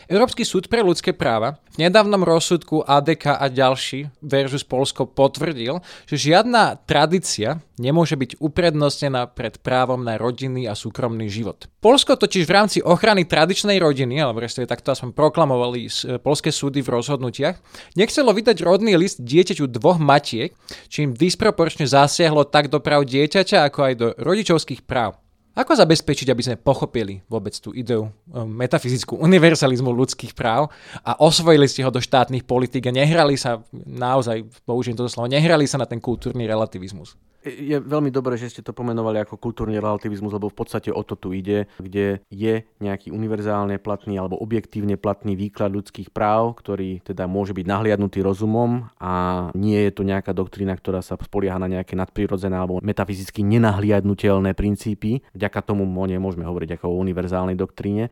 Európsky 0.09 0.45
súd 0.45 0.69
pre 0.69 0.81
ľudské 0.85 1.13
práva 1.13 1.61
v 1.75 1.87
nedávnom 1.89 2.23
rozsudku 2.23 2.87
ADK 2.87 3.35
a 3.35 3.47
ďalší 3.51 4.07
versus 4.23 4.63
Polsko 4.63 5.11
potvrdil, 5.11 5.83
že 6.07 6.31
žiadna 6.31 6.79
tradícia 6.87 7.59
nemôže 7.75 8.15
byť 8.15 8.39
uprednostnená 8.39 9.27
pred 9.35 9.59
právom 9.59 10.07
na 10.07 10.15
rodinný 10.15 10.71
a 10.71 10.79
súkromný 10.79 11.27
život. 11.27 11.67
Polsko 11.83 12.15
totiž 12.15 12.47
v 12.47 12.55
rámci 12.55 12.79
ochrany 12.79 13.27
tradičnej 13.27 13.83
rodiny, 13.83 14.23
alebo 14.23 14.39
respektíve 14.39 14.71
takto 14.71 14.95
aspoň 14.95 15.11
proklamovali 15.11 15.81
e, 15.83 15.91
polské 16.23 16.55
súdy 16.55 16.79
v 16.79 16.95
rozhodnutiach, 16.95 17.59
nechcelo 17.99 18.31
vydať 18.31 18.63
rodný 18.63 18.95
list 18.95 19.19
dieťaťu 19.19 19.67
dvoch 19.67 19.99
matiek, 19.99 20.55
čím 20.87 21.11
disproporčne 21.11 21.91
zasiahlo 21.91 22.47
tak 22.47 22.71
do 22.71 22.79
práv 22.79 23.11
dieťaťa, 23.11 23.67
ako 23.67 23.81
aj 23.83 23.95
do 23.99 24.07
rodičovských 24.23 24.87
práv. 24.87 25.24
Ako 25.55 25.79
zabezpečiť, 25.79 26.35
aby 26.35 26.43
sme 26.43 26.59
pochopili 26.59 27.23
vôbec 27.31 27.55
tú 27.63 27.71
ideu 27.71 28.11
um, 28.11 28.43
metafyzickú 28.43 29.15
univerzalizmu 29.23 29.87
ľudských 29.87 30.35
práv 30.35 30.67
a 31.07 31.15
osvojili 31.23 31.71
ste 31.71 31.87
ho 31.87 31.95
do 31.95 32.03
štátnych 32.03 32.43
politik 32.43 32.91
a 32.91 32.93
nehrali 32.93 33.39
sa, 33.39 33.63
naozaj, 33.73 34.43
použijem 34.67 34.99
toto 34.99 35.07
slovo, 35.07 35.31
nehrali 35.31 35.71
sa 35.71 35.79
na 35.79 35.87
ten 35.87 36.03
kultúrny 36.03 36.51
relativizmus? 36.51 37.15
Je 37.45 37.77
veľmi 37.79 38.09
dobré, 38.09 38.41
že 38.41 38.51
ste 38.51 38.65
to 38.65 38.73
pomenovali 38.73 39.21
ako 39.23 39.37
kultúrny 39.37 39.77
relativizmus, 39.77 40.33
lebo 40.33 40.49
v 40.49 40.57
podstate 40.57 40.91
o 40.91 41.03
to 41.05 41.15
tu 41.15 41.37
ide, 41.37 41.69
kde 41.77 42.25
je 42.33 42.65
nejaký 42.81 43.13
univerzálne 43.13 43.77
platný 43.79 44.17
alebo 44.17 44.41
objektívne 44.41 44.97
platný 44.97 45.37
výklad 45.37 45.71
ľudských 45.71 46.11
práv, 46.11 46.57
ktorý 46.59 47.05
teda 47.05 47.29
môže 47.29 47.53
byť 47.53 47.67
nahliadnutý 47.69 48.25
rozumom 48.25 48.89
a 48.99 49.49
nie 49.53 49.79
je 49.85 49.93
to 49.93 50.03
nejaká 50.03 50.33
doktrína, 50.33 50.75
ktorá 50.75 51.05
sa 51.05 51.21
spolieha 51.21 51.61
na 51.61 51.69
nejaké 51.69 51.95
nadprirodzené 51.95 52.57
alebo 52.57 52.81
metafyzicky 52.81 53.45
nenahliadnutelné 53.45 54.57
princípy. 54.57 55.21
Vďaka 55.37 55.61
tomu 55.63 55.87
o 55.87 56.07
nej 56.09 56.19
môžeme 56.19 56.49
hovoriť 56.49 56.81
ako 56.81 56.87
o 56.91 57.01
univerzálnej 57.01 57.55
doktríne 57.55 58.11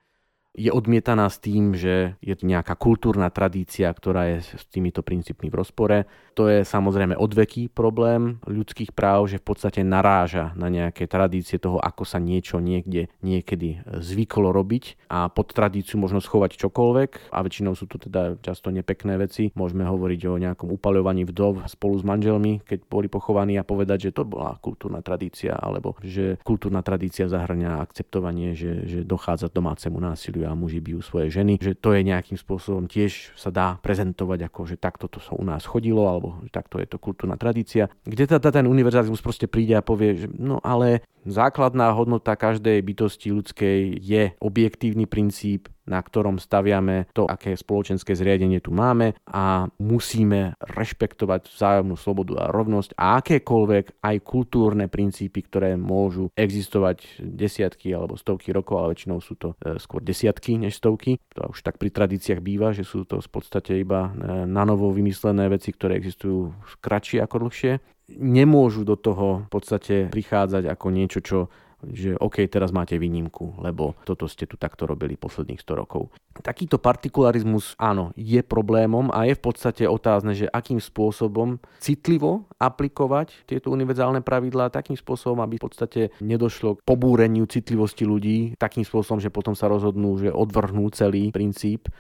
je 0.53 0.69
odmietaná 0.69 1.33
s 1.33 1.41
tým, 1.41 1.73
že 1.73 2.21
je 2.21 2.35
to 2.37 2.45
nejaká 2.45 2.77
kultúrna 2.77 3.33
tradícia, 3.33 3.89
ktorá 3.89 4.37
je 4.37 4.45
s 4.45 4.65
týmito 4.69 5.01
princípmi 5.01 5.49
v 5.49 5.57
rozpore. 5.57 6.05
To 6.37 6.45
je 6.49 6.61
samozrejme 6.61 7.17
odveký 7.17 7.73
problém 7.73 8.37
ľudských 8.45 8.93
práv, 8.93 9.33
že 9.33 9.41
v 9.41 9.49
podstate 9.49 9.81
naráža 9.81 10.53
na 10.53 10.69
nejaké 10.69 11.09
tradície 11.09 11.57
toho, 11.57 11.81
ako 11.81 12.05
sa 12.05 12.21
niečo 12.21 12.61
niekde 12.61 13.09
niekedy 13.25 13.81
zvyklo 14.05 14.53
robiť 14.53 15.09
a 15.09 15.33
pod 15.33 15.57
tradíciu 15.57 15.97
možno 15.97 16.21
schovať 16.21 16.61
čokoľvek 16.61 17.33
a 17.33 17.39
väčšinou 17.41 17.73
sú 17.73 17.89
to 17.89 17.97
teda 17.97 18.37
často 18.45 18.69
nepekné 18.69 19.17
veci. 19.17 19.57
Môžeme 19.57 19.89
hovoriť 19.89 20.21
o 20.29 20.37
nejakom 20.37 20.69
upaľovaní 20.69 21.25
vdov 21.33 21.65
spolu 21.65 21.97
s 21.97 22.05
manželmi, 22.05 22.61
keď 22.61 22.85
boli 22.93 23.09
pochovaní 23.09 23.57
a 23.57 23.65
povedať, 23.65 24.13
že 24.13 24.21
to 24.21 24.29
bola 24.29 24.61
kultúrna 24.61 25.01
tradícia 25.01 25.57
alebo 25.57 25.97
že 26.05 26.37
kultúrna 26.45 26.85
tradícia 26.85 27.25
zahrňa 27.25 27.81
akceptovanie, 27.81 28.53
že, 28.53 28.85
že 28.85 28.99
dochádza 29.01 29.49
k 29.49 29.57
domácemu 29.57 29.97
násiliu 29.97 30.42
a 30.47 30.57
muži 30.57 30.83
bijú 30.83 31.01
svoje 31.01 31.31
ženy, 31.31 31.59
že 31.59 31.79
to 31.79 31.95
je 31.95 32.07
nejakým 32.07 32.39
spôsobom 32.39 32.87
tiež 32.87 33.35
sa 33.39 33.51
dá 33.51 33.79
prezentovať 33.81 34.49
ako, 34.51 34.61
že 34.69 34.77
takto 34.77 35.07
to 35.07 35.19
sa 35.19 35.35
u 35.35 35.45
nás 35.47 35.65
chodilo, 35.65 36.07
alebo 36.07 36.43
že 36.43 36.51
takto 36.51 36.79
je 36.83 36.87
to 36.87 36.99
kultúrna 36.99 37.39
tradícia. 37.39 37.91
Kde 38.03 38.29
teda 38.29 38.51
ten 38.51 38.67
univerzalizmus 38.67 39.23
proste 39.23 39.47
príde 39.47 39.79
a 39.79 39.83
povie, 39.85 40.27
že 40.27 40.29
no 40.33 40.59
ale 40.63 41.07
základná 41.25 41.91
hodnota 41.95 42.35
každej 42.35 42.83
bytosti 42.83 43.29
ľudskej 43.31 43.99
je 43.99 44.23
objektívny 44.43 45.07
princíp, 45.07 45.71
na 45.83 45.99
ktorom 45.99 46.39
staviame 46.39 47.11
to, 47.11 47.27
aké 47.27 47.59
spoločenské 47.59 48.15
zriadenie 48.15 48.63
tu 48.63 48.71
máme 48.71 49.19
a 49.27 49.67
musíme 49.83 50.55
rešpektovať 50.63 51.51
vzájomnú 51.51 51.99
slobodu 51.99 52.47
a 52.47 52.55
rovnosť 52.55 52.95
a 52.95 53.19
akékoľvek 53.19 53.99
aj 53.99 54.17
kultúrne 54.23 54.87
princípy, 54.87 55.43
ktoré 55.43 55.75
môžu 55.75 56.31
existovať 56.39 57.19
desiatky 57.19 57.91
alebo 57.91 58.15
stovky 58.15 58.55
rokov, 58.55 58.79
ale 58.79 58.95
väčšinou 58.95 59.19
sú 59.19 59.35
to 59.35 59.59
e, 59.59 59.83
skôr 59.83 59.99
desiatky 60.07 60.55
než 60.55 60.79
stovky. 60.79 61.19
To 61.35 61.51
už 61.51 61.67
tak 61.67 61.83
pri 61.83 61.91
tradíciách 61.91 62.39
býva, 62.39 62.71
že 62.71 62.87
sú 62.87 63.03
to 63.03 63.19
v 63.19 63.31
podstate 63.31 63.83
iba 63.83 64.15
e, 64.15 64.47
na 64.47 64.63
novo 64.63 64.95
vymyslené 64.95 65.51
veci, 65.51 65.75
ktoré 65.75 65.99
existujú 65.99 66.55
kratšie 66.79 67.19
ako 67.27 67.51
dlhšie 67.51 67.73
nemôžu 68.11 68.83
do 68.83 68.99
toho 68.99 69.47
v 69.47 69.51
podstate 69.51 69.95
prichádzať 70.11 70.67
ako 70.71 70.87
niečo, 70.91 71.21
čo 71.23 71.39
že 71.83 72.15
OK, 72.15 72.47
teraz 72.47 72.71
máte 72.71 72.95
výnimku, 72.95 73.59
lebo 73.59 73.99
toto 74.07 74.31
ste 74.31 74.47
tu 74.47 74.55
takto 74.55 74.87
robili 74.87 75.19
posledných 75.19 75.59
100 75.59 75.83
rokov. 75.83 76.15
Takýto 76.39 76.79
partikularizmus, 76.79 77.75
áno, 77.77 78.15
je 78.15 78.39
problémom 78.41 79.11
a 79.11 79.27
je 79.27 79.35
v 79.35 79.43
podstate 79.43 79.85
otázne, 79.91 80.33
že 80.33 80.47
akým 80.47 80.79
spôsobom 80.79 81.59
citlivo 81.83 82.47
aplikovať 82.63 83.45
tieto 83.51 83.75
univerzálne 83.75 84.23
pravidlá, 84.23 84.71
takým 84.71 84.95
spôsobom, 84.95 85.43
aby 85.43 85.59
v 85.59 85.65
podstate 85.67 86.01
nedošlo 86.23 86.79
k 86.79 86.85
pobúreniu 86.87 87.45
citlivosti 87.51 88.07
ľudí, 88.07 88.55
takým 88.57 88.87
spôsobom, 88.87 89.19
že 89.19 89.35
potom 89.35 89.59
sa 89.59 89.67
rozhodnú, 89.67 90.23
že 90.23 90.31
odvrhnú 90.31 90.87
celý 90.95 91.35
princíp 91.35 91.91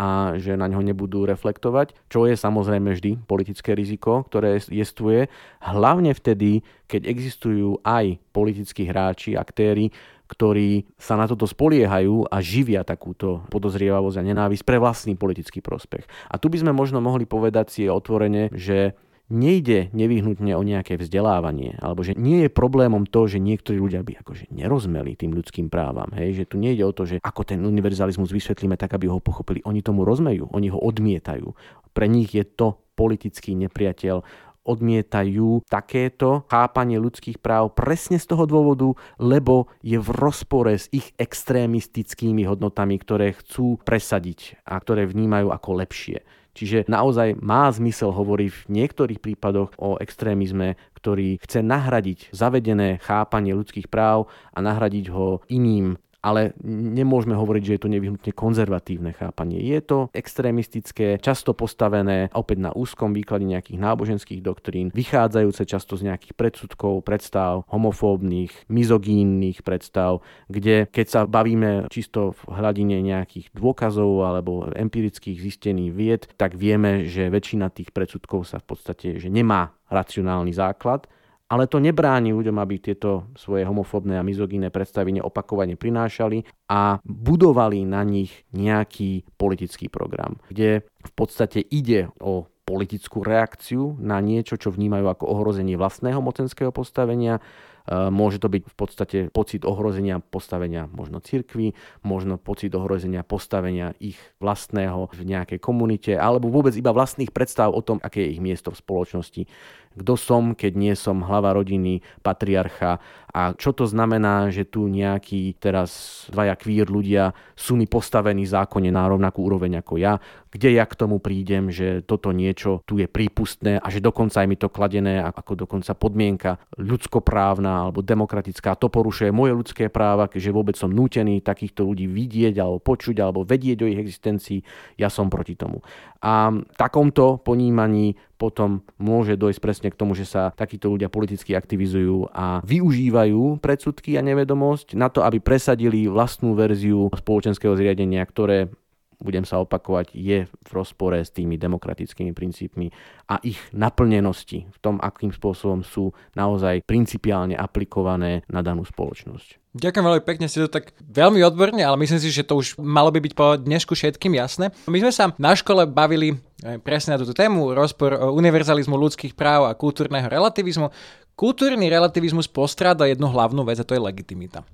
a 0.00 0.40
že 0.40 0.56
na 0.56 0.64
ňo 0.64 0.80
nebudú 0.80 1.28
reflektovať, 1.28 1.92
čo 2.08 2.24
je 2.24 2.32
samozrejme 2.32 2.96
vždy 2.96 3.20
politické 3.28 3.76
riziko, 3.76 4.24
ktoré 4.24 4.56
jestvuje, 4.56 5.28
hlavne 5.60 6.16
vtedy, 6.16 6.64
keď 6.88 7.04
existujú 7.04 7.84
aj 7.84 8.16
politickí 8.32 8.88
hráči, 8.88 9.36
aktéry, 9.36 9.92
ktorí 10.24 10.88
sa 10.96 11.20
na 11.20 11.28
toto 11.28 11.44
spoliehajú 11.44 12.32
a 12.32 12.40
živia 12.40 12.80
takúto 12.80 13.44
podozrievavosť 13.52 14.16
a 14.16 14.26
nenávisť 14.32 14.64
pre 14.64 14.80
vlastný 14.80 15.20
politický 15.20 15.60
prospech. 15.60 16.08
A 16.32 16.40
tu 16.40 16.48
by 16.48 16.64
sme 16.64 16.72
možno 16.72 17.04
mohli 17.04 17.28
povedať 17.28 17.66
si 17.68 17.82
otvorene, 17.90 18.48
že 18.56 18.96
nejde 19.30 19.94
nevyhnutne 19.94 20.52
o 20.58 20.62
nejaké 20.66 20.98
vzdelávanie, 20.98 21.78
alebo 21.78 22.02
že 22.02 22.18
nie 22.18 22.44
je 22.44 22.50
problémom 22.50 23.06
to, 23.06 23.30
že 23.30 23.38
niektorí 23.38 23.78
ľudia 23.78 24.02
by 24.02 24.20
akože 24.20 24.50
nerozmeli 24.50 25.14
tým 25.14 25.32
ľudským 25.32 25.70
právam, 25.70 26.10
hej, 26.18 26.42
že 26.42 26.50
tu 26.50 26.58
nejde 26.58 26.82
o 26.82 26.92
to, 26.92 27.06
že 27.06 27.22
ako 27.22 27.46
ten 27.46 27.62
univerzalizmus 27.62 28.34
vysvetlíme 28.34 28.74
tak, 28.74 28.98
aby 28.98 29.06
ho 29.06 29.22
pochopili. 29.22 29.62
Oni 29.64 29.80
tomu 29.80 30.02
rozmejú, 30.02 30.50
oni 30.50 30.68
ho 30.74 30.78
odmietajú. 30.82 31.54
Pre 31.94 32.06
nich 32.10 32.34
je 32.34 32.42
to 32.42 32.82
politický 32.98 33.56
nepriateľ, 33.56 34.20
odmietajú 34.60 35.64
takéto 35.66 36.44
chápanie 36.52 37.00
ľudských 37.00 37.40
práv 37.40 37.72
presne 37.72 38.20
z 38.20 38.28
toho 38.28 38.44
dôvodu, 38.44 38.92
lebo 39.16 39.72
je 39.80 39.96
v 39.96 40.08
rozpore 40.12 40.76
s 40.76 40.86
ich 40.92 41.16
extrémistickými 41.16 42.44
hodnotami, 42.44 43.00
ktoré 43.00 43.32
chcú 43.32 43.80
presadiť 43.80 44.60
a 44.68 44.76
ktoré 44.76 45.08
vnímajú 45.08 45.48
ako 45.48 45.70
lepšie. 45.80 46.20
Čiže 46.60 46.84
naozaj 46.92 47.40
má 47.40 47.72
zmysel 47.72 48.12
hovoriť 48.12 48.50
v 48.52 48.62
niektorých 48.68 49.24
prípadoch 49.24 49.72
o 49.80 49.96
extrémizme, 49.96 50.76
ktorý 50.92 51.40
chce 51.40 51.64
nahradiť 51.64 52.36
zavedené 52.36 53.00
chápanie 53.00 53.56
ľudských 53.56 53.88
práv 53.88 54.28
a 54.52 54.60
nahradiť 54.60 55.08
ho 55.08 55.40
iným 55.48 55.96
ale 56.20 56.52
nemôžeme 56.64 57.32
hovoriť, 57.36 57.62
že 57.64 57.74
je 57.76 57.82
to 57.82 57.92
nevyhnutne 57.92 58.32
konzervatívne 58.32 59.12
chápanie. 59.16 59.60
Je 59.60 59.80
to 59.80 59.98
extrémistické, 60.12 61.16
často 61.20 61.56
postavené 61.56 62.28
opäť 62.36 62.58
na 62.60 62.70
úzkom 62.72 63.12
výklade 63.12 63.44
nejakých 63.44 63.78
náboženských 63.80 64.40
doktrín, 64.44 64.92
vychádzajúce 64.92 65.64
často 65.64 65.96
z 65.96 66.12
nejakých 66.12 66.34
predsudkov, 66.36 67.04
predstav, 67.04 67.64
homofóbnych, 67.68 68.68
mizogínnych 68.68 69.64
predstav, 69.64 70.24
kde 70.48 70.88
keď 70.88 71.06
sa 71.06 71.20
bavíme 71.24 71.88
čisto 71.92 72.32
v 72.32 72.40
hladine 72.56 73.00
nejakých 73.00 73.52
dôkazov 73.56 74.24
alebo 74.24 74.68
empirických 74.72 75.40
zistení 75.40 75.88
vied, 75.88 76.28
tak 76.36 76.56
vieme, 76.56 77.08
že 77.08 77.32
väčšina 77.32 77.72
tých 77.72 77.92
predsudkov 77.92 78.44
sa 78.48 78.60
v 78.60 78.66
podstate 78.66 79.20
že 79.20 79.28
nemá 79.28 79.74
racionálny 79.90 80.54
základ 80.54 81.10
ale 81.50 81.66
to 81.66 81.82
nebráni 81.82 82.30
ľuďom, 82.30 82.62
aby 82.62 82.78
tieto 82.78 83.26
svoje 83.34 83.66
homofóbne 83.66 84.14
a 84.14 84.22
mizogínne 84.22 84.70
predstavy 84.70 85.18
neopakovane 85.18 85.74
prinášali 85.74 86.46
a 86.70 87.02
budovali 87.02 87.82
na 87.82 88.06
nich 88.06 88.46
nejaký 88.54 89.26
politický 89.34 89.90
program, 89.90 90.38
kde 90.46 90.86
v 90.86 91.12
podstate 91.18 91.58
ide 91.58 92.14
o 92.22 92.46
politickú 92.62 93.26
reakciu 93.26 93.98
na 93.98 94.22
niečo, 94.22 94.54
čo 94.54 94.70
vnímajú 94.70 95.10
ako 95.10 95.24
ohrozenie 95.26 95.74
vlastného 95.74 96.22
mocenského 96.22 96.70
postavenia, 96.70 97.42
E, 97.90 98.06
môže 98.12 98.38
to 98.38 98.46
byť 98.46 98.62
v 98.62 98.76
podstate 98.76 99.18
pocit 99.34 99.66
ohrozenia 99.66 100.20
postavenia 100.20 100.86
možno 100.92 101.18
cirkvy, 101.18 101.72
možno 102.04 102.36
pocit 102.36 102.70
ohrozenia 102.76 103.26
postavenia 103.26 103.96
ich 103.98 104.18
vlastného 104.38 105.10
v 105.10 105.22
nejakej 105.24 105.58
komunite, 105.58 106.12
alebo 106.14 106.52
vôbec 106.52 106.76
iba 106.76 106.94
vlastných 106.94 107.34
predstav 107.34 107.74
o 107.74 107.82
tom, 107.82 107.98
aké 107.98 108.22
je 108.22 108.38
ich 108.38 108.42
miesto 108.42 108.70
v 108.70 108.80
spoločnosti. 108.80 109.42
Kto 109.90 110.14
som, 110.14 110.54
keď 110.54 110.72
nie 110.78 110.94
som 110.94 111.26
hlava 111.26 111.50
rodiny, 111.50 111.98
patriarcha? 112.22 113.02
A 113.30 113.54
čo 113.54 113.70
to 113.70 113.86
znamená, 113.86 114.50
že 114.50 114.66
tu 114.66 114.90
nejakí 114.90 115.58
teraz 115.58 116.26
dvaja 116.30 116.54
kvír 116.58 116.90
ľudia 116.90 117.34
sú 117.54 117.78
mi 117.78 117.86
postavení 117.86 118.42
zákonne 118.42 118.90
na 118.90 119.06
rovnakú 119.06 119.46
úroveň 119.46 119.82
ako 119.82 120.02
ja, 120.02 120.18
kde 120.50 120.74
ja 120.74 120.82
k 120.86 120.98
tomu 120.98 121.22
prídem, 121.22 121.70
že 121.70 122.02
toto 122.02 122.34
niečo 122.34 122.82
tu 122.86 122.98
je 122.98 123.06
prípustné 123.06 123.78
a 123.78 123.86
že 123.86 124.02
dokonca 124.02 124.42
je 124.42 124.50
mi 124.50 124.58
to 124.58 124.66
kladené 124.66 125.22
ako 125.22 125.62
dokonca 125.62 125.94
podmienka 125.94 126.58
ľudskoprávna 126.74 127.86
alebo 127.86 128.02
demokratická, 128.02 128.74
to 128.74 128.90
porušuje 128.90 129.30
moje 129.30 129.54
ľudské 129.54 129.86
práva, 129.86 130.26
keďže 130.26 130.50
vôbec 130.50 130.74
som 130.74 130.90
nútený 130.90 131.42
takýchto 131.42 131.86
ľudí 131.86 132.10
vidieť 132.10 132.58
alebo 132.58 132.82
počuť 132.82 133.14
alebo 133.22 133.46
vedieť 133.46 133.86
o 133.86 133.90
ich 133.90 133.98
existencii, 133.98 134.58
ja 134.98 135.06
som 135.06 135.30
proti 135.30 135.54
tomu. 135.54 135.82
A 136.18 136.50
v 136.50 136.76
takomto 136.78 137.38
ponímaní 137.38 138.18
potom 138.40 138.80
môže 138.96 139.36
dojsť 139.36 139.60
presne 139.60 139.88
k 139.92 140.00
tomu, 140.00 140.16
že 140.16 140.24
sa 140.24 140.48
takíto 140.56 140.88
ľudia 140.88 141.12
politicky 141.12 141.52
aktivizujú 141.52 142.32
a 142.32 142.64
využívajú 142.64 143.60
predsudky 143.60 144.16
a 144.16 144.24
nevedomosť 144.24 144.96
na 144.96 145.12
to, 145.12 145.20
aby 145.20 145.44
presadili 145.44 146.08
vlastnú 146.08 146.56
verziu 146.56 147.12
spoločenského 147.12 147.76
zriadenia, 147.76 148.24
ktoré 148.24 148.72
budem 149.20 149.44
sa 149.44 149.60
opakovať, 149.60 150.16
je 150.16 150.48
v 150.48 150.70
rozpore 150.72 151.20
s 151.20 151.28
tými 151.28 151.60
demokratickými 151.60 152.32
princípmi 152.32 152.88
a 153.28 153.36
ich 153.44 153.60
naplnenosti 153.76 154.64
v 154.64 154.78
tom, 154.80 154.96
akým 154.96 155.36
spôsobom 155.36 155.84
sú 155.84 156.16
naozaj 156.32 156.80
principiálne 156.88 157.52
aplikované 157.52 158.40
na 158.48 158.64
danú 158.64 158.88
spoločnosť. 158.88 159.59
Ďakujem 159.70 160.02
veľmi 160.02 160.24
pekne, 160.26 160.50
ste 160.50 160.66
to 160.66 160.70
tak 160.82 160.90
veľmi 160.98 161.46
odborne, 161.46 161.78
ale 161.78 161.94
myslím 162.02 162.18
si, 162.18 162.34
že 162.34 162.42
to 162.42 162.58
už 162.58 162.74
malo 162.82 163.14
by 163.14 163.22
byť 163.22 163.32
po 163.38 163.54
dnešku 163.54 163.94
všetkým 163.94 164.34
jasné. 164.34 164.74
My 164.90 164.98
sme 164.98 165.14
sa 165.14 165.30
na 165.38 165.54
škole 165.54 165.86
bavili 165.86 166.34
eh, 166.34 166.82
presne 166.82 167.14
na 167.14 167.22
túto 167.22 167.30
tému, 167.30 167.70
rozpor 167.70 168.18
univerzalizmu 168.34 168.98
ľudských 168.98 169.38
práv 169.38 169.70
a 169.70 169.78
kultúrneho 169.78 170.26
relativizmu. 170.26 170.90
Kultúrny 171.38 171.86
relativizmus 171.86 172.50
postráda 172.50 173.06
jednu 173.06 173.30
hlavnú 173.30 173.62
vec 173.62 173.78
a 173.78 173.86
to 173.86 173.94
je 173.94 174.02
legitimita. 174.02 174.66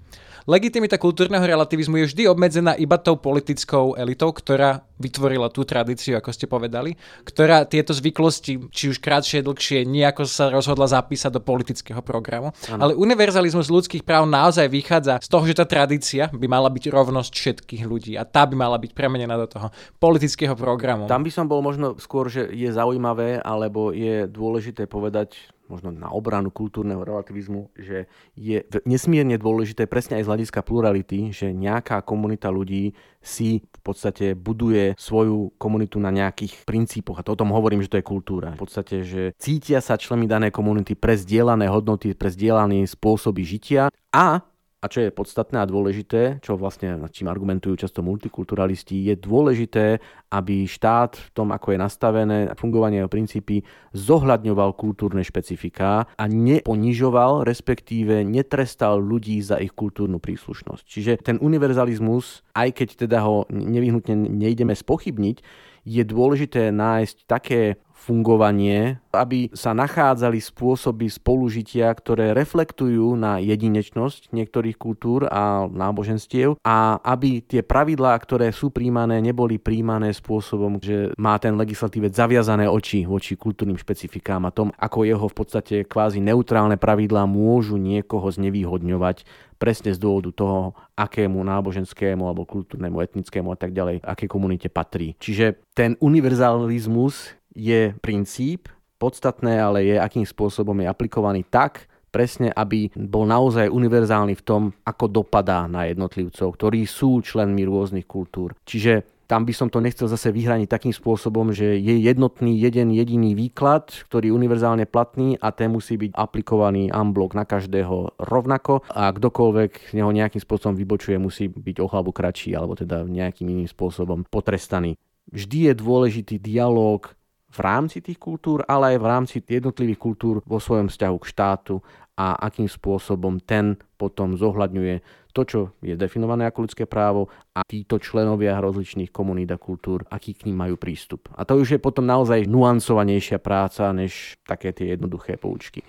Legitimita 0.47 0.95
kultúrneho 0.95 1.43
relativizmu 1.43 1.99
je 1.99 2.15
vždy 2.15 2.23
obmedzená 2.31 2.79
iba 2.79 3.03
tou 3.03 3.19
politickou 3.19 3.99
elitou, 3.99 4.31
ktorá 4.31 4.87
vytvorila 4.95 5.51
tú 5.51 5.67
tradíciu, 5.67 6.15
ako 6.15 6.31
ste 6.31 6.47
povedali, 6.47 6.95
ktorá 7.27 7.67
tieto 7.67 7.91
zvyklosti, 7.91 8.71
či 8.71 8.95
už 8.95 9.03
krátšie, 9.03 9.43
dlhšie, 9.43 9.83
nejako 9.83 10.23
sa 10.23 10.47
rozhodla 10.47 10.87
zapísať 10.87 11.35
do 11.35 11.43
politického 11.43 11.99
programu. 11.99 12.55
Ano. 12.71 12.79
Ale 12.79 12.93
univerzalizmus 12.95 13.67
ľudských 13.67 14.07
práv 14.07 14.31
naozaj 14.31 14.71
vychádza 14.71 15.19
z 15.19 15.27
toho, 15.27 15.43
že 15.51 15.59
tá 15.59 15.67
tradícia 15.67 16.31
by 16.31 16.47
mala 16.47 16.71
byť 16.71 16.95
rovnosť 16.95 17.33
všetkých 17.35 17.83
ľudí 17.83 18.15
a 18.15 18.23
tá 18.23 18.47
by 18.47 18.55
mala 18.55 18.79
byť 18.79 18.95
premenená 18.95 19.35
do 19.35 19.51
toho 19.51 19.75
politického 19.99 20.55
programu. 20.55 21.11
Tam 21.11 21.27
by 21.27 21.31
som 21.35 21.51
bol 21.51 21.59
možno 21.59 21.99
skôr, 21.99 22.31
že 22.31 22.47
je 22.55 22.71
zaujímavé, 22.71 23.43
alebo 23.43 23.91
je 23.91 24.31
dôležité 24.31 24.87
povedať, 24.87 25.56
možno 25.69 25.91
na 25.93 26.11
obranu 26.11 26.51
kultúrneho 26.51 27.03
relativizmu, 27.03 27.71
že 27.77 28.07
je 28.39 28.63
nesmierne 28.87 29.37
dôležité 29.37 29.87
presne 29.87 30.19
aj 30.19 30.25
z 30.25 30.31
hľadiska 30.31 30.61
plurality, 30.63 31.31
že 31.35 31.51
nejaká 31.53 32.03
komunita 32.03 32.49
ľudí 32.51 32.95
si 33.23 33.67
v 33.67 33.81
podstate 33.83 34.39
buduje 34.39 34.95
svoju 34.95 35.55
komunitu 35.59 35.99
na 35.99 36.15
nejakých 36.15 36.63
princípoch. 36.63 37.19
A 37.19 37.27
to 37.27 37.35
o 37.35 37.41
tom 37.41 37.51
hovorím, 37.51 37.83
že 37.83 37.91
to 37.91 37.99
je 37.99 38.07
kultúra. 38.07 38.55
V 38.55 38.63
podstate, 38.63 39.03
že 39.03 39.35
cítia 39.37 39.83
sa 39.83 39.99
členmi 39.99 40.31
danej 40.31 40.55
komunity 40.55 40.95
pre 40.95 41.19
zdieľané 41.19 41.67
hodnoty, 41.67 42.15
pre 42.15 42.31
zdieľané 42.31 42.87
spôsoby 42.87 43.43
žitia 43.43 43.91
a 44.15 44.47
a 44.77 44.93
čo 44.93 45.09
je 45.09 45.11
podstatné 45.11 45.57
a 45.57 45.67
dôležité, 45.67 46.45
čo 46.45 46.61
vlastne 46.61 47.01
nad 47.01 47.09
čím 47.09 47.33
argumentujú 47.33 47.81
často 47.81 48.05
multikulturalisti, 48.05 49.09
je 49.09 49.17
dôležité, 49.17 49.99
aby 50.29 50.69
štát 50.69 51.17
v 51.17 51.29
tom, 51.33 51.49
ako 51.51 51.73
je 51.73 51.79
nastavené 51.81 52.39
fungovanie 52.61 53.01
jeho 53.01 53.11
princípy, 53.11 53.65
zohľadňoval 53.97 54.77
kultúrne 54.77 55.25
špecifiká 55.25 56.05
a 56.05 56.25
neponižoval, 56.29 57.49
respektíve 57.49 58.21
netrestal 58.29 59.01
ľudí 59.01 59.41
za 59.41 59.57
ich 59.65 59.73
kultúrnu 59.73 60.21
príslušnosť. 60.21 60.85
Čiže 60.85 61.13
ten 61.25 61.41
univerzalizmus, 61.41 62.45
aj 62.53 62.69
keď 62.77 62.89
teda 63.09 63.25
ho 63.25 63.49
nevyhnutne 63.49 64.13
nejdeme 64.29 64.77
spochybniť, 64.77 65.41
je 65.87 66.03
dôležité 66.03 66.75
nájsť 66.75 67.17
také 67.31 67.79
fungovanie, 67.97 69.01
aby 69.11 69.49
sa 69.57 69.73
nachádzali 69.73 70.37
spôsoby 70.39 71.09
spolužitia, 71.09 71.89
ktoré 71.91 72.37
reflektujú 72.37 73.17
na 73.17 73.41
jedinečnosť 73.41 74.31
niektorých 74.37 74.77
kultúr 74.77 75.25
a 75.27 75.65
náboženstiev 75.67 76.61
a 76.61 77.01
aby 77.01 77.41
tie 77.41 77.65
pravidlá, 77.65 78.13
ktoré 78.21 78.53
sú 78.53 78.69
príjmané, 78.69 79.25
neboli 79.25 79.57
príjmané 79.57 80.13
spôsobom, 80.13 80.77
že 80.79 81.17
má 81.17 81.41
ten 81.41 81.57
legislatívec 81.57 82.13
zaviazané 82.13 82.69
oči 82.69 83.09
voči 83.09 83.35
kultúrnym 83.35 83.81
špecifikám 83.81 84.45
a 84.45 84.55
tom, 84.55 84.71
ako 84.77 85.09
jeho 85.09 85.27
v 85.27 85.35
podstate 85.35 85.75
kvázi 85.89 86.21
neutrálne 86.21 86.77
pravidlá 86.77 87.25
môžu 87.25 87.81
niekoho 87.81 88.29
znevýhodňovať 88.29 89.25
presne 89.57 89.97
z 89.97 89.99
dôvodu 89.99 90.31
toho, 90.37 90.77
akému 90.97 91.41
náboženskému 91.41 92.29
alebo 92.29 92.45
kultúrnemu, 92.45 93.01
etnickému 93.01 93.53
a 93.53 93.59
tak 93.59 93.73
ďalej, 93.73 94.05
aké 94.05 94.29
komunite 94.29 94.69
patrí. 94.69 95.17
Čiže 95.17 95.61
ten 95.73 95.97
univerzalizmus 96.01 97.36
je 97.57 97.97
princíp, 98.05 98.69
podstatné 99.01 99.57
ale 99.57 99.89
je, 99.89 99.97
akým 99.97 100.29
spôsobom 100.29 100.77
je 100.85 100.87
aplikovaný 100.87 101.49
tak, 101.49 101.89
presne, 102.13 102.49
aby 102.53 102.89
bol 102.97 103.29
naozaj 103.29 103.69
univerzálny 103.69 104.37
v 104.41 104.47
tom, 104.47 104.63
ako 104.85 105.09
dopadá 105.09 105.69
na 105.69 105.89
jednotlivcov, 105.89 106.57
ktorí 106.57 106.89
sú 106.89 107.21
členmi 107.21 107.65
rôznych 107.69 108.09
kultúr. 108.09 108.57
Čiže 108.65 109.05
tam 109.27 109.43
by 109.43 109.53
som 109.53 109.67
to 109.67 109.83
nechcel 109.83 110.07
zase 110.07 110.31
vyhraniť 110.31 110.71
takým 110.71 110.95
spôsobom, 110.95 111.51
že 111.51 111.83
je 111.83 111.99
jednotný 111.99 112.63
jeden 112.63 112.95
jediný 112.95 113.35
výklad, 113.35 113.91
ktorý 114.07 114.31
je 114.31 114.37
univerzálne 114.39 114.87
platný 114.87 115.35
a 115.43 115.51
ten 115.51 115.67
musí 115.67 115.99
byť 115.99 116.15
aplikovaný 116.15 116.95
unblock 116.95 117.35
na 117.35 117.43
každého 117.43 118.23
rovnako 118.23 118.87
a 118.87 119.11
kdokoľvek 119.11 119.91
z 119.91 119.93
neho 119.99 120.15
nejakým 120.15 120.39
spôsobom 120.39 120.79
vybočuje, 120.79 121.19
musí 121.19 121.51
byť 121.51 121.77
o 121.83 121.91
hlavu 121.91 122.15
kratší 122.15 122.55
alebo 122.55 122.79
teda 122.79 123.03
nejakým 123.03 123.51
iným 123.51 123.69
spôsobom 123.69 124.23
potrestaný. 124.31 124.95
Vždy 125.27 125.59
je 125.69 125.73
dôležitý 125.75 126.39
dialog 126.39 127.11
v 127.57 127.61
rámci 127.65 128.05
tých 128.05 128.21
kultúr, 128.21 128.61
ale 128.69 128.95
aj 128.95 128.99
v 129.01 129.07
rámci 129.09 129.37
jednotlivých 129.41 129.97
kultúr 129.97 130.35
vo 130.45 130.61
svojom 130.61 130.93
vzťahu 130.93 131.17
k 131.17 131.31
štátu 131.33 131.81
a 132.17 132.37
akým 132.37 132.69
spôsobom 132.69 133.41
ten 133.41 133.81
potom 133.97 134.37
zohľadňuje 134.37 135.25
to, 135.37 135.43
čo 135.45 135.61
je 135.85 135.93
definované 136.01 136.49
ako 136.49 136.65
ľudské 136.65 136.85
právo 136.89 137.29
a 137.53 137.61
títo 137.61 138.01
členovia 138.01 138.57
rozličných 138.57 139.13
komunít 139.13 139.53
a 139.53 139.61
kultúr, 139.61 140.09
aký 140.09 140.33
k 140.33 140.49
ním 140.49 140.65
majú 140.65 140.81
prístup. 140.81 141.29
A 141.37 141.45
to 141.45 141.61
už 141.61 141.77
je 141.77 141.81
potom 141.81 142.09
naozaj 142.09 142.49
nuancovanejšia 142.49 143.37
práca, 143.37 143.93
než 143.93 144.41
také 144.49 144.73
tie 144.73 144.97
jednoduché 144.97 145.37
poučky. 145.37 145.85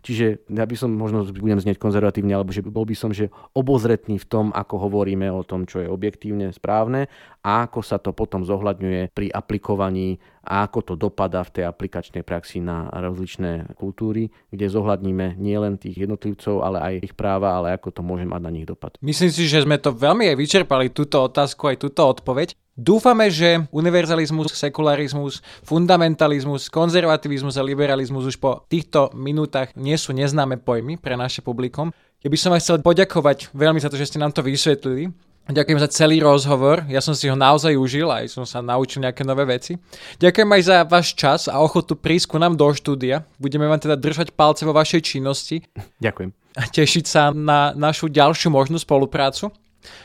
Čiže 0.00 0.48
ja 0.48 0.64
by 0.64 0.76
som 0.76 0.90
možno 0.96 1.28
budem 1.28 1.60
znieť 1.60 1.76
konzervatívne, 1.76 2.32
alebo 2.32 2.50
že 2.50 2.64
bol 2.64 2.88
by 2.88 2.96
som 2.96 3.12
že 3.12 3.28
obozretný 3.52 4.16
v 4.16 4.26
tom, 4.28 4.46
ako 4.50 4.88
hovoríme 4.88 5.28
o 5.28 5.44
tom, 5.44 5.68
čo 5.68 5.84
je 5.84 5.88
objektívne 5.88 6.48
správne 6.56 7.12
a 7.40 7.68
ako 7.68 7.80
sa 7.80 7.96
to 8.00 8.12
potom 8.12 8.44
zohľadňuje 8.44 9.12
pri 9.12 9.32
aplikovaní 9.32 10.20
a 10.40 10.64
ako 10.64 10.92
to 10.92 10.94
dopada 10.96 11.44
v 11.44 11.52
tej 11.60 11.64
aplikačnej 11.68 12.24
praxi 12.24 12.64
na 12.64 12.88
rozličné 12.88 13.76
kultúry, 13.76 14.32
kde 14.48 14.72
zohľadníme 14.72 15.36
nielen 15.36 15.76
tých 15.76 16.00
jednotlivcov, 16.08 16.64
ale 16.64 16.78
aj 16.80 16.94
ich 17.12 17.14
práva, 17.16 17.60
ale 17.60 17.76
ako 17.76 17.92
to 17.92 18.00
môže 18.00 18.24
mať 18.24 18.40
na 18.40 18.50
nich 18.52 18.64
dopad. 18.64 18.96
Myslím 19.04 19.28
si, 19.28 19.44
že 19.44 19.64
sme 19.64 19.76
to 19.76 19.92
veľmi 19.92 20.32
aj 20.32 20.36
vyčerpali, 20.36 20.92
túto 20.92 21.20
otázku, 21.20 21.68
aj 21.68 21.76
túto 21.84 22.00
odpoveď. 22.08 22.56
Dúfame, 22.80 23.28
že 23.28 23.68
univerzalizmus, 23.76 24.56
sekularizmus, 24.56 25.44
fundamentalizmus, 25.68 26.72
konzervativizmus 26.72 27.60
a 27.60 27.62
liberalizmus 27.62 28.24
už 28.24 28.40
po 28.40 28.64
týchto 28.72 29.12
minútach 29.12 29.76
nie 29.76 30.00
sú 30.00 30.16
neznáme 30.16 30.56
pojmy 30.56 30.96
pre 30.96 31.12
naše 31.12 31.44
publikum. 31.44 31.92
Ja 32.24 32.32
by 32.32 32.38
som 32.40 32.56
vás 32.56 32.64
chcel 32.64 32.80
poďakovať 32.80 33.52
veľmi 33.52 33.84
za 33.84 33.92
to, 33.92 34.00
že 34.00 34.08
ste 34.08 34.16
nám 34.16 34.32
to 34.32 34.40
vysvetlili. 34.40 35.12
Ďakujem 35.52 35.76
za 35.76 35.92
celý 35.92 36.24
rozhovor, 36.24 36.88
ja 36.88 37.04
som 37.04 37.12
si 37.12 37.28
ho 37.28 37.36
naozaj 37.36 37.76
užil, 37.76 38.08
aj 38.08 38.32
som 38.32 38.48
sa 38.48 38.64
naučil 38.64 39.04
nejaké 39.04 39.28
nové 39.28 39.44
veci. 39.44 39.76
Ďakujem 40.16 40.48
aj 40.48 40.62
za 40.64 40.76
váš 40.88 41.12
čas 41.12 41.40
a 41.52 41.60
ochotu 41.60 42.00
prísť 42.00 42.32
ku 42.32 42.36
nám 42.40 42.56
do 42.56 42.64
štúdia. 42.72 43.28
Budeme 43.36 43.68
vám 43.68 43.82
teda 43.82 44.00
držať 44.00 44.32
palce 44.32 44.64
vo 44.64 44.72
vašej 44.72 45.04
činnosti. 45.04 45.68
Ďakujem. 46.00 46.32
A 46.56 46.64
tešiť 46.64 47.04
sa 47.04 47.28
na 47.28 47.76
našu 47.76 48.08
ďalšiu 48.08 48.48
možnú 48.48 48.80
spoluprácu. 48.80 49.52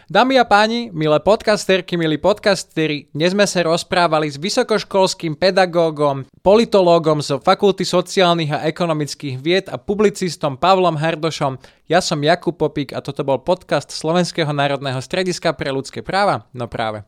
Dámy 0.10 0.42
a 0.42 0.46
páni, 0.50 0.90
milé 0.90 1.22
podcasterky, 1.22 1.96
milí 1.96 2.18
podcasteri, 2.18 3.08
dnes 3.14 3.38
sme 3.38 3.46
sa 3.46 3.64
rozprávali 3.64 4.28
s 4.28 4.42
vysokoškolským 4.42 5.38
pedagógom, 5.38 6.26
politológom 6.42 7.22
z 7.22 7.38
Fakulty 7.40 7.86
sociálnych 7.86 8.50
a 8.50 8.66
ekonomických 8.66 9.38
vied 9.38 9.66
a 9.70 9.78
publicistom 9.78 10.58
Pavlom 10.58 10.98
Hardošom. 10.98 11.62
Ja 11.86 12.02
som 12.02 12.26
Jakub 12.26 12.58
Popík 12.58 12.98
a 12.98 13.00
toto 13.06 13.22
bol 13.22 13.46
podcast 13.46 13.94
Slovenského 13.94 14.50
národného 14.50 14.98
strediska 14.98 15.54
pre 15.54 15.70
ľudské 15.70 16.02
práva. 16.02 16.50
No 16.50 16.66
práve. 16.66 17.06